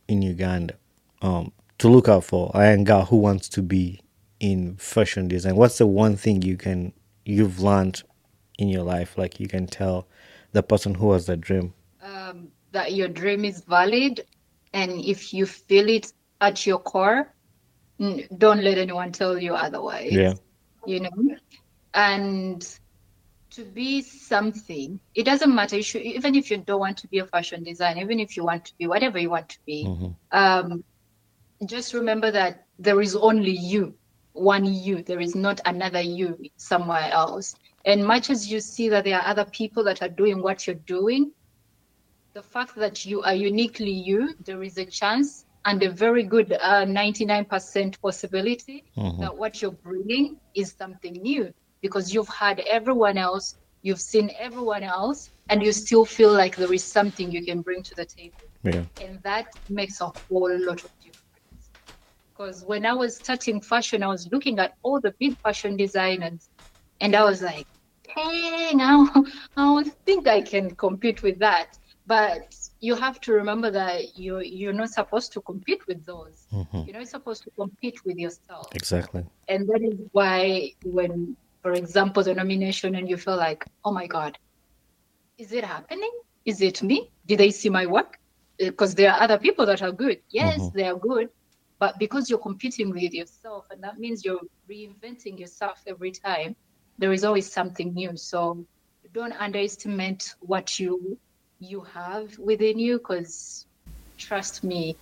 in 0.09 0.23
Uganda 0.23 0.75
um, 1.23 1.53
to 1.79 1.89
look 1.89 2.09
out 2.09 2.25
for 2.25 2.51
a 2.55 2.71
young 2.71 2.85
girl 2.85 3.05
who 3.05 3.17
wants 3.17 3.49
to 3.51 3.63
be 3.63 4.01
in 4.41 4.77
fashion 4.77 5.29
design? 5.29 5.55
What's 5.55 5.79
the 5.79 5.87
one 5.87 6.17
thing 6.17 6.43
you 6.43 6.57
can 6.57 6.93
you've 7.25 7.61
learned 7.61 8.03
in 8.59 8.69
your 8.69 8.83
life, 8.83 9.17
like 9.17 9.39
you 9.39 9.47
can 9.47 9.67
tell 9.67 10.09
the 10.53 10.63
person 10.63 10.95
who 10.95 11.13
has 11.13 11.27
the 11.27 11.37
dream? 11.37 11.73
Um, 12.03 12.49
that 12.73 12.95
your 12.95 13.09
dream 13.09 13.45
is 13.45 13.61
valid, 13.61 14.25
and 14.73 14.93
if 14.93 15.33
you 15.33 15.47
feel 15.47 15.89
it 15.89 16.13
at 16.41 16.67
your 16.67 16.79
core, 16.79 17.33
don't 18.39 18.63
let 18.63 18.79
anyone 18.79 19.13
tell 19.13 19.39
you 19.39 19.55
otherwise. 19.55 20.13
Yeah, 20.13 20.35
you 20.87 21.01
know, 21.01 21.11
and 21.95 22.79
to 23.51 23.65
be 23.65 24.01
something, 24.01 25.01
it 25.15 25.25
doesn't 25.25 25.55
matter. 25.55 25.77
You 25.77 25.83
should, 25.83 26.03
even 26.03 26.35
if 26.35 26.51
you 26.51 26.59
don't 26.59 26.81
want 26.81 26.97
to 26.99 27.09
be 27.09 27.19
a 27.19 27.27
fashion 27.27 27.63
designer, 27.65 28.01
even 28.01 28.21
if 28.21 28.37
you 28.37 28.45
want 28.45 28.65
to 28.67 28.73
be 28.79 28.87
whatever 28.87 29.19
you 29.19 29.31
want 29.31 29.49
to 29.49 29.59
be, 29.67 29.85
mm-hmm. 29.85 30.11
um, 30.31 30.85
just 31.67 31.93
remember 31.93 32.31
that 32.31 32.67
there 32.79 33.01
is 33.01 33.17
only 33.17 33.51
you, 33.51 33.95
one 34.33 34.65
you. 34.65 35.03
There 35.03 35.21
is 35.21 35.35
not 35.35 35.61
another 35.67 36.01
you 36.01 36.39
somewhere 36.57 37.11
else. 37.13 37.55
And 37.85 38.05
much 38.05 38.31
as 38.31 38.51
you 38.51 38.61
see 38.61 38.89
that 38.89 39.05
there 39.05 39.19
are 39.19 39.27
other 39.27 39.45
people 39.47 39.83
that 39.85 40.03
are 40.03 40.09
doing 40.09 40.43
what 40.43 40.67
you're 40.67 40.77
doing, 40.87 41.33
the 42.33 42.43
fact 42.43 42.77
that 42.77 43.05
you 43.05 43.23
are 43.23 43.35
uniquely 43.35 43.91
you, 43.91 44.35
there 44.45 44.63
is 44.63 44.79
a 44.79 44.85
chance 44.85 45.45
and 45.65 45.83
a 45.83 45.91
very 45.91 46.23
good 46.23 46.53
uh, 46.61 46.85
99% 46.85 48.01
possibility 48.01 48.85
mm-hmm. 48.97 49.21
that 49.21 49.37
what 49.37 49.61
you're 49.61 49.71
bringing 49.71 50.37
is 50.55 50.75
something 50.77 51.13
new 51.15 51.53
because 51.81 52.13
you've 52.15 52.29
had 52.29 52.61
everyone 52.61 53.19
else, 53.19 53.57
you've 53.83 54.01
seen 54.01 54.31
everyone 54.39 54.83
else, 54.83 55.31
and 55.49 55.63
you 55.63 55.73
still 55.73 56.05
feel 56.05 56.33
like 56.33 56.57
there 56.57 56.73
is 56.73 56.85
something 56.85 57.31
you 57.31 57.45
can 57.45 57.61
bring 57.61 57.83
to 57.83 57.95
the 57.95 58.05
table. 58.05 58.39
Yeah. 58.63 58.85
And 59.01 59.21
that 59.23 59.47
makes 59.69 60.01
a 60.01 60.07
whole 60.07 60.51
lot 60.59 60.85
of 60.85 60.91
difference. 61.01 61.71
Because 62.31 62.65
when 62.65 62.87
I 62.87 62.93
was 62.93 63.17
starting 63.17 63.61
fashion, 63.61 64.03
I 64.03 64.09
was 64.09 64.31
looking 64.31 64.59
at 64.59 64.77
all 64.83 65.01
the 65.01 65.15
big 65.19 65.37
fashion 65.39 65.77
designers, 65.77 66.49
and 67.01 67.17
I 67.17 67.25
was 67.25 67.43
like, 67.43 67.67
dang, 68.15 68.81
I, 68.83 69.23
I 69.57 69.85
think 70.05 70.29
I 70.29 70.41
can 70.43 70.75
compete 70.75 71.23
with 71.23 71.39
that. 71.39 71.79
But 72.07 72.55
you 72.81 72.95
have 72.95 73.21
to 73.21 73.33
remember 73.33 73.71
that 73.71 74.19
you 74.19 74.41
you're 74.41 74.73
not 74.73 74.91
supposed 74.91 75.33
to 75.33 75.41
compete 75.41 75.87
with 75.87 76.05
those. 76.05 76.47
Mm-hmm. 76.53 76.83
You're 76.87 76.99
not 76.99 77.09
supposed 77.09 77.43
to 77.45 77.51
compete 77.51 78.05
with 78.05 78.17
yourself. 78.17 78.69
Exactly. 78.75 79.25
And 79.49 79.69
that 79.69 79.83
is 79.83 79.99
why 80.13 80.73
when 80.85 81.37
for 81.63 81.73
example, 81.73 82.23
the 82.23 82.35
nomination 82.35 82.95
and 82.95 83.09
you 83.09 83.17
feel 83.17 83.37
like, 83.37 83.65
oh 83.85 83.93
my 83.93 84.07
God, 84.07 84.39
is 85.39 85.53
it 85.53 85.65
happening? 85.65 86.11
Is 86.45 86.63
it 86.63 86.83
me? 86.83 87.11
Did 87.27 87.39
they 87.39 87.51
see 87.51 87.69
my 87.69 87.87
work? 87.87 88.19
Because 88.59 88.95
there 88.95 89.13
are 89.13 89.21
other 89.21 89.39
people 89.39 89.67
that 89.67 89.83
are 89.83 89.93
good. 89.93 90.21
Yes, 90.31 90.59
mm-hmm. 90.59 90.77
they 90.77 90.85
are 90.85 90.97
good. 90.97 91.29
But 91.79 91.99
because 91.99 92.29
you're 92.29 92.39
competing 92.39 92.91
with 92.91 93.13
yourself, 93.13 93.67
and 93.71 93.83
that 93.83 93.99
means 93.99 94.25
you're 94.25 94.41
reinventing 94.69 95.39
yourself 95.39 95.83
every 95.87 96.13
time, 96.13 96.57
there 96.99 97.13
is 97.13 97.25
always 97.25 97.51
something 97.51 97.95
new. 97.95 98.17
So 98.17 98.67
don't 99.13 99.33
underestimate 99.33 100.35
what 100.41 100.79
you 100.79 101.19
you 101.61 101.81
have 101.81 102.37
within 102.39 102.79
you 102.79 102.99
because 102.99 103.67
trust 104.19 104.65
me, 104.65 104.97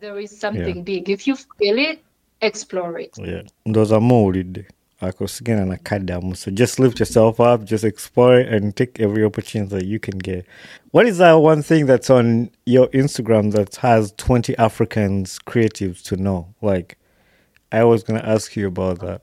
there 0.00 0.18
is 0.18 0.36
something 0.36 0.76
yeah. 0.76 0.82
big. 0.82 1.10
If 1.10 1.26
you 1.26 1.36
feel 1.36 1.78
it, 1.78 2.02
explore 2.42 2.98
it. 2.98 3.16
Yeah. 3.18 3.42
Those 3.64 3.92
are 3.92 4.00
molded 4.00 4.66
akusigana 5.04 5.62
and 5.62 5.84
kadamu 5.84 6.36
so 6.36 6.50
just 6.50 6.78
lift 6.78 6.98
yourself 6.98 7.40
up 7.40 7.64
just 7.64 7.84
explore 7.84 8.38
and 8.38 8.76
take 8.76 9.00
every 9.00 9.24
opportunity 9.24 9.76
that 9.76 9.84
you 9.84 9.98
can 9.98 10.18
get 10.18 10.46
what 10.92 11.06
is 11.06 11.18
that 11.18 11.34
one 11.34 11.62
thing 11.62 11.86
that's 11.86 12.10
on 12.10 12.50
your 12.66 12.86
instagram 12.88 13.52
that 13.52 13.76
has 13.76 14.12
20 14.16 14.56
africans 14.58 15.38
creatives 15.40 16.02
to 16.02 16.16
know 16.16 16.46
like 16.62 16.96
i 17.72 17.82
was 17.82 18.02
going 18.02 18.18
to 18.18 18.28
ask 18.28 18.56
you 18.56 18.66
about 18.66 19.00
that 19.00 19.22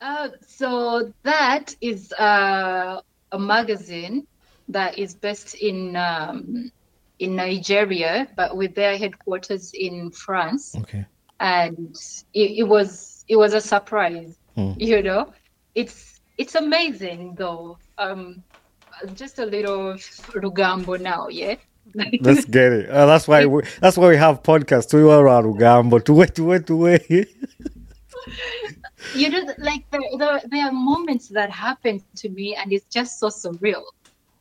uh, 0.00 0.28
so 0.46 1.12
that 1.22 1.74
is 1.80 2.12
uh, 2.14 3.00
a 3.32 3.38
magazine 3.38 4.26
that 4.68 4.98
is 4.98 5.14
based 5.14 5.54
in 5.54 5.96
um, 5.96 6.70
in 7.18 7.36
Nigeria, 7.36 8.28
but 8.36 8.56
with 8.56 8.74
their 8.74 8.96
headquarters 8.98 9.72
in 9.74 10.10
France. 10.10 10.74
Okay. 10.76 11.04
And 11.40 11.96
it, 12.32 12.58
it 12.58 12.62
was 12.64 13.24
it 13.28 13.36
was 13.36 13.54
a 13.54 13.60
surprise 13.60 14.38
Mm. 14.56 14.80
You 14.80 15.02
know, 15.02 15.32
it's 15.74 16.20
it's 16.38 16.54
amazing 16.54 17.34
though. 17.36 17.78
Um, 17.98 18.42
just 19.14 19.38
a 19.38 19.46
little 19.46 19.94
rugambo 20.34 21.00
now, 21.00 21.28
yeah. 21.28 21.56
Let's 22.20 22.44
get 22.44 22.72
it. 22.72 22.90
Uh, 22.90 23.06
that's 23.06 23.28
why 23.28 23.44
we, 23.46 23.62
that's 23.80 23.96
why 23.96 24.08
we 24.08 24.16
have 24.16 24.42
podcasts. 24.42 24.94
We 24.94 25.04
were 25.04 25.22
around 25.22 25.44
rugambo. 25.44 26.04
To 26.04 26.14
wait, 26.14 26.34
to 26.36 26.44
wait, 26.44 26.66
to 26.66 26.76
wait. 26.76 27.08
you 29.14 29.28
know, 29.28 29.52
like 29.58 29.84
there, 29.90 30.00
there, 30.18 30.40
there 30.46 30.66
are 30.66 30.72
moments 30.72 31.28
that 31.28 31.50
happen 31.50 32.02
to 32.16 32.28
me, 32.30 32.54
and 32.54 32.72
it's 32.72 32.86
just 32.86 33.18
so 33.18 33.28
surreal. 33.28 33.82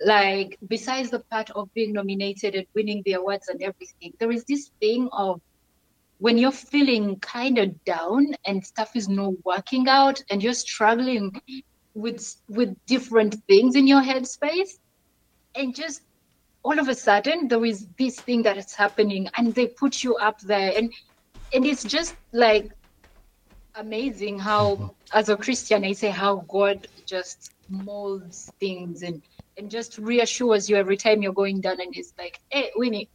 Like 0.06 0.58
besides 0.68 1.10
the 1.10 1.22
part 1.32 1.50
of 1.52 1.74
being 1.74 1.94
nominated 1.94 2.56
and 2.56 2.66
winning 2.76 3.02
the 3.06 3.14
awards 3.14 3.48
and 3.48 3.62
everything, 3.62 4.14
there 4.20 4.32
is 4.32 4.44
this 4.46 4.72
thing 4.82 5.10
of 5.12 5.40
when 6.18 6.38
you're 6.38 6.52
feeling 6.52 7.20
kind 7.20 7.58
of 7.58 7.84
down 7.86 8.28
and 8.46 8.66
stuff 8.66 8.96
is 8.96 9.10
not 9.10 9.34
working 9.46 9.88
out 9.88 10.22
and 10.30 10.44
you're 10.44 10.54
struggling 10.54 11.32
with 11.94 12.36
with 12.48 12.76
different 12.88 13.36
things 13.48 13.76
in 13.76 13.88
your 13.88 14.02
headspace 14.02 14.72
and 15.56 15.76
just 15.76 16.02
all 16.64 16.80
of 16.80 16.88
a 16.88 16.96
sudden 16.96 17.48
there 17.48 17.66
is 17.66 17.88
this 18.00 18.20
thing 18.22 18.42
that 18.44 18.58
is 18.58 18.74
happening 18.74 19.28
and 19.38 19.54
they 19.54 19.68
put 19.68 20.04
you 20.04 20.16
up 20.16 20.40
there. 20.42 20.74
And 20.78 20.92
and 21.54 21.66
it's 21.66 21.84
just 21.84 22.16
like 22.34 22.72
amazing 23.76 24.38
how 24.40 24.96
as 25.14 25.30
a 25.30 25.38
christian 25.38 25.84
i 25.84 25.92
say 25.92 26.10
how 26.10 26.46
god 26.48 26.88
just 27.08 27.52
molds 27.70 28.52
things 28.60 29.02
and 29.02 29.22
and 29.58 29.70
just 29.70 29.98
reassures 29.98 30.70
you 30.70 30.76
every 30.76 30.98
time 30.98 31.22
you're 31.22 31.34
going 31.34 31.62
down 31.62 31.80
and 31.80 31.96
it's 31.96 32.14
like 32.18 32.40
hey 32.50 32.72
winnie 32.76 33.10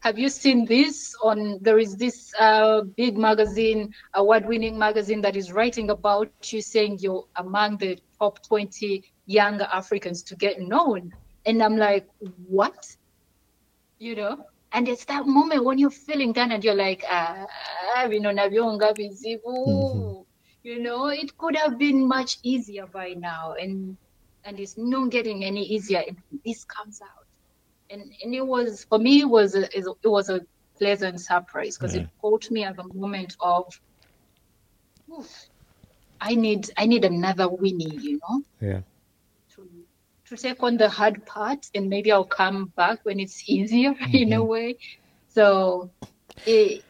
have 0.00 0.18
you 0.18 0.30
seen 0.30 0.64
this 0.64 1.14
on 1.22 1.58
there 1.60 1.78
is 1.78 1.96
this 1.96 2.32
uh, 2.38 2.80
big 2.96 3.18
magazine 3.18 3.92
award-winning 4.14 4.78
magazine 4.78 5.20
that 5.20 5.36
is 5.36 5.52
writing 5.52 5.90
about 5.90 6.30
you 6.52 6.62
saying 6.62 6.98
you're 7.00 7.26
among 7.36 7.76
the 7.76 7.98
top 8.18 8.42
20 8.46 9.04
younger 9.26 9.68
africans 9.72 10.22
to 10.22 10.36
get 10.36 10.60
known? 10.60 11.12
And 11.46 11.62
i'm 11.62 11.76
like 11.76 12.08
what? 12.46 12.96
You 13.98 14.16
know? 14.16 14.46
And 14.72 14.88
it's 14.88 15.04
that 15.06 15.26
moment 15.26 15.64
when 15.64 15.78
you're 15.78 15.90
feeling 15.90 16.32
down 16.32 16.52
and 16.52 16.64
you're 16.64 16.74
like 16.74 17.04
ah, 17.06 17.46
mm-hmm. 19.56 20.22
you 20.62 20.82
know? 20.82 21.08
It 21.08 21.36
could 21.36 21.56
have 21.56 21.78
been 21.78 22.08
much 22.08 22.38
easier 22.42 22.86
by 22.86 23.14
now. 23.14 23.54
And 23.60 23.96
and 24.44 24.58
it's 24.58 24.76
not 24.76 25.10
getting 25.10 25.44
any 25.44 25.62
easier 25.64 26.02
and 26.06 26.16
this 26.44 26.64
comes 26.64 27.00
out 27.02 27.26
and 27.90 28.12
and 28.22 28.34
it 28.34 28.46
was 28.46 28.84
for 28.84 28.98
me 28.98 29.20
it 29.20 29.28
was 29.28 29.54
a, 29.54 29.64
it 29.76 30.08
was 30.08 30.30
a 30.30 30.40
pleasant 30.78 31.20
surprise 31.20 31.76
because 31.76 31.94
Yeah. 31.94 32.02
it 32.02 32.08
caught 32.20 32.50
me 32.50 32.64
at 32.64 32.76
the 32.76 32.84
moment 32.94 33.36
of 33.40 33.78
"Oof, 35.12 35.48
I 36.20 36.34
need 36.34 36.70
I 36.76 36.86
need 36.86 37.04
another 37.04 37.48
Winnie, 37.48 37.96
you 37.96 38.20
know, 38.22 38.42
Yeah. 38.60 38.80
to 39.54 39.68
to 40.26 40.36
take 40.36 40.62
on 40.62 40.76
the 40.78 40.88
hard 40.88 41.26
part 41.26 41.66
and 41.74 41.90
maybe 41.90 42.10
I'll 42.12 42.24
come 42.24 42.72
back 42.76 43.00
when 43.04 43.20
it's 43.20 43.48
easier 43.56 43.94
in 44.12 44.32
a 44.32 44.36
mm-hmm. 44.36 44.46
way. 44.46 44.76
So 45.28 45.90
it, 46.46 46.82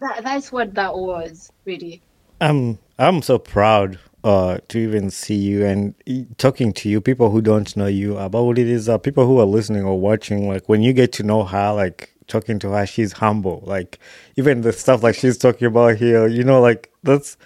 that, 0.00 0.24
that's 0.24 0.50
what 0.52 0.74
that 0.74 0.94
was 0.94 1.50
really. 1.64 2.02
I'm 2.40 2.78
I'm 2.98 3.22
so 3.22 3.38
proud 3.38 3.98
uh 4.26 4.58
to 4.66 4.78
even 4.78 5.08
see 5.08 5.36
you 5.36 5.64
and 5.64 5.94
talking 6.36 6.72
to 6.72 6.88
you 6.88 7.00
people 7.00 7.30
who 7.30 7.40
don't 7.40 7.76
know 7.76 7.86
you 7.86 8.18
about 8.18 8.44
what 8.44 8.58
it 8.58 8.66
is 8.66 8.88
uh, 8.88 8.98
people 8.98 9.24
who 9.24 9.38
are 9.38 9.46
listening 9.46 9.84
or 9.84 10.00
watching 10.00 10.48
like 10.48 10.68
when 10.68 10.82
you 10.82 10.92
get 10.92 11.12
to 11.12 11.22
know 11.22 11.44
her 11.44 11.72
like 11.72 12.12
talking 12.26 12.58
to 12.58 12.70
her 12.70 12.86
she's 12.86 13.12
humble. 13.12 13.62
Like 13.64 14.00
even 14.36 14.62
the 14.62 14.72
stuff 14.72 15.04
like 15.04 15.14
she's 15.14 15.38
talking 15.38 15.68
about 15.68 15.96
here 15.96 16.26
you 16.26 16.42
know 16.42 16.60
like 16.60 16.90
that's 17.04 17.36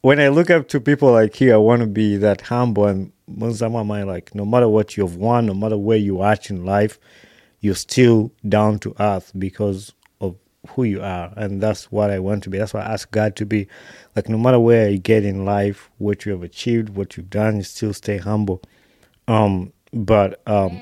when 0.00 0.18
I 0.18 0.28
look 0.28 0.48
up 0.48 0.68
to 0.68 0.80
people 0.80 1.12
like 1.12 1.38
you 1.42 1.52
I 1.52 1.58
want 1.58 1.82
to 1.82 1.86
be 1.86 2.16
that 2.16 2.40
humble 2.40 2.86
and 2.86 3.12
most 3.28 3.60
of 3.60 3.70
my 3.70 3.82
mind 3.82 4.08
like 4.08 4.34
no 4.34 4.46
matter 4.46 4.68
what 4.68 4.96
you've 4.96 5.16
won 5.16 5.46
no 5.46 5.54
matter 5.54 5.76
where 5.76 5.98
you 5.98 6.22
are 6.22 6.38
in 6.48 6.64
life 6.64 6.98
you're 7.60 7.74
still 7.74 8.32
down 8.48 8.78
to 8.78 8.94
earth 8.98 9.30
because 9.38 9.92
who 10.68 10.84
you 10.84 11.02
are 11.02 11.32
and 11.36 11.60
that's 11.60 11.90
what 11.90 12.10
i 12.10 12.18
want 12.18 12.42
to 12.42 12.50
be 12.50 12.58
that's 12.58 12.74
why 12.74 12.80
i 12.80 12.92
ask 12.92 13.10
god 13.10 13.34
to 13.34 13.46
be 13.46 13.66
like 14.14 14.28
no 14.28 14.36
matter 14.36 14.58
where 14.58 14.90
you 14.90 14.98
get 14.98 15.24
in 15.24 15.44
life 15.44 15.90
what 15.98 16.26
you 16.26 16.32
have 16.32 16.42
achieved 16.42 16.90
what 16.90 17.16
you've 17.16 17.30
done 17.30 17.56
you 17.56 17.62
still 17.62 17.94
stay 17.94 18.18
humble 18.18 18.60
um 19.28 19.72
but 19.92 20.40
um 20.46 20.80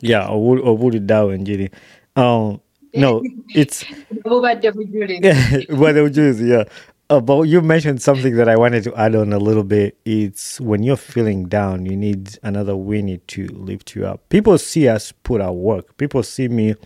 yeah 0.00 0.28
obudi 0.28 1.00
dawe 1.00 1.36
njiri 1.36 1.70
um 2.16 2.58
no 2.94 3.22
it's 3.54 3.84
Over 4.24 4.54
David 4.54 4.92
Julian. 4.92 5.66
what 5.78 5.94
would 5.94 6.16
you 6.16 6.32
yeah 6.32 6.64
uh, 7.10 7.20
but 7.20 7.42
you 7.42 7.60
mentioned 7.60 8.00
something 8.00 8.34
that 8.36 8.48
I 8.48 8.56
wanted 8.56 8.82
to 8.84 8.94
add 8.96 9.14
on 9.14 9.32
a 9.34 9.38
little 9.38 9.62
bit. 9.62 9.98
It's 10.06 10.58
when 10.58 10.82
you're 10.82 10.96
feeling 10.96 11.44
down, 11.48 11.84
you 11.84 11.96
need 11.96 12.38
another 12.42 12.74
Winnie 12.76 13.18
to 13.18 13.46
lift 13.48 13.94
you 13.94 14.06
up. 14.06 14.26
People 14.30 14.56
see 14.56 14.88
us 14.88 15.12
put 15.12 15.42
our 15.42 15.52
work. 15.52 15.98
People 15.98 16.22
see 16.22 16.48
me 16.48 16.76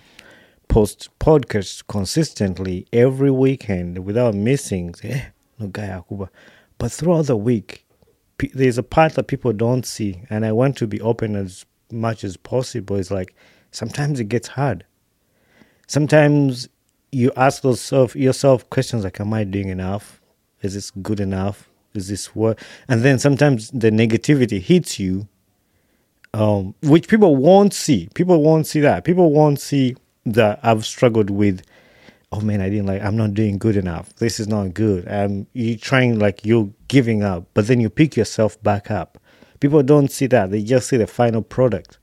post 0.68 1.08
podcasts 1.18 1.82
consistently 1.86 2.86
every 2.92 3.30
weekend 3.30 4.04
without 4.04 4.34
missing. 4.34 4.94
Eh, 5.02 5.24
no 5.58 5.68
guy 5.68 5.88
Akuba. 5.88 6.28
But 6.78 6.92
throughout 6.92 7.26
the 7.26 7.36
week, 7.36 7.84
there's 8.54 8.78
a 8.78 8.82
part 8.82 9.14
that 9.14 9.24
people 9.24 9.52
don't 9.52 9.84
see, 9.84 10.22
and 10.30 10.46
I 10.46 10.52
want 10.52 10.76
to 10.78 10.86
be 10.86 11.00
open 11.00 11.34
as 11.34 11.66
much 11.90 12.22
as 12.22 12.36
possible. 12.36 12.96
It's 12.96 13.10
like 13.10 13.34
sometimes 13.72 14.20
it 14.20 14.28
gets 14.28 14.48
hard 14.48 14.84
sometimes 15.88 16.68
you 17.10 17.32
ask 17.36 17.64
yourself 17.64 18.14
yourself 18.14 18.68
questions 18.70 19.02
like 19.02 19.18
am 19.18 19.32
i 19.32 19.42
doing 19.42 19.68
enough 19.68 20.20
is 20.62 20.74
this 20.74 20.90
good 20.90 21.18
enough 21.18 21.68
is 21.94 22.08
this 22.08 22.34
what 22.36 22.58
and 22.86 23.02
then 23.02 23.18
sometimes 23.18 23.70
the 23.70 23.90
negativity 23.90 24.60
hits 24.60 25.00
you 25.00 25.26
um, 26.34 26.74
which 26.82 27.08
people 27.08 27.34
won't 27.36 27.72
see 27.72 28.08
people 28.14 28.42
won't 28.42 28.66
see 28.66 28.80
that 28.80 29.02
people 29.02 29.32
won't 29.32 29.58
see 29.58 29.96
that 30.34 30.60
i've 30.62 30.84
struggled 30.84 31.30
with 31.30 31.62
oh 32.32 32.40
man 32.40 32.60
i 32.60 32.68
didn't 32.68 32.86
like 32.86 33.02
i'm 33.02 33.16
not 33.16 33.34
doing 33.34 33.58
good 33.58 33.76
enough 33.76 34.14
this 34.16 34.38
is 34.40 34.48
not 34.48 34.74
good 34.74 35.06
um 35.08 35.46
you 35.52 35.76
trying 35.76 36.18
like 36.18 36.44
you're 36.44 36.70
giving 36.88 37.22
up 37.22 37.46
but 37.54 37.66
then 37.66 37.80
you 37.80 37.90
pick 37.90 38.16
yourself 38.16 38.62
back 38.62 38.90
up 38.90 39.18
people 39.60 39.82
don't 39.82 40.10
see 40.10 40.26
that 40.26 40.50
they 40.50 40.62
just 40.62 40.88
see 40.88 40.96
the 40.96 41.06
final 41.06 41.42
product 41.42 41.98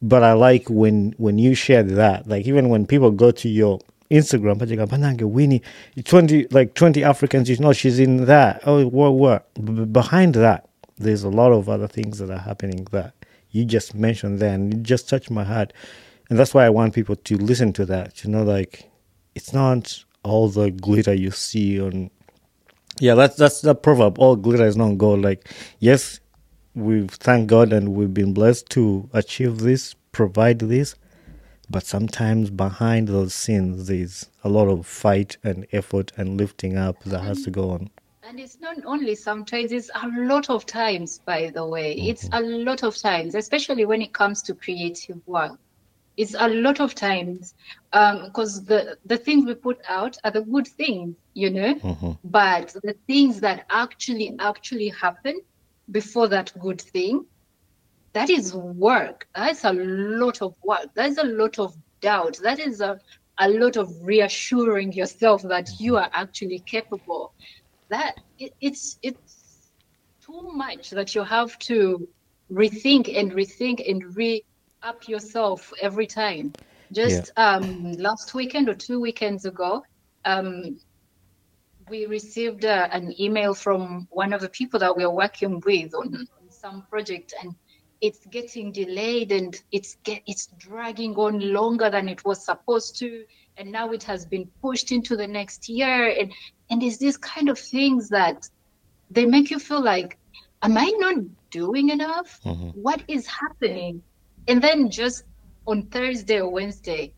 but 0.00 0.22
I 0.22 0.32
like 0.32 0.68
when 0.68 1.14
when 1.18 1.38
you 1.38 1.54
share 1.54 1.82
that. 1.82 2.28
Like 2.28 2.46
even 2.46 2.68
when 2.68 2.86
people 2.86 3.10
go 3.10 3.30
to 3.32 3.48
your 3.48 3.80
Instagram, 4.10 4.58
pajaga 4.58 4.86
banange 4.88 5.22
Winnie, 5.22 5.62
twenty 6.04 6.46
like 6.50 6.74
twenty 6.74 7.02
Africans. 7.04 7.48
You 7.50 7.56
know 7.58 7.72
she's 7.72 7.98
in 7.98 8.26
that. 8.26 8.62
Oh, 8.64 8.86
what 8.86 9.14
what? 9.14 9.92
Behind 9.92 10.34
that, 10.34 10.68
there's 10.98 11.24
a 11.24 11.28
lot 11.28 11.52
of 11.52 11.68
other 11.68 11.88
things 11.88 12.18
that 12.18 12.30
are 12.30 12.38
happening 12.38 12.86
that 12.92 13.14
you 13.50 13.64
just 13.64 13.94
mentioned. 13.94 14.38
There, 14.38 14.54
and 14.54 14.72
it 14.72 14.82
just 14.82 15.08
touched 15.08 15.30
my 15.30 15.44
heart, 15.44 15.72
and 16.30 16.38
that's 16.38 16.54
why 16.54 16.64
I 16.64 16.70
want 16.70 16.94
people 16.94 17.16
to 17.16 17.36
listen 17.36 17.72
to 17.74 17.86
that. 17.86 18.24
You 18.24 18.30
know, 18.30 18.42
like 18.42 18.90
it's 19.34 19.52
not 19.52 20.04
all 20.22 20.48
the 20.48 20.70
glitter 20.70 21.14
you 21.14 21.30
see 21.30 21.80
on. 21.80 22.10
Yeah, 23.00 23.14
that's 23.14 23.36
that's 23.36 23.60
the 23.60 23.74
proverb. 23.74 24.18
All 24.18 24.36
glitter 24.36 24.66
is 24.66 24.76
not 24.76 24.98
gold. 24.98 25.22
Like 25.22 25.48
yes, 25.78 26.20
we've 26.74 27.10
thank 27.10 27.48
God 27.48 27.72
and 27.72 27.94
we've 27.94 28.14
been 28.14 28.34
blessed 28.34 28.68
to 28.70 29.08
achieve 29.12 29.58
this, 29.58 29.94
provide 30.12 30.58
this. 30.58 30.94
But 31.70 31.84
sometimes 31.84 32.48
behind 32.50 33.08
those 33.08 33.34
scenes, 33.34 33.88
there's 33.88 34.30
a 34.42 34.48
lot 34.48 34.68
of 34.68 34.86
fight 34.86 35.36
and 35.44 35.66
effort 35.72 36.12
and 36.16 36.38
lifting 36.38 36.78
up 36.78 37.02
that 37.04 37.20
has 37.20 37.42
to 37.42 37.50
go 37.50 37.70
on. 37.70 37.90
And 38.22 38.40
it's 38.40 38.58
not 38.60 38.76
only 38.84 39.14
sometimes, 39.14 39.72
it's 39.72 39.90
a 39.94 40.08
lot 40.08 40.48
of 40.50 40.64
times, 40.66 41.20
by 41.24 41.50
the 41.50 41.66
way. 41.66 41.92
It's 41.94 42.28
mm-hmm. 42.28 42.44
a 42.44 42.58
lot 42.64 42.82
of 42.82 42.96
times, 42.96 43.34
especially 43.34 43.84
when 43.84 44.00
it 44.00 44.12
comes 44.12 44.42
to 44.42 44.54
creative 44.54 45.20
work. 45.26 45.58
It's 46.18 46.34
a 46.38 46.48
lot 46.48 46.80
of 46.80 46.94
times 46.94 47.54
um, 47.92 48.24
because 48.26 48.64
the, 48.64 48.98
the 49.06 49.16
things 49.16 49.46
we 49.46 49.54
put 49.54 49.80
out 49.88 50.18
are 50.24 50.32
the 50.32 50.42
good 50.42 50.66
things, 50.66 51.14
you 51.34 51.48
know, 51.48 51.74
mm-hmm. 51.76 52.12
but 52.24 52.74
the 52.82 52.94
things 53.06 53.40
that 53.40 53.64
actually, 53.70 54.34
actually 54.40 54.88
happen 54.88 55.40
before 55.90 56.28
that 56.28 56.52
good 56.58 56.80
thing, 56.80 57.24
that 58.14 58.28
is 58.30 58.52
work. 58.52 59.28
That's 59.34 59.64
a 59.64 59.72
lot 59.72 60.42
of 60.42 60.54
work. 60.64 60.88
That's 60.94 61.18
a 61.18 61.24
lot 61.24 61.58
of 61.58 61.76
doubt. 62.00 62.40
That 62.42 62.58
is 62.58 62.80
a, 62.80 62.98
a 63.38 63.48
lot 63.48 63.76
of 63.76 63.88
reassuring 64.02 64.92
yourself 64.92 65.42
that 65.42 65.66
mm-hmm. 65.66 65.84
you 65.84 65.96
are 65.98 66.10
actually 66.12 66.58
capable 66.60 67.32
that 67.88 68.16
it, 68.38 68.52
it's 68.60 68.98
it's 69.02 69.70
too 70.20 70.50
much 70.52 70.90
that 70.90 71.14
you 71.14 71.22
have 71.22 71.58
to 71.58 72.06
rethink 72.50 73.18
and 73.18 73.32
rethink 73.32 73.88
and 73.88 74.16
re 74.16 74.44
up 74.82 75.08
yourself 75.08 75.72
every 75.80 76.06
time. 76.06 76.54
Just 76.92 77.30
um 77.36 77.92
last 77.92 78.34
weekend 78.34 78.68
or 78.68 78.74
two 78.74 79.00
weekends 79.00 79.44
ago 79.44 79.82
um 80.24 80.78
we 81.88 82.06
received 82.06 82.64
uh, 82.64 82.88
an 82.92 83.14
email 83.20 83.54
from 83.54 84.06
one 84.10 84.32
of 84.32 84.40
the 84.40 84.48
people 84.48 84.80
that 84.80 84.96
we're 84.96 85.10
working 85.10 85.60
with 85.64 85.94
on, 85.94 86.14
on 86.14 86.50
some 86.50 86.82
project 86.90 87.34
and 87.42 87.54
it's 88.00 88.24
getting 88.26 88.72
delayed 88.72 89.32
and 89.32 89.56
it's 89.72 89.96
get 90.04 90.22
it's 90.26 90.48
dragging 90.58 91.14
on 91.16 91.40
longer 91.52 91.90
than 91.90 92.08
it 92.08 92.24
was 92.24 92.44
supposed 92.44 92.98
to 92.98 93.24
and 93.56 93.70
now 93.72 93.90
it 93.90 94.02
has 94.04 94.24
been 94.26 94.48
pushed 94.62 94.92
into 94.92 95.16
the 95.16 95.26
next 95.26 95.68
year 95.68 96.08
and 96.08 96.32
and 96.70 96.82
it's 96.82 96.98
these 96.98 97.16
kind 97.16 97.48
of 97.48 97.58
things 97.58 98.08
that 98.10 98.48
they 99.10 99.24
make 99.26 99.50
you 99.50 99.58
feel 99.58 99.82
like 99.82 100.18
am 100.62 100.76
i 100.76 100.92
not 100.98 101.16
doing 101.50 101.88
enough? 101.88 102.40
What 102.74 103.02
is 103.08 103.26
happening 103.26 104.02
and 104.48 104.62
then 104.62 104.90
just 104.90 105.24
on 105.66 105.82
thursday 105.86 106.40
or 106.40 106.50
wednesday 106.50 107.12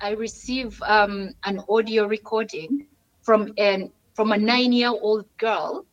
i 0.00 0.10
receive 0.10 0.80
um, 0.82 1.30
an 1.44 1.60
audio 1.68 2.06
recording 2.06 2.86
from 3.22 3.52
an 3.58 3.90
from 4.14 4.32
a 4.32 4.38
nine 4.38 4.72
year 4.72 4.90
old 4.90 5.24
girl 5.38 5.86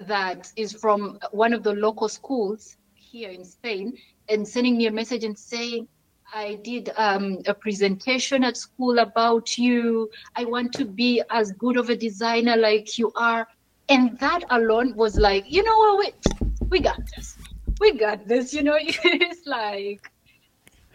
that 0.00 0.52
is 0.56 0.72
from 0.72 1.18
one 1.32 1.52
of 1.52 1.62
the 1.62 1.72
local 1.72 2.08
schools 2.08 2.76
here 2.94 3.30
in 3.30 3.44
Spain 3.44 3.96
and 4.28 4.46
sending 4.46 4.76
me 4.76 4.86
a 4.86 4.92
message 4.92 5.24
and 5.24 5.36
saying, 5.38 5.88
I 6.32 6.56
did 6.62 6.90
um, 6.96 7.38
a 7.46 7.54
presentation 7.54 8.44
at 8.44 8.56
school 8.56 8.98
about 8.98 9.56
you. 9.56 10.10
I 10.36 10.44
want 10.44 10.72
to 10.74 10.84
be 10.84 11.22
as 11.30 11.52
good 11.52 11.76
of 11.78 11.88
a 11.88 11.96
designer 11.96 12.56
like 12.56 12.98
you 12.98 13.10
are. 13.16 13.48
And 13.88 14.18
that 14.18 14.44
alone 14.50 14.94
was 14.94 15.16
like, 15.16 15.50
you 15.50 15.62
know 15.64 15.78
what, 15.78 16.14
we, 16.60 16.66
we 16.68 16.80
got 16.80 17.00
this. 17.16 17.36
We 17.80 17.92
got 17.92 18.28
this. 18.28 18.52
You 18.52 18.62
know, 18.62 18.76
it's 18.78 19.46
like, 19.46 20.10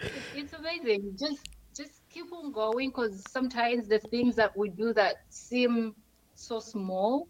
it's 0.33 0.53
amazing. 0.53 1.15
Just 1.19 1.39
just 1.75 2.01
keep 2.11 2.31
on 2.31 2.51
going 2.51 2.89
because 2.89 3.23
sometimes 3.31 3.87
the 3.87 3.99
things 3.99 4.35
that 4.35 4.55
we 4.55 4.69
do 4.69 4.93
that 4.93 5.15
seem 5.29 5.93
so 6.35 6.59
small 6.59 7.27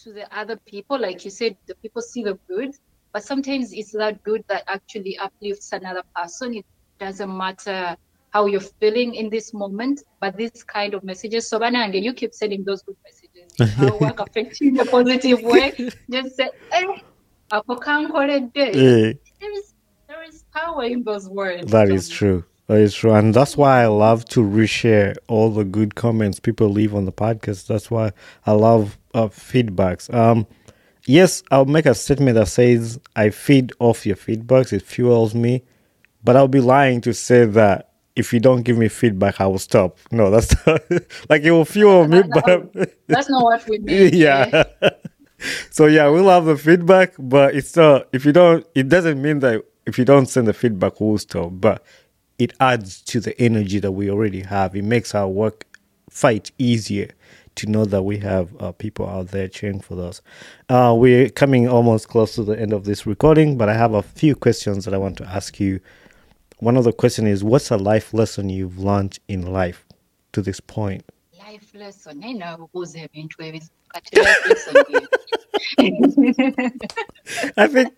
to 0.00 0.12
the 0.12 0.26
other 0.36 0.58
people, 0.66 0.98
like 1.00 1.24
you 1.24 1.30
said, 1.30 1.56
the 1.68 1.74
people 1.82 2.02
see 2.02 2.22
the 2.22 2.38
good, 2.48 2.70
but 3.12 3.22
sometimes 3.22 3.72
it's 3.72 3.92
that 3.92 4.22
good 4.22 4.42
that 4.48 4.64
actually 4.68 5.16
uplifts 5.18 5.72
another 5.72 6.02
person. 6.14 6.54
It 6.54 6.64
doesn't 6.98 7.36
matter 7.36 7.96
how 8.30 8.46
you're 8.46 8.60
feeling 8.80 9.14
in 9.14 9.30
this 9.30 9.52
moment, 9.54 10.00
but 10.20 10.36
this 10.36 10.64
kind 10.64 10.94
of 10.94 11.04
messages. 11.04 11.48
So 11.48 11.58
Banange, 11.60 12.02
you 12.02 12.12
keep 12.14 12.32
sending 12.32 12.64
those 12.64 12.82
good 12.82 12.96
messages. 13.04 13.54
Our 13.78 14.00
work 14.00 14.20
affects 14.20 14.60
you 14.60 14.70
in 14.70 14.80
a 14.80 14.84
positive 14.86 15.42
way. 15.42 15.72
Just 16.10 16.36
say, 16.36 16.50
hey, 16.72 16.86
ako 17.52 17.76
kankole 17.76 18.52
day. 18.52 18.72
Eh, 18.72 19.12
There 19.40 19.52
is 19.52 19.73
is 20.28 20.44
power 20.54 20.84
in 20.84 21.02
those 21.02 21.28
words. 21.28 21.70
that 21.70 21.90
is 21.90 22.08
true. 22.08 22.44
That 22.66 22.78
is 22.78 22.94
true. 22.94 23.12
And 23.12 23.34
that's 23.34 23.56
why 23.56 23.82
I 23.82 23.86
love 23.86 24.24
to 24.26 24.40
reshare 24.40 25.16
all 25.28 25.50
the 25.50 25.64
good 25.64 25.94
comments 25.94 26.40
people 26.40 26.68
leave 26.70 26.94
on 26.94 27.04
the 27.04 27.12
podcast. 27.12 27.66
That's 27.66 27.90
why 27.90 28.12
I 28.46 28.52
love 28.52 28.96
uh, 29.12 29.26
feedbacks. 29.28 30.12
Um, 30.12 30.46
yes, 31.06 31.42
I'll 31.50 31.66
make 31.66 31.84
a 31.86 31.94
statement 31.94 32.36
that 32.36 32.48
says 32.48 32.98
I 33.16 33.30
feed 33.30 33.72
off 33.80 34.06
your 34.06 34.16
feedbacks. 34.16 34.72
It 34.72 34.80
fuels 34.82 35.34
me. 35.34 35.62
but 36.24 36.36
I'll 36.36 36.48
be 36.48 36.60
lying 36.60 37.02
to 37.02 37.12
say 37.12 37.44
that 37.44 37.90
if 38.16 38.32
you 38.32 38.40
don't 38.40 38.62
give 38.62 38.78
me 38.78 38.88
feedback, 38.88 39.40
I 39.42 39.46
will 39.46 39.58
stop. 39.58 39.98
No, 40.10 40.30
that's 40.30 40.54
not, 40.66 40.80
like 41.28 41.42
it 41.42 41.50
will 41.50 41.64
fuel 41.66 42.08
me, 42.08 42.22
but 42.22 42.72
That's 43.08 43.28
not 43.28 43.42
what 43.42 43.68
we 43.68 43.78
mean. 43.80 44.10
yeah. 44.14 44.62
so 45.70 45.84
yeah, 45.86 46.08
we 46.10 46.20
love 46.20 46.46
the 46.46 46.56
feedback, 46.56 47.12
but 47.18 47.54
it's 47.54 47.76
not. 47.76 48.08
If 48.12 48.24
you 48.24 48.32
don't, 48.32 48.66
it 48.74 48.88
doesn't 48.88 49.20
mean 49.20 49.40
that 49.40 49.62
if 49.86 49.98
you 49.98 50.04
don't 50.04 50.26
send 50.26 50.46
the 50.46 50.54
feedback, 50.54 51.00
we'll 51.00 51.18
stop. 51.18 51.50
But 51.52 51.84
it 52.38 52.52
adds 52.60 53.00
to 53.02 53.20
the 53.20 53.38
energy 53.40 53.78
that 53.78 53.92
we 53.92 54.10
already 54.10 54.40
have. 54.40 54.74
It 54.74 54.84
makes 54.84 55.14
our 55.14 55.28
work 55.28 55.66
fight 56.10 56.50
easier 56.58 57.10
to 57.56 57.66
know 57.66 57.84
that 57.84 58.02
we 58.02 58.18
have 58.18 58.50
uh, 58.60 58.72
people 58.72 59.08
out 59.08 59.28
there 59.28 59.46
cheering 59.46 59.80
for 59.80 60.00
us. 60.00 60.20
Uh, 60.68 60.94
we're 60.96 61.28
coming 61.30 61.68
almost 61.68 62.08
close 62.08 62.34
to 62.34 62.42
the 62.42 62.58
end 62.58 62.72
of 62.72 62.84
this 62.84 63.06
recording, 63.06 63.56
but 63.56 63.68
I 63.68 63.74
have 63.74 63.94
a 63.94 64.02
few 64.02 64.34
questions 64.34 64.84
that 64.84 64.94
I 64.94 64.98
want 64.98 65.16
to 65.18 65.24
ask 65.24 65.60
you. 65.60 65.80
One 66.58 66.76
of 66.76 66.84
the 66.84 66.92
questions 66.92 67.28
is, 67.28 67.44
what's 67.44 67.70
a 67.70 67.76
life 67.76 68.12
lesson 68.12 68.48
you've 68.48 68.78
learned 68.78 69.18
in 69.28 69.52
life 69.52 69.86
to 70.32 70.42
this 70.42 70.60
point? 70.60 71.04
life 71.54 71.78
lesson 71.78 72.38
naabubuuza 72.38 72.98
ebintu 73.00 73.42
ebizibu 73.42 73.74
kati 73.88 74.16
life 74.16 74.48
lesson 74.48 74.74
I 77.56 77.66
think 77.68 77.92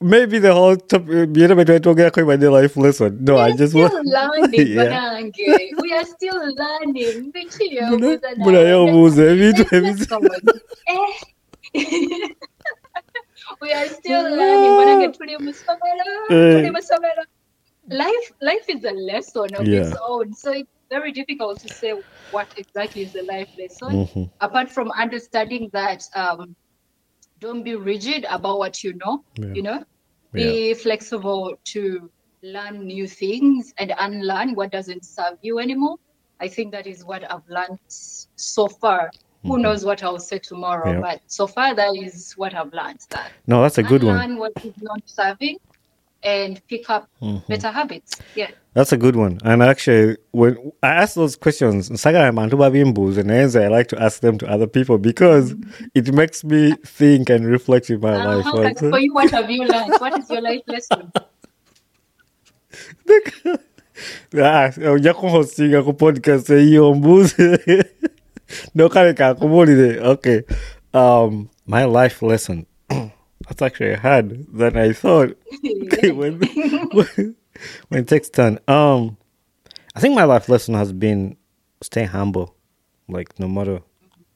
maybe 0.00 0.38
the 0.38 0.52
whole 0.52 0.76
topic, 0.76 1.08
you 1.36 1.48
know, 1.48 1.54
we're 1.54 1.78
talking 1.78 2.24
about 2.24 2.40
the 2.40 2.50
life 2.50 2.76
lesson. 2.76 3.18
No, 3.24 3.38
I 3.38 3.52
just 3.52 3.72
still 3.72 3.88
want. 3.88 4.06
learning 4.06 4.66
Yeah. 4.76 5.22
we 5.82 5.92
are 5.92 6.04
still 6.04 6.38
learning 6.60 7.32
biki 7.32 7.66
Muna- 7.80 7.98
byobuuza 7.98 8.28
muna 8.44 8.58
yobuuza 8.58 9.22
ebintu 9.32 9.62
ebizibu. 9.76 10.28
we 13.60 13.72
are 13.72 13.88
still 13.88 14.22
learning 14.38 14.72
banange 14.78 15.08
tuli 15.16 15.36
mu 15.44 15.52
ssomero 15.52 16.14
Eh. 16.30 16.52
tuli 16.56 16.70
mu 16.76 16.80
ssomero 16.82 17.22
life 18.02 18.26
life 18.40 18.66
is 18.74 18.84
a 18.84 18.92
lesson 19.10 19.48
of 19.58 19.64
Yeah. 19.66 19.82
its 19.86 19.96
own 20.08 20.32
so 20.34 20.50
it's 20.52 20.70
very 20.90 21.12
difficult 21.12 21.60
to 21.60 21.68
say 21.80 21.92
what 22.30 22.48
exactly 22.56 23.02
is 23.02 23.12
the 23.12 23.22
life 23.22 23.50
lesson 23.58 23.92
Mhm. 24.06 24.30
apart 24.40 24.68
from 24.70 24.90
understanding 25.04 25.70
that 25.72 26.00
um, 26.22 26.54
don't 27.40 27.62
be 27.62 27.74
rigid 27.74 28.26
about 28.30 28.58
what 28.58 28.82
you 28.82 28.94
know 28.94 29.24
Yeah. 29.36 29.52
you 29.54 29.62
know 29.62 29.84
be 30.32 30.74
flexible 30.74 31.58
to 31.72 32.10
learn 32.42 32.86
new 32.86 33.06
things 33.08 33.72
and 33.78 33.92
unlearn 33.98 34.54
what 34.54 34.70
doesn't 34.70 35.04
serve 35.04 35.38
you 35.42 35.58
anymore 35.58 35.96
i 36.40 36.48
think 36.48 36.72
that 36.72 36.86
is 36.86 37.04
what 37.04 37.30
i've 37.30 37.48
learned 37.48 37.78
so 37.88 38.68
far 38.68 39.10
who 39.42 39.52
mm-hmm. 39.52 39.62
knows 39.62 39.84
what 39.84 40.02
i'll 40.02 40.18
say 40.18 40.38
tomorrow 40.38 40.92
Yeah. 40.92 41.00
but 41.00 41.20
so 41.26 41.46
far 41.46 41.74
that 41.74 41.96
is 41.96 42.34
what 42.36 42.54
i've 42.54 42.72
learned 42.72 43.00
that 43.10 43.32
No, 43.46 43.62
that's 43.62 43.78
a 43.78 43.82
good 43.82 44.02
one. 44.02 44.16
unlearn 44.16 44.38
what 44.38 44.52
is 44.64 44.74
not 44.82 45.02
serving 45.06 45.58
and 46.26 46.60
pick 46.68 46.90
up 46.90 47.08
Mm-hmm. 47.22 47.46
better 47.52 47.70
habits. 47.70 48.16
Yeah. 48.34 48.50
That's 48.74 48.92
a 48.92 48.96
good 48.98 49.16
one. 49.16 49.38
And 49.44 49.62
actually, 49.62 50.16
when 50.32 50.72
I 50.82 50.88
ask 51.02 51.14
those 51.14 51.36
questions, 51.36 51.88
nsagala 51.90 52.28
abantu 52.28 52.56
babimbuuze 52.58 53.22
naye 53.22 53.44
nze 53.46 53.64
I 53.64 53.68
like 53.68 53.88
to 53.88 54.02
ask 54.02 54.20
them 54.20 54.36
to 54.38 54.46
other 54.50 54.66
people 54.66 54.98
because 54.98 55.54
it 55.94 56.12
makes 56.12 56.44
me 56.44 56.74
think 56.84 57.30
and 57.30 57.46
reflect 57.46 57.88
in 57.90 58.00
my 58.00 58.14
Uh, 58.20 58.42
life. 58.42 58.78
for 58.78 58.98
you 59.00 59.14
what 59.14 59.30
have 59.30 59.50
you 59.50 59.64
learned? 59.64 59.94
What 59.98 60.18
is 60.18 60.28
your 60.30 60.42
life 60.42 60.62
lesson? 60.66 61.10
Ah, 64.44 64.68
ojja 64.92 65.14
kunhostinga 65.14 65.80
ku 65.82 65.92
podcast 65.96 66.50
eyo 66.50 66.90
ombuuze 66.90 67.58
nokale 68.76 69.14
kankubulire 69.14 70.00
okay. 70.04 70.42
Um, 70.92 71.48
my 71.66 71.84
life 71.84 72.20
lesson 72.22 72.66
actually 73.62 73.94
hard 73.94 74.46
than 74.52 74.76
i 74.76 74.92
thought 74.92 75.36
when, 76.02 76.38
when, 76.92 77.36
when 77.88 78.00
it 78.00 78.08
takes 78.08 78.28
turn 78.28 78.58
um 78.68 79.16
i 79.94 80.00
think 80.00 80.14
my 80.14 80.24
life 80.24 80.48
lesson 80.48 80.74
has 80.74 80.92
been 80.92 81.36
stay 81.82 82.04
humble 82.04 82.54
like 83.08 83.38
no 83.38 83.48
matter 83.48 83.80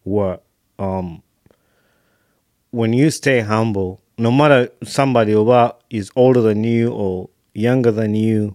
what 0.05 0.45
um 0.79 1.23
when 2.71 2.93
you 2.93 3.11
stay 3.11 3.41
humble 3.41 4.01
no 4.18 4.31
matter 4.31 4.68
somebody 4.85 5.35
over 5.35 5.73
is 5.89 6.11
older 6.14 6.41
than 6.41 6.62
you 6.62 6.93
or 6.93 7.29
younger 7.55 7.91
than 7.91 8.14
you 8.14 8.55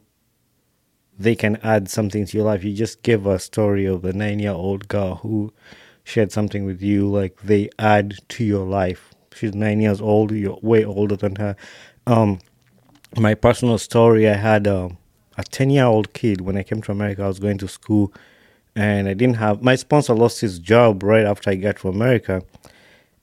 they 1.18 1.36
can 1.36 1.56
add 1.58 1.90
something 1.90 2.26
to 2.26 2.38
your 2.38 2.46
life. 2.46 2.64
You 2.64 2.74
just 2.74 3.02
give 3.04 3.26
a 3.26 3.40
story 3.40 3.86
of 3.86 4.04
a 4.06 4.14
nine 4.14 4.40
year 4.40 4.52
old 4.52 4.88
girl 4.88 5.16
who 5.16 5.54
shared 6.04 6.32
something 6.32 6.66
with 6.66 6.82
you, 6.82 7.10
like 7.10 7.42
they 7.42 7.70
add 7.80 8.16
to 8.30 8.44
your 8.44 8.66
life. 8.66 9.15
She's 9.36 9.54
nine 9.54 9.82
years 9.82 10.02
old, 10.02 10.32
you're 10.32 10.58
way 10.62 10.84
older 10.86 11.16
than 11.16 11.36
her. 11.36 11.56
Um, 12.08 12.40
my 13.18 13.34
personal 13.34 13.78
story 13.78 14.28
I 14.28 14.34
had 14.34 14.68
um, 14.68 14.98
a 15.38 15.44
10 15.44 15.70
year 15.70 15.86
old 15.86 16.14
kid 16.14 16.42
when 16.42 16.58
I 16.58 16.64
came 16.64 16.82
to 16.84 16.92
America. 16.92 17.24
I 17.24 17.28
was 17.28 17.40
going 17.40 17.58
to 17.60 17.68
school 17.68 18.14
and 18.76 19.08
I 19.08 19.14
didn't 19.14 19.38
have 19.38 19.62
my 19.62 19.76
sponsor 19.76 20.14
lost 20.14 20.42
his 20.42 20.60
job 20.60 21.04
right 21.04 21.26
after 21.26 21.50
I 21.50 21.56
got 21.56 21.78
to 21.78 21.90
America 21.90 22.42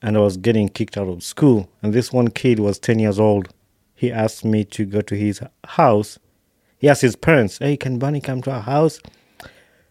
and 0.00 0.16
I 0.16 0.20
was 0.20 0.36
getting 0.36 0.68
kicked 0.68 0.96
out 0.96 1.08
of 1.08 1.22
school. 1.22 1.68
And 1.82 1.92
this 1.92 2.12
one 2.12 2.28
kid 2.28 2.58
was 2.58 2.78
10 2.78 2.98
years 2.98 3.20
old. 3.20 3.48
He 3.94 4.10
asked 4.10 4.44
me 4.44 4.64
to 4.64 4.84
go 4.84 5.00
to 5.00 5.14
his 5.14 5.40
house 5.64 6.18
he 6.82 6.88
asked 6.88 7.02
his 7.02 7.14
parents, 7.14 7.58
"Hey, 7.58 7.76
can 7.76 8.00
Bonny 8.00 8.20
come 8.20 8.42
to 8.42 8.50
our 8.50 8.60
house?" 8.60 8.98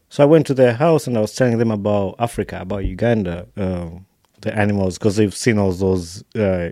So 0.09 0.24
I 0.24 0.26
went 0.26 0.45
to 0.47 0.53
their 0.53 0.74
house 0.74 1.07
and 1.07 1.17
I 1.17 1.22
was 1.22 1.34
telling 1.34 1.57
them 1.57 1.72
about 1.72 2.15
Africa, 2.19 2.59
about 2.59 2.84
Uganda, 2.84 3.47
um, 3.55 4.05
the 4.42 4.56
animals, 4.58 4.98
because 4.98 5.16
they've 5.16 5.36
seen 5.36 5.58
all 5.58 5.72
those 5.72 6.24
uh, 6.36 6.70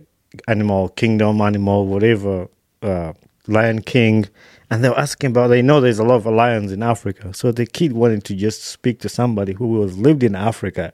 animal 0.47 0.89
kingdom, 0.89 1.41
animal 1.41 1.87
whatever, 1.87 2.47
uh, 2.81 3.13
Lion 3.47 3.81
King, 3.81 4.25
and 4.69 4.83
they 4.83 4.89
were 4.89 4.99
asking 4.99 5.31
about. 5.31 5.47
They 5.47 5.61
know 5.61 5.81
there's 5.81 5.99
a 5.99 6.03
lot 6.03 6.15
of 6.15 6.25
lions 6.27 6.71
in 6.71 6.83
Africa, 6.83 7.33
so 7.33 7.51
the 7.51 7.65
kid 7.65 7.93
wanted 7.93 8.23
to 8.25 8.35
just 8.35 8.63
speak 8.63 8.99
to 9.01 9.09
somebody 9.09 9.53
who 9.53 9.67
was 9.67 9.97
lived 9.97 10.23
in 10.23 10.35
Africa 10.35 10.93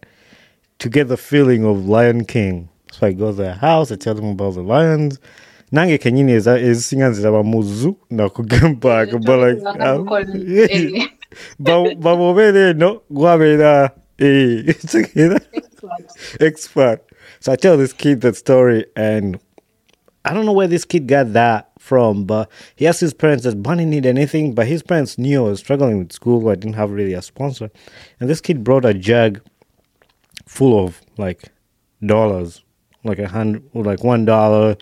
to 0.80 0.90
get 0.90 1.08
the 1.08 1.18
feeling 1.18 1.66
of 1.66 1.88
Lion 1.88 2.26
King. 2.26 2.70
So 2.92 3.08
I 3.08 3.12
go 3.14 3.32
to 3.32 3.38
their 3.38 3.56
house, 3.56 3.92
I 3.92 3.98
tell 3.98 4.16
them 4.16 4.30
about 4.30 4.54
the 4.56 4.62
lions. 4.62 5.20
nange 5.72 5.98
kenyini 5.98 6.32
ezisinga 6.32 7.10
nziraba 7.10 7.44
mu 7.44 7.64
zoo 7.64 7.96
nakugamba 8.10 9.06
but 9.26 9.40
like 9.40 9.62
ba- 11.60 11.96
bamubeera 11.96 12.70
eno 12.70 13.02
gwabeera 13.10 13.92
eh, 14.18 14.64
kitegeera? 14.80 15.40
excellent. 16.00 16.42
expert 16.42 17.02
so 17.40 17.52
i 17.52 17.56
tell 17.56 17.78
this 17.78 17.94
kid 17.94 18.22
that 18.22 18.36
story 18.36 18.86
and 18.96 19.40
i 20.24 20.34
don't 20.34 20.46
know 20.46 20.54
where 20.54 20.68
this 20.68 20.86
kid 20.86 21.08
got 21.08 21.34
that 21.34 21.72
from 21.80 22.26
but 22.26 22.50
he 22.76 22.88
asked 22.88 23.02
his 23.02 23.14
parents 23.14 23.44
does 23.44 23.56
Bonny 23.56 23.86
need 23.86 24.06
anything 24.06 24.54
but 24.54 24.68
his 24.68 24.84
parents 24.84 25.18
knew 25.18 25.46
i 25.46 25.50
was 25.50 25.60
struggling 25.60 26.00
with 26.00 26.12
school 26.12 26.48
i 26.50 26.56
didn't 26.56 26.76
have 26.76 26.92
really 26.92 27.14
a 27.14 27.22
sponsor 27.22 27.70
and 28.20 28.30
this 28.30 28.42
kid 28.42 28.64
brought 28.64 28.86
a 28.86 28.94
jug 28.94 29.42
full 30.46 30.84
of 30.84 31.02
like 31.18 31.52
dollars 32.06 32.64
like 33.04 33.20
a 33.20 33.28
hundred 33.28 33.64
like 33.74 34.04
one 34.04 34.26
dollar 34.26 34.76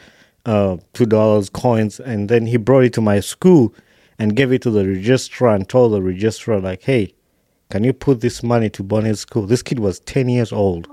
uh 0.46 0.78
two 0.94 1.06
dollars 1.06 1.50
coins 1.50 2.00
and 2.00 2.30
then 2.30 2.46
he 2.46 2.58
brought 2.58 2.84
it 2.84 2.94
to 2.94 3.02
my 3.02 3.20
school 3.20 3.74
and 4.20 4.36
gave 4.36 4.52
it 4.52 4.62
to 4.62 4.72
the 4.72 4.88
registrar 4.88 5.56
and 5.56 5.68
told 5.70 5.94
the 5.94 6.02
registrar 6.02 6.60
like 6.60 6.84
hey 6.84 7.14
can 7.74 7.84
you 7.84 7.92
put 7.92 8.22
this 8.22 8.44
money 8.44 8.70
to 8.70 8.84
Bonny's 8.84 9.22
school? 9.22 9.48
This 9.48 9.64
kid 9.64 9.80
was 9.80 10.00
10 10.02 10.30
years 10.30 10.52
old. 10.54 10.88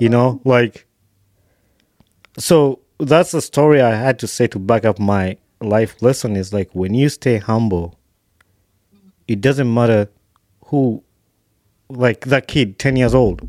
You 0.00 0.08
know 0.08 0.40
like 0.44 0.86
so 2.38 2.78
that's 3.00 3.32
the 3.32 3.42
story 3.42 3.82
i 3.82 3.90
had 3.90 4.16
to 4.20 4.28
say 4.28 4.46
to 4.46 4.60
back 4.60 4.84
up 4.84 5.00
my 5.00 5.36
life 5.60 6.00
lesson 6.00 6.36
is 6.36 6.52
like 6.52 6.70
when 6.72 6.94
you 6.94 7.08
stay 7.08 7.38
humble 7.38 7.98
it 9.26 9.40
doesn't 9.40 9.74
matter 9.74 10.08
who 10.66 11.02
like 11.88 12.26
that 12.26 12.46
kid 12.46 12.78
10 12.78 12.94
years 12.94 13.12
old 13.12 13.48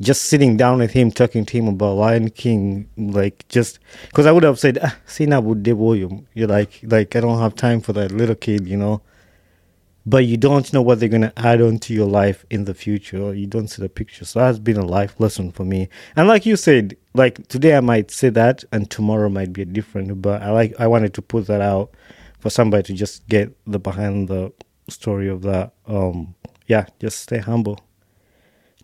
just 0.00 0.22
sitting 0.22 0.56
down 0.56 0.78
with 0.78 0.90
him 0.90 1.08
talking 1.12 1.46
to 1.46 1.56
him 1.56 1.68
about 1.68 1.94
lion 1.94 2.30
king 2.30 2.88
like 2.96 3.46
just 3.48 3.78
because 4.06 4.26
i 4.26 4.32
would 4.32 4.42
have 4.42 4.58
said 4.58 4.76
ah, 4.82 4.96
sina 5.06 5.40
boyo 5.40 6.24
you're 6.34 6.48
like 6.48 6.80
like 6.82 7.14
i 7.14 7.20
don't 7.20 7.38
have 7.38 7.54
time 7.54 7.80
for 7.80 7.92
that 7.92 8.10
little 8.10 8.34
kid 8.34 8.66
you 8.66 8.76
know 8.76 9.00
but 10.06 10.24
you 10.24 10.36
don't 10.36 10.72
know 10.72 10.82
what 10.82 10.98
they're 10.98 11.08
going 11.08 11.20
to 11.22 11.38
add 11.38 11.60
on 11.60 11.78
to 11.78 11.94
your 11.94 12.08
life 12.08 12.44
in 12.50 12.64
the 12.64 12.74
future 12.74 13.34
you 13.34 13.46
don't 13.46 13.68
see 13.68 13.82
the 13.82 13.88
picture. 13.88 14.24
So 14.24 14.40
that's 14.40 14.58
been 14.58 14.76
a 14.76 14.84
life 14.84 15.18
lesson 15.18 15.52
for 15.52 15.64
me. 15.64 15.88
And 16.16 16.26
like 16.26 16.46
you 16.46 16.56
said 16.56 16.96
like 17.14 17.46
today 17.48 17.76
i 17.76 17.80
might 17.80 18.10
say 18.10 18.28
that 18.28 18.62
and 18.72 18.88
tomorrow 18.88 19.28
might 19.28 19.52
be 19.52 19.64
different 19.64 20.22
but 20.22 20.40
i 20.42 20.50
like 20.50 20.72
i 20.78 20.86
wanted 20.86 21.12
to 21.12 21.20
put 21.20 21.46
that 21.48 21.60
out 21.60 21.90
for 22.38 22.50
somebody 22.50 22.84
to 22.84 22.94
just 22.94 23.26
get 23.28 23.52
the 23.66 23.80
behind 23.80 24.28
the 24.28 24.52
story 24.88 25.28
of 25.28 25.42
that. 25.42 25.72
Um 25.86 26.34
yeah 26.66 26.86
just 27.00 27.20
stay 27.20 27.38
humble. 27.38 27.80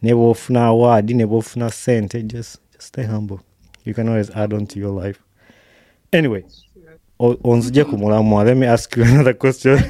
Never 0.02 0.20
ofuna 0.20 0.70
award 0.70 1.08
never 1.10 1.36
ofuna 1.36 1.72
sente 1.72 2.26
just 2.26 2.60
just 2.72 2.88
stay 2.88 3.04
humble. 3.04 3.40
You 3.84 3.94
can 3.94 4.08
always 4.08 4.30
add 4.30 4.52
on 4.52 4.66
to 4.66 4.78
your 4.78 4.90
life. 4.90 5.22
Anyway 6.12 6.44
o- 7.18 7.36
onzije 7.44 7.84
ku 7.84 7.96
mulamwa 7.98 8.44
let 8.44 8.56
me 8.56 8.66
ask 8.66 8.96
you 8.96 9.04
another 9.04 9.34
question 9.34 9.78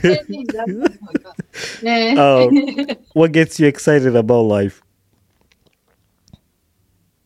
Eh. 1.83 2.15
Oh. 2.19 2.51
what 3.15 3.33
gets 3.33 3.59
you 3.61 3.67
excited 3.67 4.17
about 4.17 4.45
life 4.47 4.83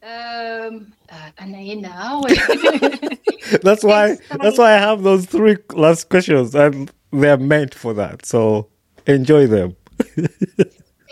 Um, 0.02 0.92
uh, 1.10 1.30
that's 3.62 3.84
why 3.84 4.16
that's 4.42 4.58
why 4.58 4.72
I 4.74 4.78
have 4.78 5.02
those 5.02 5.26
three 5.26 5.56
last 5.74 6.08
questions. 6.08 6.54
And 6.54 6.90
they're 7.12 7.36
meant 7.36 7.74
for 7.74 7.92
that. 7.94 8.24
So 8.24 8.68
enjoy 9.06 9.46
them. 9.46 9.76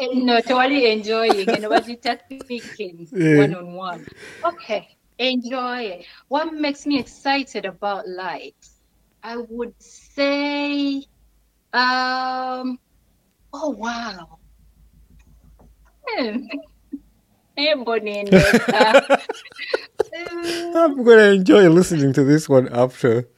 And 0.01 0.25
no, 0.25 0.41
totally 0.41 0.91
enjoying 0.91 1.49
and 1.49 1.69
was 1.69 1.89
it 1.89 2.03
just 2.03 2.23
speaking 2.43 3.07
one 3.13 3.55
on 3.55 3.73
one. 3.75 4.07
Okay, 4.45 4.89
enjoy 5.19 5.81
it. 5.83 6.07
What 6.29 6.55
makes 6.55 6.87
me 6.87 6.99
excited 6.99 7.67
about 7.67 8.09
life? 8.09 8.55
I 9.29 9.37
would 9.37 9.75
say, 9.79 11.05
um, 11.75 12.79
oh 13.53 13.69
wow. 13.77 14.39
Hmm. 16.09 16.39
Hey, 17.55 17.75
Bonny 17.75 18.21
and 18.21 18.35
I'm 20.77 21.05
gonna 21.05 21.33
enjoy 21.35 21.69
listening 21.69 22.13
to 22.15 22.25
this 22.25 22.49
one 22.49 22.69
after. 22.73 23.29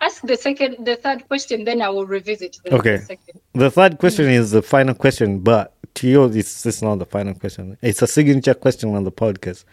Ask 0.00 0.22
the 0.22 0.36
second, 0.36 0.84
the 0.84 0.96
third 0.96 1.28
question, 1.28 1.62
then 1.64 1.80
I 1.82 1.90
will 1.90 2.06
revisit 2.06 2.56
the, 2.64 2.74
Okay. 2.74 2.96
the 2.96 3.02
second. 3.04 3.40
The 3.52 3.70
third 3.70 3.98
question 3.98 4.26
is 4.30 4.50
the 4.50 4.62
final 4.62 4.94
question, 4.94 5.38
but 5.40 5.74
to 5.96 6.08
you, 6.08 6.24
it's, 6.24 6.64
it's 6.66 6.80
not 6.82 6.98
the 7.00 7.06
final 7.06 7.34
question. 7.34 7.76
It's 7.82 8.00
a 8.02 8.06
signature 8.08 8.54
question 8.54 8.96
on 8.96 9.04
the 9.04 9.12
podcast. 9.12 9.64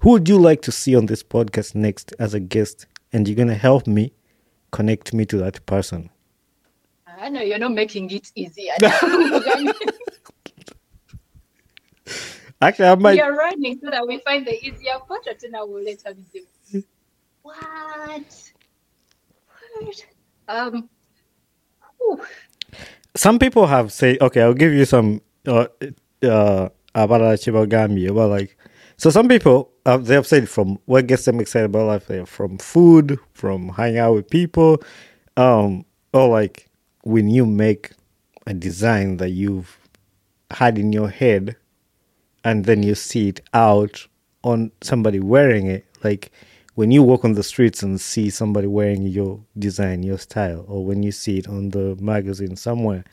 Who 0.00 0.10
would 0.10 0.28
you 0.28 0.38
like 0.38 0.60
to 0.62 0.70
see 0.70 0.94
on 0.94 1.06
this 1.06 1.22
podcast 1.24 1.74
next 1.74 2.14
as 2.20 2.34
a 2.34 2.40
guest? 2.40 2.86
And 3.12 3.26
you're 3.26 3.36
gonna 3.36 3.54
help 3.54 3.86
me 3.88 4.12
connect 4.70 5.12
me 5.14 5.24
to 5.26 5.36
that 5.38 5.64
person. 5.66 6.10
I 7.20 7.28
know 7.28 7.42
you're 7.42 7.58
not 7.58 7.72
making 7.72 8.10
it 8.10 8.32
easy. 8.34 8.70
Actually, 12.62 12.88
I 12.88 12.94
might. 12.94 13.16
You're 13.16 13.36
running 13.36 13.78
so 13.82 13.90
that 13.90 14.06
we 14.06 14.18
find 14.18 14.46
the 14.46 14.54
easier 14.64 14.98
part, 15.06 15.26
and 15.42 15.56
I 15.56 15.62
will 15.62 15.82
later 15.82 16.14
do. 16.32 16.82
What? 17.42 18.52
What? 19.72 20.04
Um. 20.48 20.88
whew. 21.98 22.22
Some 23.16 23.38
people 23.38 23.66
have 23.66 23.92
said, 23.92 24.18
okay, 24.20 24.42
I'll 24.42 24.54
give 24.54 24.72
you 24.72 24.84
some 24.84 25.20
uh, 25.46 25.66
uh, 26.22 26.68
about 26.94 27.20
Chibagami, 27.40 28.08
about 28.08 28.30
like, 28.30 28.56
so 28.96 29.10
some 29.10 29.28
people 29.28 29.69
uh, 29.86 29.96
they 29.96 30.14
have 30.14 30.26
said 30.26 30.48
from 30.48 30.78
what 30.86 31.06
gets 31.06 31.24
them 31.24 31.40
excited 31.40 31.66
about 31.66 31.86
life, 31.86 32.06
they're 32.06 32.26
from 32.26 32.58
food, 32.58 33.18
from 33.32 33.68
hanging 33.70 33.98
out 33.98 34.14
with 34.14 34.30
people, 34.30 34.82
um, 35.36 35.84
or 36.12 36.28
like 36.28 36.68
when 37.02 37.28
you 37.28 37.46
make 37.46 37.92
a 38.46 38.54
design 38.54 39.16
that 39.18 39.30
you've 39.30 39.78
had 40.50 40.78
in 40.78 40.92
your 40.92 41.08
head, 41.08 41.56
and 42.44 42.64
then 42.64 42.82
you 42.82 42.94
see 42.94 43.28
it 43.28 43.40
out 43.54 44.06
on 44.42 44.70
somebody 44.80 45.20
wearing 45.20 45.66
it, 45.66 45.84
like 46.02 46.32
when 46.74 46.90
you 46.90 47.02
walk 47.02 47.24
on 47.24 47.34
the 47.34 47.42
streets 47.42 47.82
and 47.82 48.00
see 48.00 48.30
somebody 48.30 48.66
wearing 48.66 49.02
your 49.02 49.40
design, 49.58 50.02
your 50.02 50.18
style, 50.18 50.64
or 50.68 50.84
when 50.84 51.02
you 51.02 51.12
see 51.12 51.38
it 51.38 51.48
on 51.48 51.70
the 51.70 51.96
magazine 52.00 52.56
somewhere, 52.56 53.04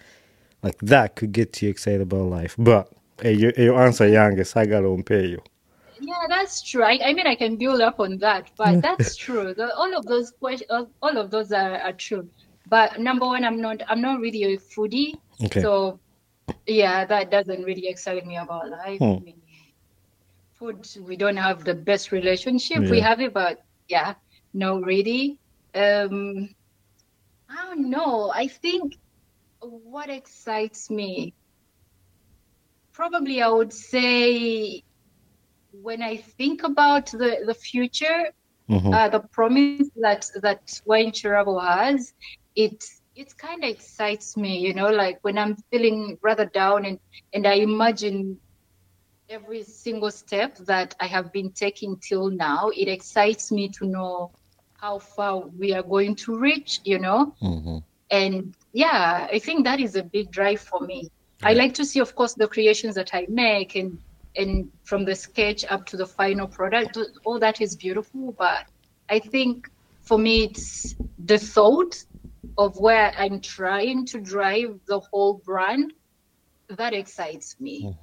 like 0.63 0.77
that 0.79 1.15
could 1.15 1.31
get 1.31 1.61
you 1.61 1.69
excited 1.69 2.01
about 2.01 2.23
life. 2.23 2.55
But 2.57 2.91
hey, 3.21 3.33
your, 3.33 3.51
your 3.57 3.81
answer, 3.81 4.07
youngest, 4.07 4.55
I 4.55 4.65
gotta 4.65 5.03
pay 5.03 5.27
you. 5.27 5.41
Yeah, 5.99 6.25
that's 6.29 6.61
true. 6.63 6.83
I, 6.83 6.99
I 7.03 7.13
mean, 7.13 7.27
I 7.27 7.35
can 7.35 7.57
build 7.57 7.81
up 7.81 7.99
on 7.99 8.17
that, 8.19 8.51
but 8.57 8.81
that's 8.81 9.15
true. 9.15 9.53
The, 9.53 9.73
all 9.75 9.95
of 9.97 10.07
those 10.07 10.31
questions, 10.39 10.69
all 11.01 11.17
of 11.17 11.31
those 11.31 11.51
are, 11.51 11.75
are 11.79 11.93
true. 11.93 12.29
But 12.67 12.99
number 12.99 13.25
one, 13.25 13.43
I'm 13.45 13.61
not, 13.61 13.81
I'm 13.87 14.01
not 14.01 14.19
really 14.19 14.43
a 14.43 14.57
foodie, 14.57 15.13
Okay. 15.45 15.67
so 15.67 15.99
yeah, 16.67 17.05
that 17.05 17.31
doesn't 17.31 17.63
really 17.63 17.87
excite 17.87 18.25
me 18.25 18.37
about 18.37 18.69
life. 18.69 19.03
I 19.15 19.17
Hmm. 19.17 19.19
mean, 19.19 19.41
food, 20.53 20.85
we 21.07 21.15
don't 21.15 21.37
have 21.37 21.63
the 21.63 21.73
best 21.73 22.11
relationship. 22.11 22.89
We 22.89 22.99
have 22.99 23.19
it, 23.21 23.33
but 23.33 23.59
yeah, 23.87 24.15
no, 24.53 24.79
really. 24.79 25.39
Um, 25.75 26.49
I 27.49 27.55
don't 27.65 27.89
know. 27.89 28.31
I 28.33 28.47
think 28.47 28.93
what 29.61 30.09
excites 30.09 30.89
me, 30.89 31.35
probably 32.93 33.41
I 33.41 33.49
would 33.49 33.73
say 33.73 34.83
when 35.81 36.01
I 36.01 36.17
think 36.17 36.63
about 36.63 37.07
the, 37.11 37.43
the 37.45 37.53
future, 37.55 38.31
Mhm. 38.69 38.99
uh, 38.99 39.09
the 39.09 39.21
promise 39.31 39.73
that 39.83 40.25
that 40.41 40.59
Wyne 40.85 41.11
Kirabo 41.11 41.59
has, 41.61 42.13
it 42.55 42.83
it 43.15 43.27
kind 43.37 43.63
of 43.63 43.69
excites 43.69 44.35
me, 44.37 44.59
you 44.59 44.73
know, 44.73 44.89
like 44.89 45.17
when 45.21 45.37
I'm 45.37 45.55
feeling 45.71 46.17
rather 46.21 46.45
down 46.45 46.85
and 46.85 46.99
and 47.33 47.45
I 47.47 47.55
imagine 47.55 48.39
every 49.29 49.63
single 49.63 50.11
step 50.11 50.57
that 50.67 50.95
I 50.99 51.07
have 51.07 51.31
been 51.31 51.51
taking 51.51 51.97
till 51.99 52.29
now, 52.29 52.69
it 52.75 52.87
excites 52.87 53.51
me 53.51 53.69
to 53.79 53.85
know 53.85 54.31
how 54.73 54.99
far 54.99 55.43
we 55.59 55.73
are 55.73 55.83
going 55.83 56.15
to 56.25 56.37
reach, 56.37 56.79
you 56.83 56.99
know. 56.99 57.33
Mhm. 57.41 57.83
And 58.09 58.53
yeah, 58.73 59.27
I 59.31 59.39
think 59.39 59.65
that 59.65 59.79
is 59.79 59.95
a 59.95 60.03
big 60.03 60.31
drive 60.31 60.61
for 60.61 60.81
me. 60.81 61.09
I 61.43 61.53
like 61.53 61.73
to 61.75 61.85
see, 61.85 61.99
of 61.99 62.15
course, 62.15 62.33
the 62.35 62.47
creations 62.47 62.95
that 62.95 63.11
I 63.13 63.25
make 63.29 63.75
and 63.75 63.99
and 64.37 64.69
from 64.83 65.03
the 65.05 65.15
sketch 65.15 65.65
up 65.69 65.85
to 65.87 65.97
the 65.97 66.05
final 66.05 66.47
product. 66.47 66.97
All 67.25 67.39
that 67.39 67.59
is 67.61 67.75
beautiful, 67.75 68.33
but 68.37 68.65
I 69.09 69.19
think 69.19 69.69
for 70.03 70.17
me 70.17 70.43
it's 70.45 70.95
the 71.25 71.37
thought 71.37 72.03
of 72.57 72.77
where 72.79 73.11
I'm 73.17 73.39
trying 73.41 74.05
to 74.07 74.19
drive 74.21 74.79
the 74.87 74.99
whole 74.99 75.41
brand 75.45 75.93
that 76.69 76.93
excites 76.93 77.55
me. 77.59 77.95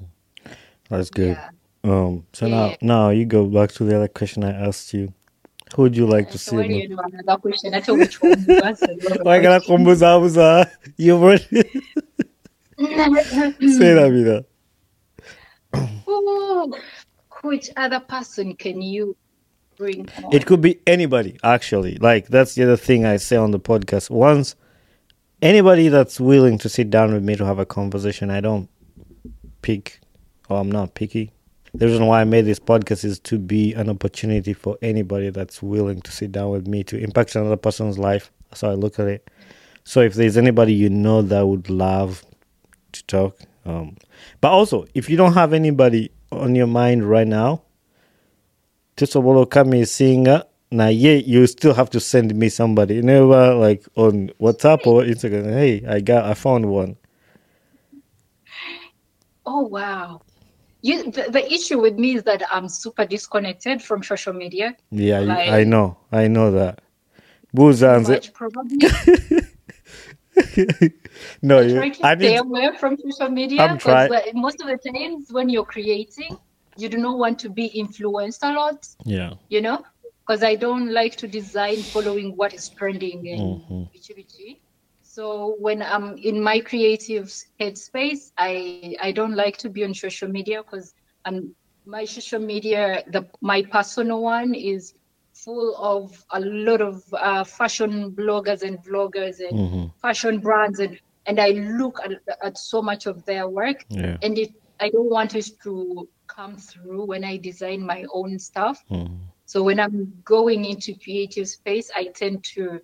That's 0.91 1.11
good. 1.11 1.37
Yeah. 1.37 1.49
Um, 1.85 2.26
so 2.32 2.47
now, 2.49 2.68
Yeah. 2.68 2.76
now 2.82 3.11
you 3.11 3.24
go 3.26 3.47
back 3.47 3.72
to 3.72 3.85
the 3.85 3.97
other 3.97 4.09
question 4.09 4.43
I 4.45 4.53
asked 4.53 4.93
you. 4.95 5.12
Who 5.76 5.82
would 5.82 5.97
you 5.97 6.07
like 6.07 6.30
to 6.30 6.39
So 6.39 6.53
see? 6.53 6.57
on 6.59 6.68
the- 6.68 6.74
you 6.78 6.89
do 6.89 6.99
another 6.99 7.39
question, 7.41 7.74
I 7.74 7.80
one 7.80 8.01
you 8.47 8.61
answered. 8.62 8.99
Why 9.22 9.41
gotta 9.43 9.61
kumbuza 9.66 10.18
buza? 10.20 10.70
You 10.97 11.16
already 11.16 11.45
say 12.76 13.95
that, 13.95 14.11
Mina. 14.12 14.45
Ooh, 16.08 16.74
which 17.42 17.70
other 17.76 18.00
person 18.00 18.54
can 18.56 18.80
you 18.82 19.16
bring 19.76 20.08
on? 20.22 20.32
It 20.32 20.46
could 20.46 20.60
be 20.60 20.80
anybody, 20.86 21.38
actually. 21.42 21.96
Like 21.96 22.28
that's 22.28 22.54
the 22.54 22.64
other 22.64 22.76
thing 22.76 23.04
I 23.04 23.16
say 23.16 23.36
on 23.36 23.50
the 23.50 23.60
podcast. 23.60 24.10
Once 24.10 24.56
anybody 25.42 25.88
that's 25.88 26.18
willing 26.20 26.58
to 26.58 26.68
sit 26.68 26.90
down 26.90 27.12
with 27.12 27.22
me 27.22 27.36
to 27.36 27.44
have 27.44 27.58
a 27.58 27.66
conversation, 27.66 28.30
I 28.30 28.40
don't 28.40 28.68
pick 29.62 30.00
or 30.48 30.58
I'm 30.58 30.70
not 30.70 30.94
picky. 30.94 31.32
The 31.74 31.86
reason 31.86 32.06
why 32.06 32.20
I 32.20 32.24
made 32.24 32.44
this 32.44 32.60
podcast 32.60 33.04
is 33.04 33.18
to 33.20 33.38
be 33.38 33.72
an 33.74 33.90
opportunity 33.90 34.52
for 34.52 34.78
anybody 34.80 35.30
that's 35.30 35.60
willing 35.60 36.00
to 36.02 36.12
sit 36.12 36.30
down 36.30 36.50
with 36.50 36.68
me 36.68 36.84
to 36.84 36.96
impact 36.96 37.34
another 37.34 37.56
person's 37.56 37.98
life. 37.98 38.30
How 38.60 38.70
I 38.70 38.74
look 38.74 39.00
at 39.00 39.08
it. 39.08 39.28
So 39.82 40.00
if 40.00 40.14
there's 40.14 40.36
anybody 40.36 40.72
you 40.72 40.88
know 40.88 41.22
that 41.22 41.44
would 41.46 41.68
love 41.68 42.24
to 42.92 43.04
talk, 43.06 43.40
um, 43.66 43.96
but 44.40 44.50
also 44.50 44.86
if 44.94 45.08
you 45.08 45.16
don't 45.16 45.34
have 45.34 45.52
anybody 45.52 46.10
on 46.32 46.54
your 46.54 46.66
mind 46.66 47.08
right 47.08 47.26
now, 47.26 47.62
Tisobolo 48.96 49.48
Kami 49.48 49.84
singer. 49.84 50.44
Now, 50.70 50.88
yeah, 50.88 51.12
you 51.12 51.46
still 51.46 51.72
have 51.74 51.88
to 51.90 52.00
send 52.00 52.34
me 52.34 52.48
somebody. 52.48 52.96
You 52.96 53.02
never 53.02 53.54
like 53.54 53.84
on 53.94 54.30
WhatsApp 54.40 54.84
or 54.86 55.02
Instagram. 55.02 55.52
Hey, 55.52 55.84
I 55.86 56.00
got, 56.00 56.24
I 56.24 56.34
found 56.34 56.66
one. 56.66 56.96
Oh 59.46 59.60
wow. 59.60 60.20
You 60.82 61.10
the, 61.10 61.28
the 61.30 61.52
issue 61.52 61.80
with 61.80 61.94
me 61.94 62.16
is 62.16 62.24
that 62.24 62.42
I'm 62.50 62.68
super 62.68 63.04
disconnected 63.04 63.82
from 63.82 64.02
social 64.02 64.32
media. 64.32 64.76
Yeah, 64.90 65.20
Like- 65.20 65.48
I 65.48 65.64
know, 65.64 65.96
I 66.10 66.28
know 66.28 66.50
that. 66.52 66.80
Buzanze. 67.54 68.32
Probably. 68.32 68.78
no, 71.42 71.60
I 71.60 71.62
you, 71.62 71.64
try 71.64 71.88
to 71.90 72.04
I 72.04 72.14
stay 72.16 72.36
need. 72.36 72.36
away 72.36 72.70
from 72.78 72.96
social 72.98 73.28
media 73.30 73.68
I'm 73.68 73.78
try- 73.78 74.08
because 74.08 74.10
most 74.34 74.60
of 74.60 74.68
the 74.68 74.78
times 74.92 75.28
when 75.30 75.48
you're 75.48 75.64
creating, 75.64 76.38
you 76.76 76.88
do 76.88 76.98
not 76.98 77.18
want 77.18 77.38
to 77.40 77.48
be 77.50 77.66
influenced 77.66 78.42
a 78.42 78.52
lot, 78.52 78.86
Yeah, 79.04 79.34
you 79.48 79.60
know, 79.60 79.82
because 80.26 80.42
I 80.42 80.54
don't 80.56 80.92
like 80.92 81.16
to 81.16 81.28
design 81.28 81.84
following 81.84 82.32
what 82.36 82.54
is 82.54 82.68
trending 82.70 83.28
and 83.28 83.58
Mhm. 83.58 83.90
bichi. 83.94 84.60
So 85.02 85.56
when 85.58 85.82
I'm 85.82 86.16
in 86.18 86.42
my 86.42 86.60
creative 86.60 87.32
headspace, 87.60 88.32
I 88.38 88.80
I 88.84 88.94
don't 88.94 89.20
like 89.20 89.44
to 89.44 89.54
be 89.54 89.68
on 89.68 89.78
social 89.78 90.12
media 90.12 90.50
because 90.50 90.82
and 91.14 91.42
my 91.84 92.04
social 92.04 92.40
media 92.40 93.02
the 93.06 93.28
my 93.40 93.62
personal 93.62 94.22
one 94.22 94.54
is 94.54 94.94
full 95.45 95.76
of 95.76 96.24
a 96.32 96.40
lot 96.40 96.80
of 96.80 97.03
uh, 97.14 97.45
fashion 97.45 98.12
bloggers 98.12 98.62
and 98.62 98.78
vloggers 98.84 99.38
and 99.49 99.59
Mhm. 99.59 99.92
fashion 100.01 100.40
brands 100.40 100.78
and 100.80 100.99
and 101.26 101.40
I 101.40 101.51
look 101.51 101.99
at, 102.05 102.12
at 102.42 102.59
so 102.59 102.82
much 102.82 103.07
of 103.07 103.24
their 103.24 103.49
work 103.49 103.84
yeah. 103.88 104.16
and 104.22 104.38
it 104.38 104.51
I 104.80 104.90
don't 104.90 105.11
want 105.11 105.34
it 105.34 105.47
to 105.64 106.09
come 106.26 106.57
through 106.57 107.07
when 107.07 107.24
I 107.24 107.36
design 107.38 107.84
my 107.86 108.05
own 108.12 108.38
stuff. 108.38 108.82
Mhm. 108.90 109.18
So 109.47 109.62
when 109.62 109.78
I'm 109.80 110.22
going 110.24 110.64
into 110.64 110.95
creative 111.03 111.49
space, 111.49 111.90
I 111.95 112.07
tend 112.14 112.45
to 112.55 112.80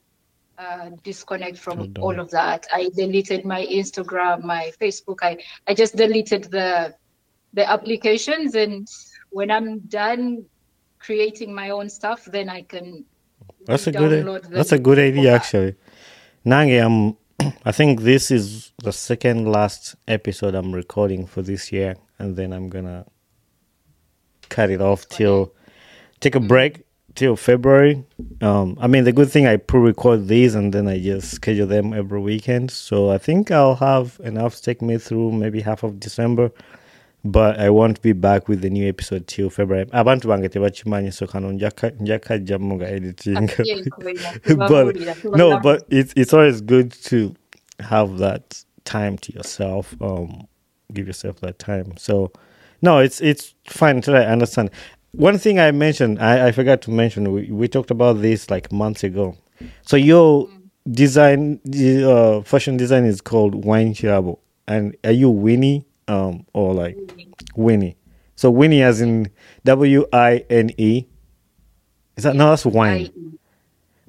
uh, 0.58 0.90
disconnect 1.02 1.58
from 1.58 1.88
all 1.98 2.18
of 2.20 2.30
that. 2.30 2.66
I 2.72 2.90
deleted 2.94 3.44
my 3.44 3.66
Instagram, 3.66 4.42
my 4.44 4.70
Facebook. 4.80 5.18
I, 5.22 5.38
I 5.66 5.74
just 5.74 5.96
deleted 5.96 6.44
the 6.50 6.94
the 7.52 7.68
applications, 7.68 8.54
and 8.54 8.86
when 9.30 9.50
I'm 9.50 9.80
done 9.80 10.44
creating 11.00 11.52
my 11.54 11.70
own 11.70 11.88
stuff, 11.88 12.24
then 12.26 12.48
I 12.48 12.62
can. 12.62 13.04
That's 13.66 13.86
a 13.86 13.92
good. 13.92 14.44
That's 14.50 14.72
a 14.72 14.78
good 14.78 14.98
idea, 14.98 15.34
actually. 15.34 15.74
Nange, 16.46 16.84
I'm 16.84 17.16
I 17.64 17.72
think 17.72 18.02
this 18.02 18.30
is 18.30 18.72
the 18.82 18.92
second 18.92 19.50
last 19.50 19.96
episode 20.06 20.54
I'm 20.54 20.72
recording 20.72 21.26
for 21.26 21.42
this 21.42 21.72
year, 21.72 21.96
and 22.18 22.36
then 22.36 22.52
I'm 22.52 22.68
gonna 22.68 23.06
cut 24.48 24.70
it 24.70 24.80
off 24.80 25.08
till 25.08 25.54
take 26.20 26.34
a 26.34 26.40
break 26.40 26.84
till 27.14 27.36
February. 27.36 28.04
Um, 28.40 28.76
I 28.80 28.86
mean, 28.86 29.04
the 29.04 29.12
good 29.12 29.30
thing 29.30 29.46
I 29.46 29.56
pre-record 29.56 30.28
these 30.28 30.54
and 30.54 30.72
then 30.72 30.86
I 30.88 30.98
just 30.98 31.30
schedule 31.32 31.66
them 31.66 31.92
every 31.92 32.20
weekend. 32.20 32.70
So 32.70 33.10
I 33.10 33.18
think 33.18 33.50
I'll 33.50 33.76
have 33.76 34.20
enough 34.22 34.56
to 34.56 34.62
take 34.62 34.82
me 34.82 34.98
through 34.98 35.32
maybe 35.32 35.60
half 35.60 35.82
of 35.82 35.98
December. 35.98 36.50
But 37.22 37.60
I 37.60 37.68
won't 37.68 38.00
be 38.00 38.12
back 38.12 38.48
with 38.48 38.62
the 38.62 38.70
new 38.70 38.88
episode 38.88 39.26
till 39.26 39.50
February. 39.50 39.86
Abantu 39.86 40.28
bange 40.28 40.48
tebakimanyi 40.48 41.12
so 41.12 41.26
kano 41.26 41.52
njaka 41.52 41.90
njakajjamu 41.90 42.74
nga 42.74 42.88
editing. 42.88 43.46
but 44.56 44.96
no, 45.36 45.60
but 45.60 45.86
it's 45.90 46.14
it's 46.16 46.32
always 46.32 46.62
good 46.62 46.92
to 47.04 47.34
have 47.80 48.18
that 48.18 48.64
time 48.84 49.18
to 49.18 49.32
yourself. 49.32 49.94
Um, 50.00 50.46
give 50.94 51.06
yourself 51.06 51.40
that 51.40 51.58
time. 51.58 51.92
So 51.98 52.32
no, 52.80 52.98
it's 52.98 53.20
it's 53.20 53.54
fine 53.66 53.96
until 53.96 54.16
I 54.16 54.24
understand. 54.24 54.70
One 55.12 55.38
thing 55.38 55.58
I 55.58 55.72
mentioned, 55.72 56.20
I, 56.22 56.48
I 56.48 56.52
forgot 56.52 56.82
to 56.82 56.90
mention, 56.90 57.32
we, 57.32 57.50
we 57.50 57.66
talked 57.66 57.90
about 57.90 58.22
this 58.22 58.48
like 58.48 58.70
months 58.70 59.02
ago. 59.02 59.36
So 59.82 59.96
your 59.96 60.48
design, 60.88 61.60
uh, 62.04 62.42
fashion 62.42 62.76
design 62.76 63.04
is 63.04 63.20
called 63.20 63.64
Wyne 63.64 63.92
Chabo. 63.92 64.38
And 64.68 64.96
are 65.02 65.10
you 65.10 65.28
Winnie 65.28 65.84
um, 66.10 66.46
or 66.52 66.74
like 66.74 66.96
Winnie? 67.54 67.96
So 68.36 68.50
Winnie 68.50 68.82
as 68.82 69.00
in 69.00 69.30
W 69.64 70.06
I 70.12 70.44
N 70.50 70.70
E. 70.76 71.06
Is 72.16 72.24
that 72.24 72.34
no? 72.34 72.50
That's 72.50 72.66
wine. 72.66 73.38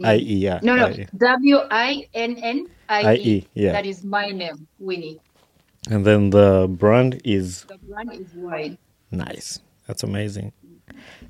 I 0.04 0.16
E. 0.16 0.20
Yeah. 0.20 0.60
No, 0.64 0.76
no. 0.76 0.94
W 1.18 1.60
I 1.70 2.08
N 2.14 2.38
N 2.38 2.68
I 2.90 3.16
E. 3.16 3.48
Yeah. 3.54 3.74
That 3.74 3.86
is 3.86 4.04
my 4.04 4.30
name, 4.30 4.68
Winnie. 4.80 5.20
And 5.90 6.06
then 6.06 6.30
the 6.30 6.68
brand 6.70 7.22
is. 7.24 7.64
The 7.66 7.78
brand 7.78 8.14
is 8.14 8.34
wine. 8.36 8.78
Nice. 9.12 9.60
That's 9.88 10.04
amazing. 10.04 10.54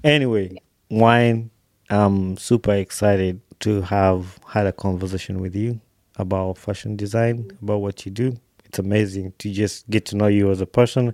Anyway, 0.03 0.57
wine. 0.89 1.49
I'm 1.89 2.37
super 2.37 2.73
excited 2.73 3.41
to 3.59 3.81
have 3.81 4.39
had 4.47 4.65
a 4.65 4.71
conversation 4.71 5.41
with 5.41 5.55
you 5.55 5.81
about 6.15 6.57
fashion 6.57 6.95
design, 6.95 7.51
about 7.61 7.81
what 7.81 8.05
you 8.05 8.11
do. 8.11 8.37
It's 8.71 8.79
amazing 8.79 9.33
to 9.39 9.51
just 9.51 9.89
get 9.89 10.05
to 10.05 10.15
know 10.15 10.27
you 10.27 10.49
as 10.49 10.61
a 10.61 10.65
person 10.65 11.13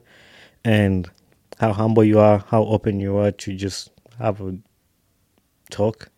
and 0.63 1.09
how 1.57 1.73
humble 1.73 2.03
you 2.03 2.19
are, 2.19 2.45
how 2.49 2.61
open 2.65 2.99
you 2.99 3.17
are 3.17 3.31
to 3.31 3.55
just 3.55 3.89
have 4.19 4.39
a 4.41 4.59
talk. 5.71 6.09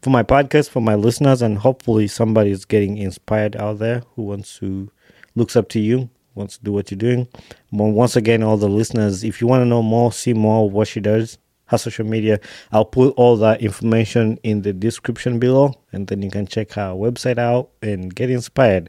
For 0.00 0.08
my 0.08 0.22
podcast, 0.22 0.70
for 0.70 0.80
my 0.80 0.94
listeners, 0.94 1.42
and 1.42 1.58
hopefully 1.58 2.08
somebody 2.08 2.52
is 2.52 2.64
getting 2.64 2.96
inspired 2.96 3.54
out 3.54 3.80
there 3.80 4.02
who 4.16 4.22
wants 4.22 4.58
to 4.60 4.90
looks 5.34 5.56
up 5.56 5.68
to 5.68 5.78
you, 5.78 6.08
wants 6.34 6.56
to 6.56 6.64
do 6.64 6.72
what 6.72 6.90
you're 6.90 6.96
doing. 6.96 7.28
But 7.70 7.88
once 7.88 8.16
again, 8.16 8.42
all 8.42 8.56
the 8.56 8.70
listeners, 8.70 9.24
if 9.24 9.42
you 9.42 9.46
want 9.46 9.60
to 9.60 9.66
know 9.66 9.82
more, 9.82 10.10
see 10.10 10.32
more 10.32 10.64
of 10.64 10.72
what 10.72 10.88
she 10.88 11.00
does, 11.00 11.36
her 11.66 11.76
social 11.76 12.06
media, 12.06 12.40
I'll 12.72 12.86
put 12.86 13.12
all 13.18 13.36
that 13.36 13.60
information 13.60 14.38
in 14.42 14.62
the 14.62 14.72
description 14.72 15.38
below, 15.38 15.74
and 15.92 16.06
then 16.06 16.22
you 16.22 16.30
can 16.30 16.46
check 16.46 16.72
her 16.72 16.94
website 16.94 17.36
out 17.36 17.72
and 17.82 18.14
get 18.14 18.30
inspired. 18.30 18.88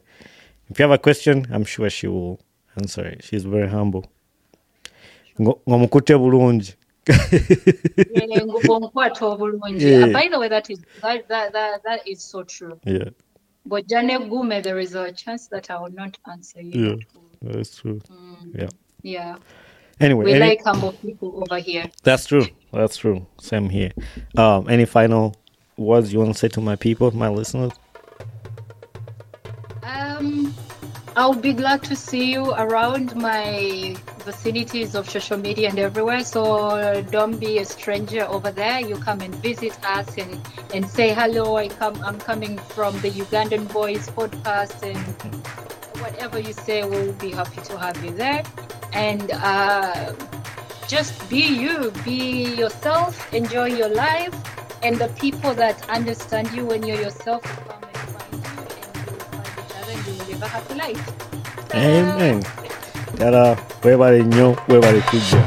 If 0.70 0.80
you 0.80 0.84
have 0.84 0.91
a 0.91 0.97
question, 0.97 1.47
I'm 1.51 1.63
sure 1.65 1.89
she 1.89 2.07
will 2.07 2.39
answer 2.78 3.05
it. 3.05 3.24
She's 3.24 3.43
very 3.45 3.67
humble. 3.70 4.05
ng'omukute 5.39 6.15
bulungi 6.20 6.76
Ng'omukwata 7.07 9.26
obulungi. 9.26 9.80
Yeah. 9.82 10.07
By 10.11 10.28
the 10.30 10.38
way, 10.39 10.49
that 10.49 10.70
is 10.70 10.80
that 11.01 11.28
that 11.30 11.53
that, 11.53 11.82
that 11.84 12.07
is 12.07 12.22
so 12.22 12.43
true. 12.43 12.78
yeah 12.86 13.09
But 13.65 13.88
Jane 13.88 14.30
Gume, 14.30 14.61
there 14.63 14.80
is 14.80 14.95
a 14.95 15.11
chance 15.11 15.47
that 15.47 15.70
I 15.72 15.80
will 15.80 15.91
not 15.91 16.17
answer 16.30 16.61
you. 16.61 16.89
yeah 16.89 16.95
that's 17.41 17.76
true 17.78 18.01
yeah 18.53 18.67
Yeah. 19.01 19.36
anyway 20.01 20.26
We 20.26 20.34
any- 20.34 20.49
like 20.49 20.63
humble 20.63 20.91
people 20.93 21.41
over 21.41 21.57
here. 21.59 21.86
that's 22.03 22.26
true 22.26 22.45
that's 22.74 22.97
true 22.97 23.26
same 23.39 23.70
here 23.70 23.91
um 24.38 24.67
any 24.70 24.86
final 24.86 25.36
words 25.78 26.11
you 26.11 26.20
want 26.20 26.34
to 26.34 26.38
say 26.39 26.49
to 26.49 26.59
my 26.61 26.76
people 26.76 27.11
my 27.11 27.30
listeners 27.30 27.72
Um, 29.84 30.53
I'll 31.20 31.34
be 31.34 31.51
glad 31.51 31.84
to 31.84 31.97
see 31.97 32.32
you 32.32 32.53
around 32.53 33.13
my 33.13 33.93
vicinities 34.20 34.95
of 34.95 35.09
social 35.09 35.36
media 35.36 35.67
and 35.67 35.78
everywhere. 35.78 36.24
So 36.24 37.03
don't 37.11 37.38
be 37.38 37.57
a 37.57 37.65
stranger 37.65 38.24
over 38.24 38.51
there. 38.51 38.80
You 38.80 38.95
come 38.95 39.20
and 39.20 39.36
visit 39.36 39.78
us 39.84 40.17
and, 40.17 40.39
and 40.74 40.89
say 40.89 41.13
hello. 41.13 41.57
I 41.57 41.67
come. 41.67 42.01
I'm 42.05 42.20
coming 42.20 42.57
from 42.57 42.93
the 43.01 43.11
Ugandan 43.11 43.67
Boys 43.74 44.07
podcast, 44.07 44.82
and 44.82 45.36
whatever 46.01 46.39
you 46.39 46.53
say, 46.53 46.86
we'll 46.86 47.11
be 47.11 47.32
happy 47.32 47.59
to 47.63 47.78
have 47.78 48.01
you 48.01 48.11
there. 48.11 48.41
And 48.93 49.30
uh, 49.34 50.13
just 50.88 51.30
be 51.30 51.41
you, 51.41 51.91
be 52.05 52.55
yourself, 52.55 53.34
enjoy 53.34 53.65
your 53.65 53.89
life, 53.89 54.34
and 54.84 54.95
the 54.95 55.09
people 55.20 55.53
that 55.55 55.89
understand 55.89 56.49
you 56.53 56.65
when 56.65 56.84
you're 56.84 57.01
yourself 57.01 57.43
other, 60.44 60.62
and 60.70 60.70
you 60.70 60.76
will 60.76 60.94
live 60.94 60.94
a 60.94 60.94
happy 60.94 60.94
life. 60.94 61.74
amen 61.74 62.44
tara 63.18 63.58
webale 63.84 64.24
nnyo 64.24 64.58
webale 64.68 65.02
kujja 65.02 65.44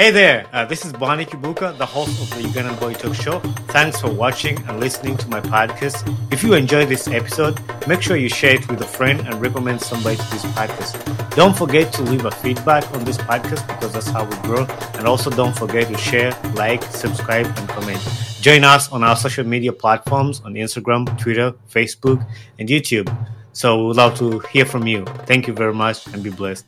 Hey 0.00 0.12
there, 0.12 0.46
uh, 0.52 0.64
this 0.64 0.84
is 0.84 0.92
Bonny 0.92 1.26
Kibuuka, 1.26 1.76
the 1.76 1.84
host 1.84 2.22
of 2.22 2.30
the 2.30 2.48
Ugandan 2.48 2.78
Boy 2.78 2.94
Talk 2.94 3.16
Show. 3.16 3.40
Thanks 3.74 4.00
for 4.00 4.08
watching 4.08 4.56
and 4.68 4.78
listening 4.78 5.16
to 5.16 5.28
my 5.28 5.40
podcast. 5.40 6.06
If 6.32 6.44
you 6.44 6.54
enjoyed 6.54 6.88
this 6.88 7.08
episode, 7.08 7.60
make 7.88 8.00
sure 8.00 8.16
you 8.16 8.28
share 8.28 8.54
it 8.54 8.68
with 8.68 8.80
a 8.80 8.86
friend 8.86 9.18
and 9.26 9.40
recommend 9.40 9.80
somebody 9.80 10.14
to 10.14 10.30
this 10.30 10.44
podcast. 10.54 11.34
Don't 11.34 11.56
forget 11.56 11.92
to 11.94 12.02
leave 12.02 12.26
a 12.26 12.30
feedback 12.30 12.88
on 12.94 13.04
this 13.04 13.18
podcast 13.18 13.66
because 13.66 13.92
that's 13.92 14.06
how 14.06 14.22
we 14.24 14.36
grow. 14.36 14.66
And 14.94 15.08
also 15.08 15.30
don't 15.30 15.56
forget 15.58 15.88
to 15.88 15.98
share, 15.98 16.30
like, 16.54 16.84
subscribe, 16.84 17.46
and 17.46 17.68
comment. 17.68 17.98
Join 18.48 18.64
us 18.64 18.90
on 18.90 19.04
our 19.04 19.14
social 19.14 19.44
media 19.44 19.74
platforms 19.74 20.40
on 20.40 20.54
Instagram, 20.54 21.04
Twitter, 21.18 21.52
Facebook, 21.70 22.26
and 22.58 22.66
YouTube. 22.66 23.06
So 23.52 23.78
we 23.78 23.88
would 23.88 23.96
love 23.96 24.16
to 24.20 24.38
hear 24.50 24.64
from 24.64 24.86
you. 24.86 25.04
Thank 25.26 25.46
you 25.46 25.52
very 25.52 25.74
much 25.74 26.06
and 26.06 26.22
be 26.24 26.30
blessed. 26.30 26.64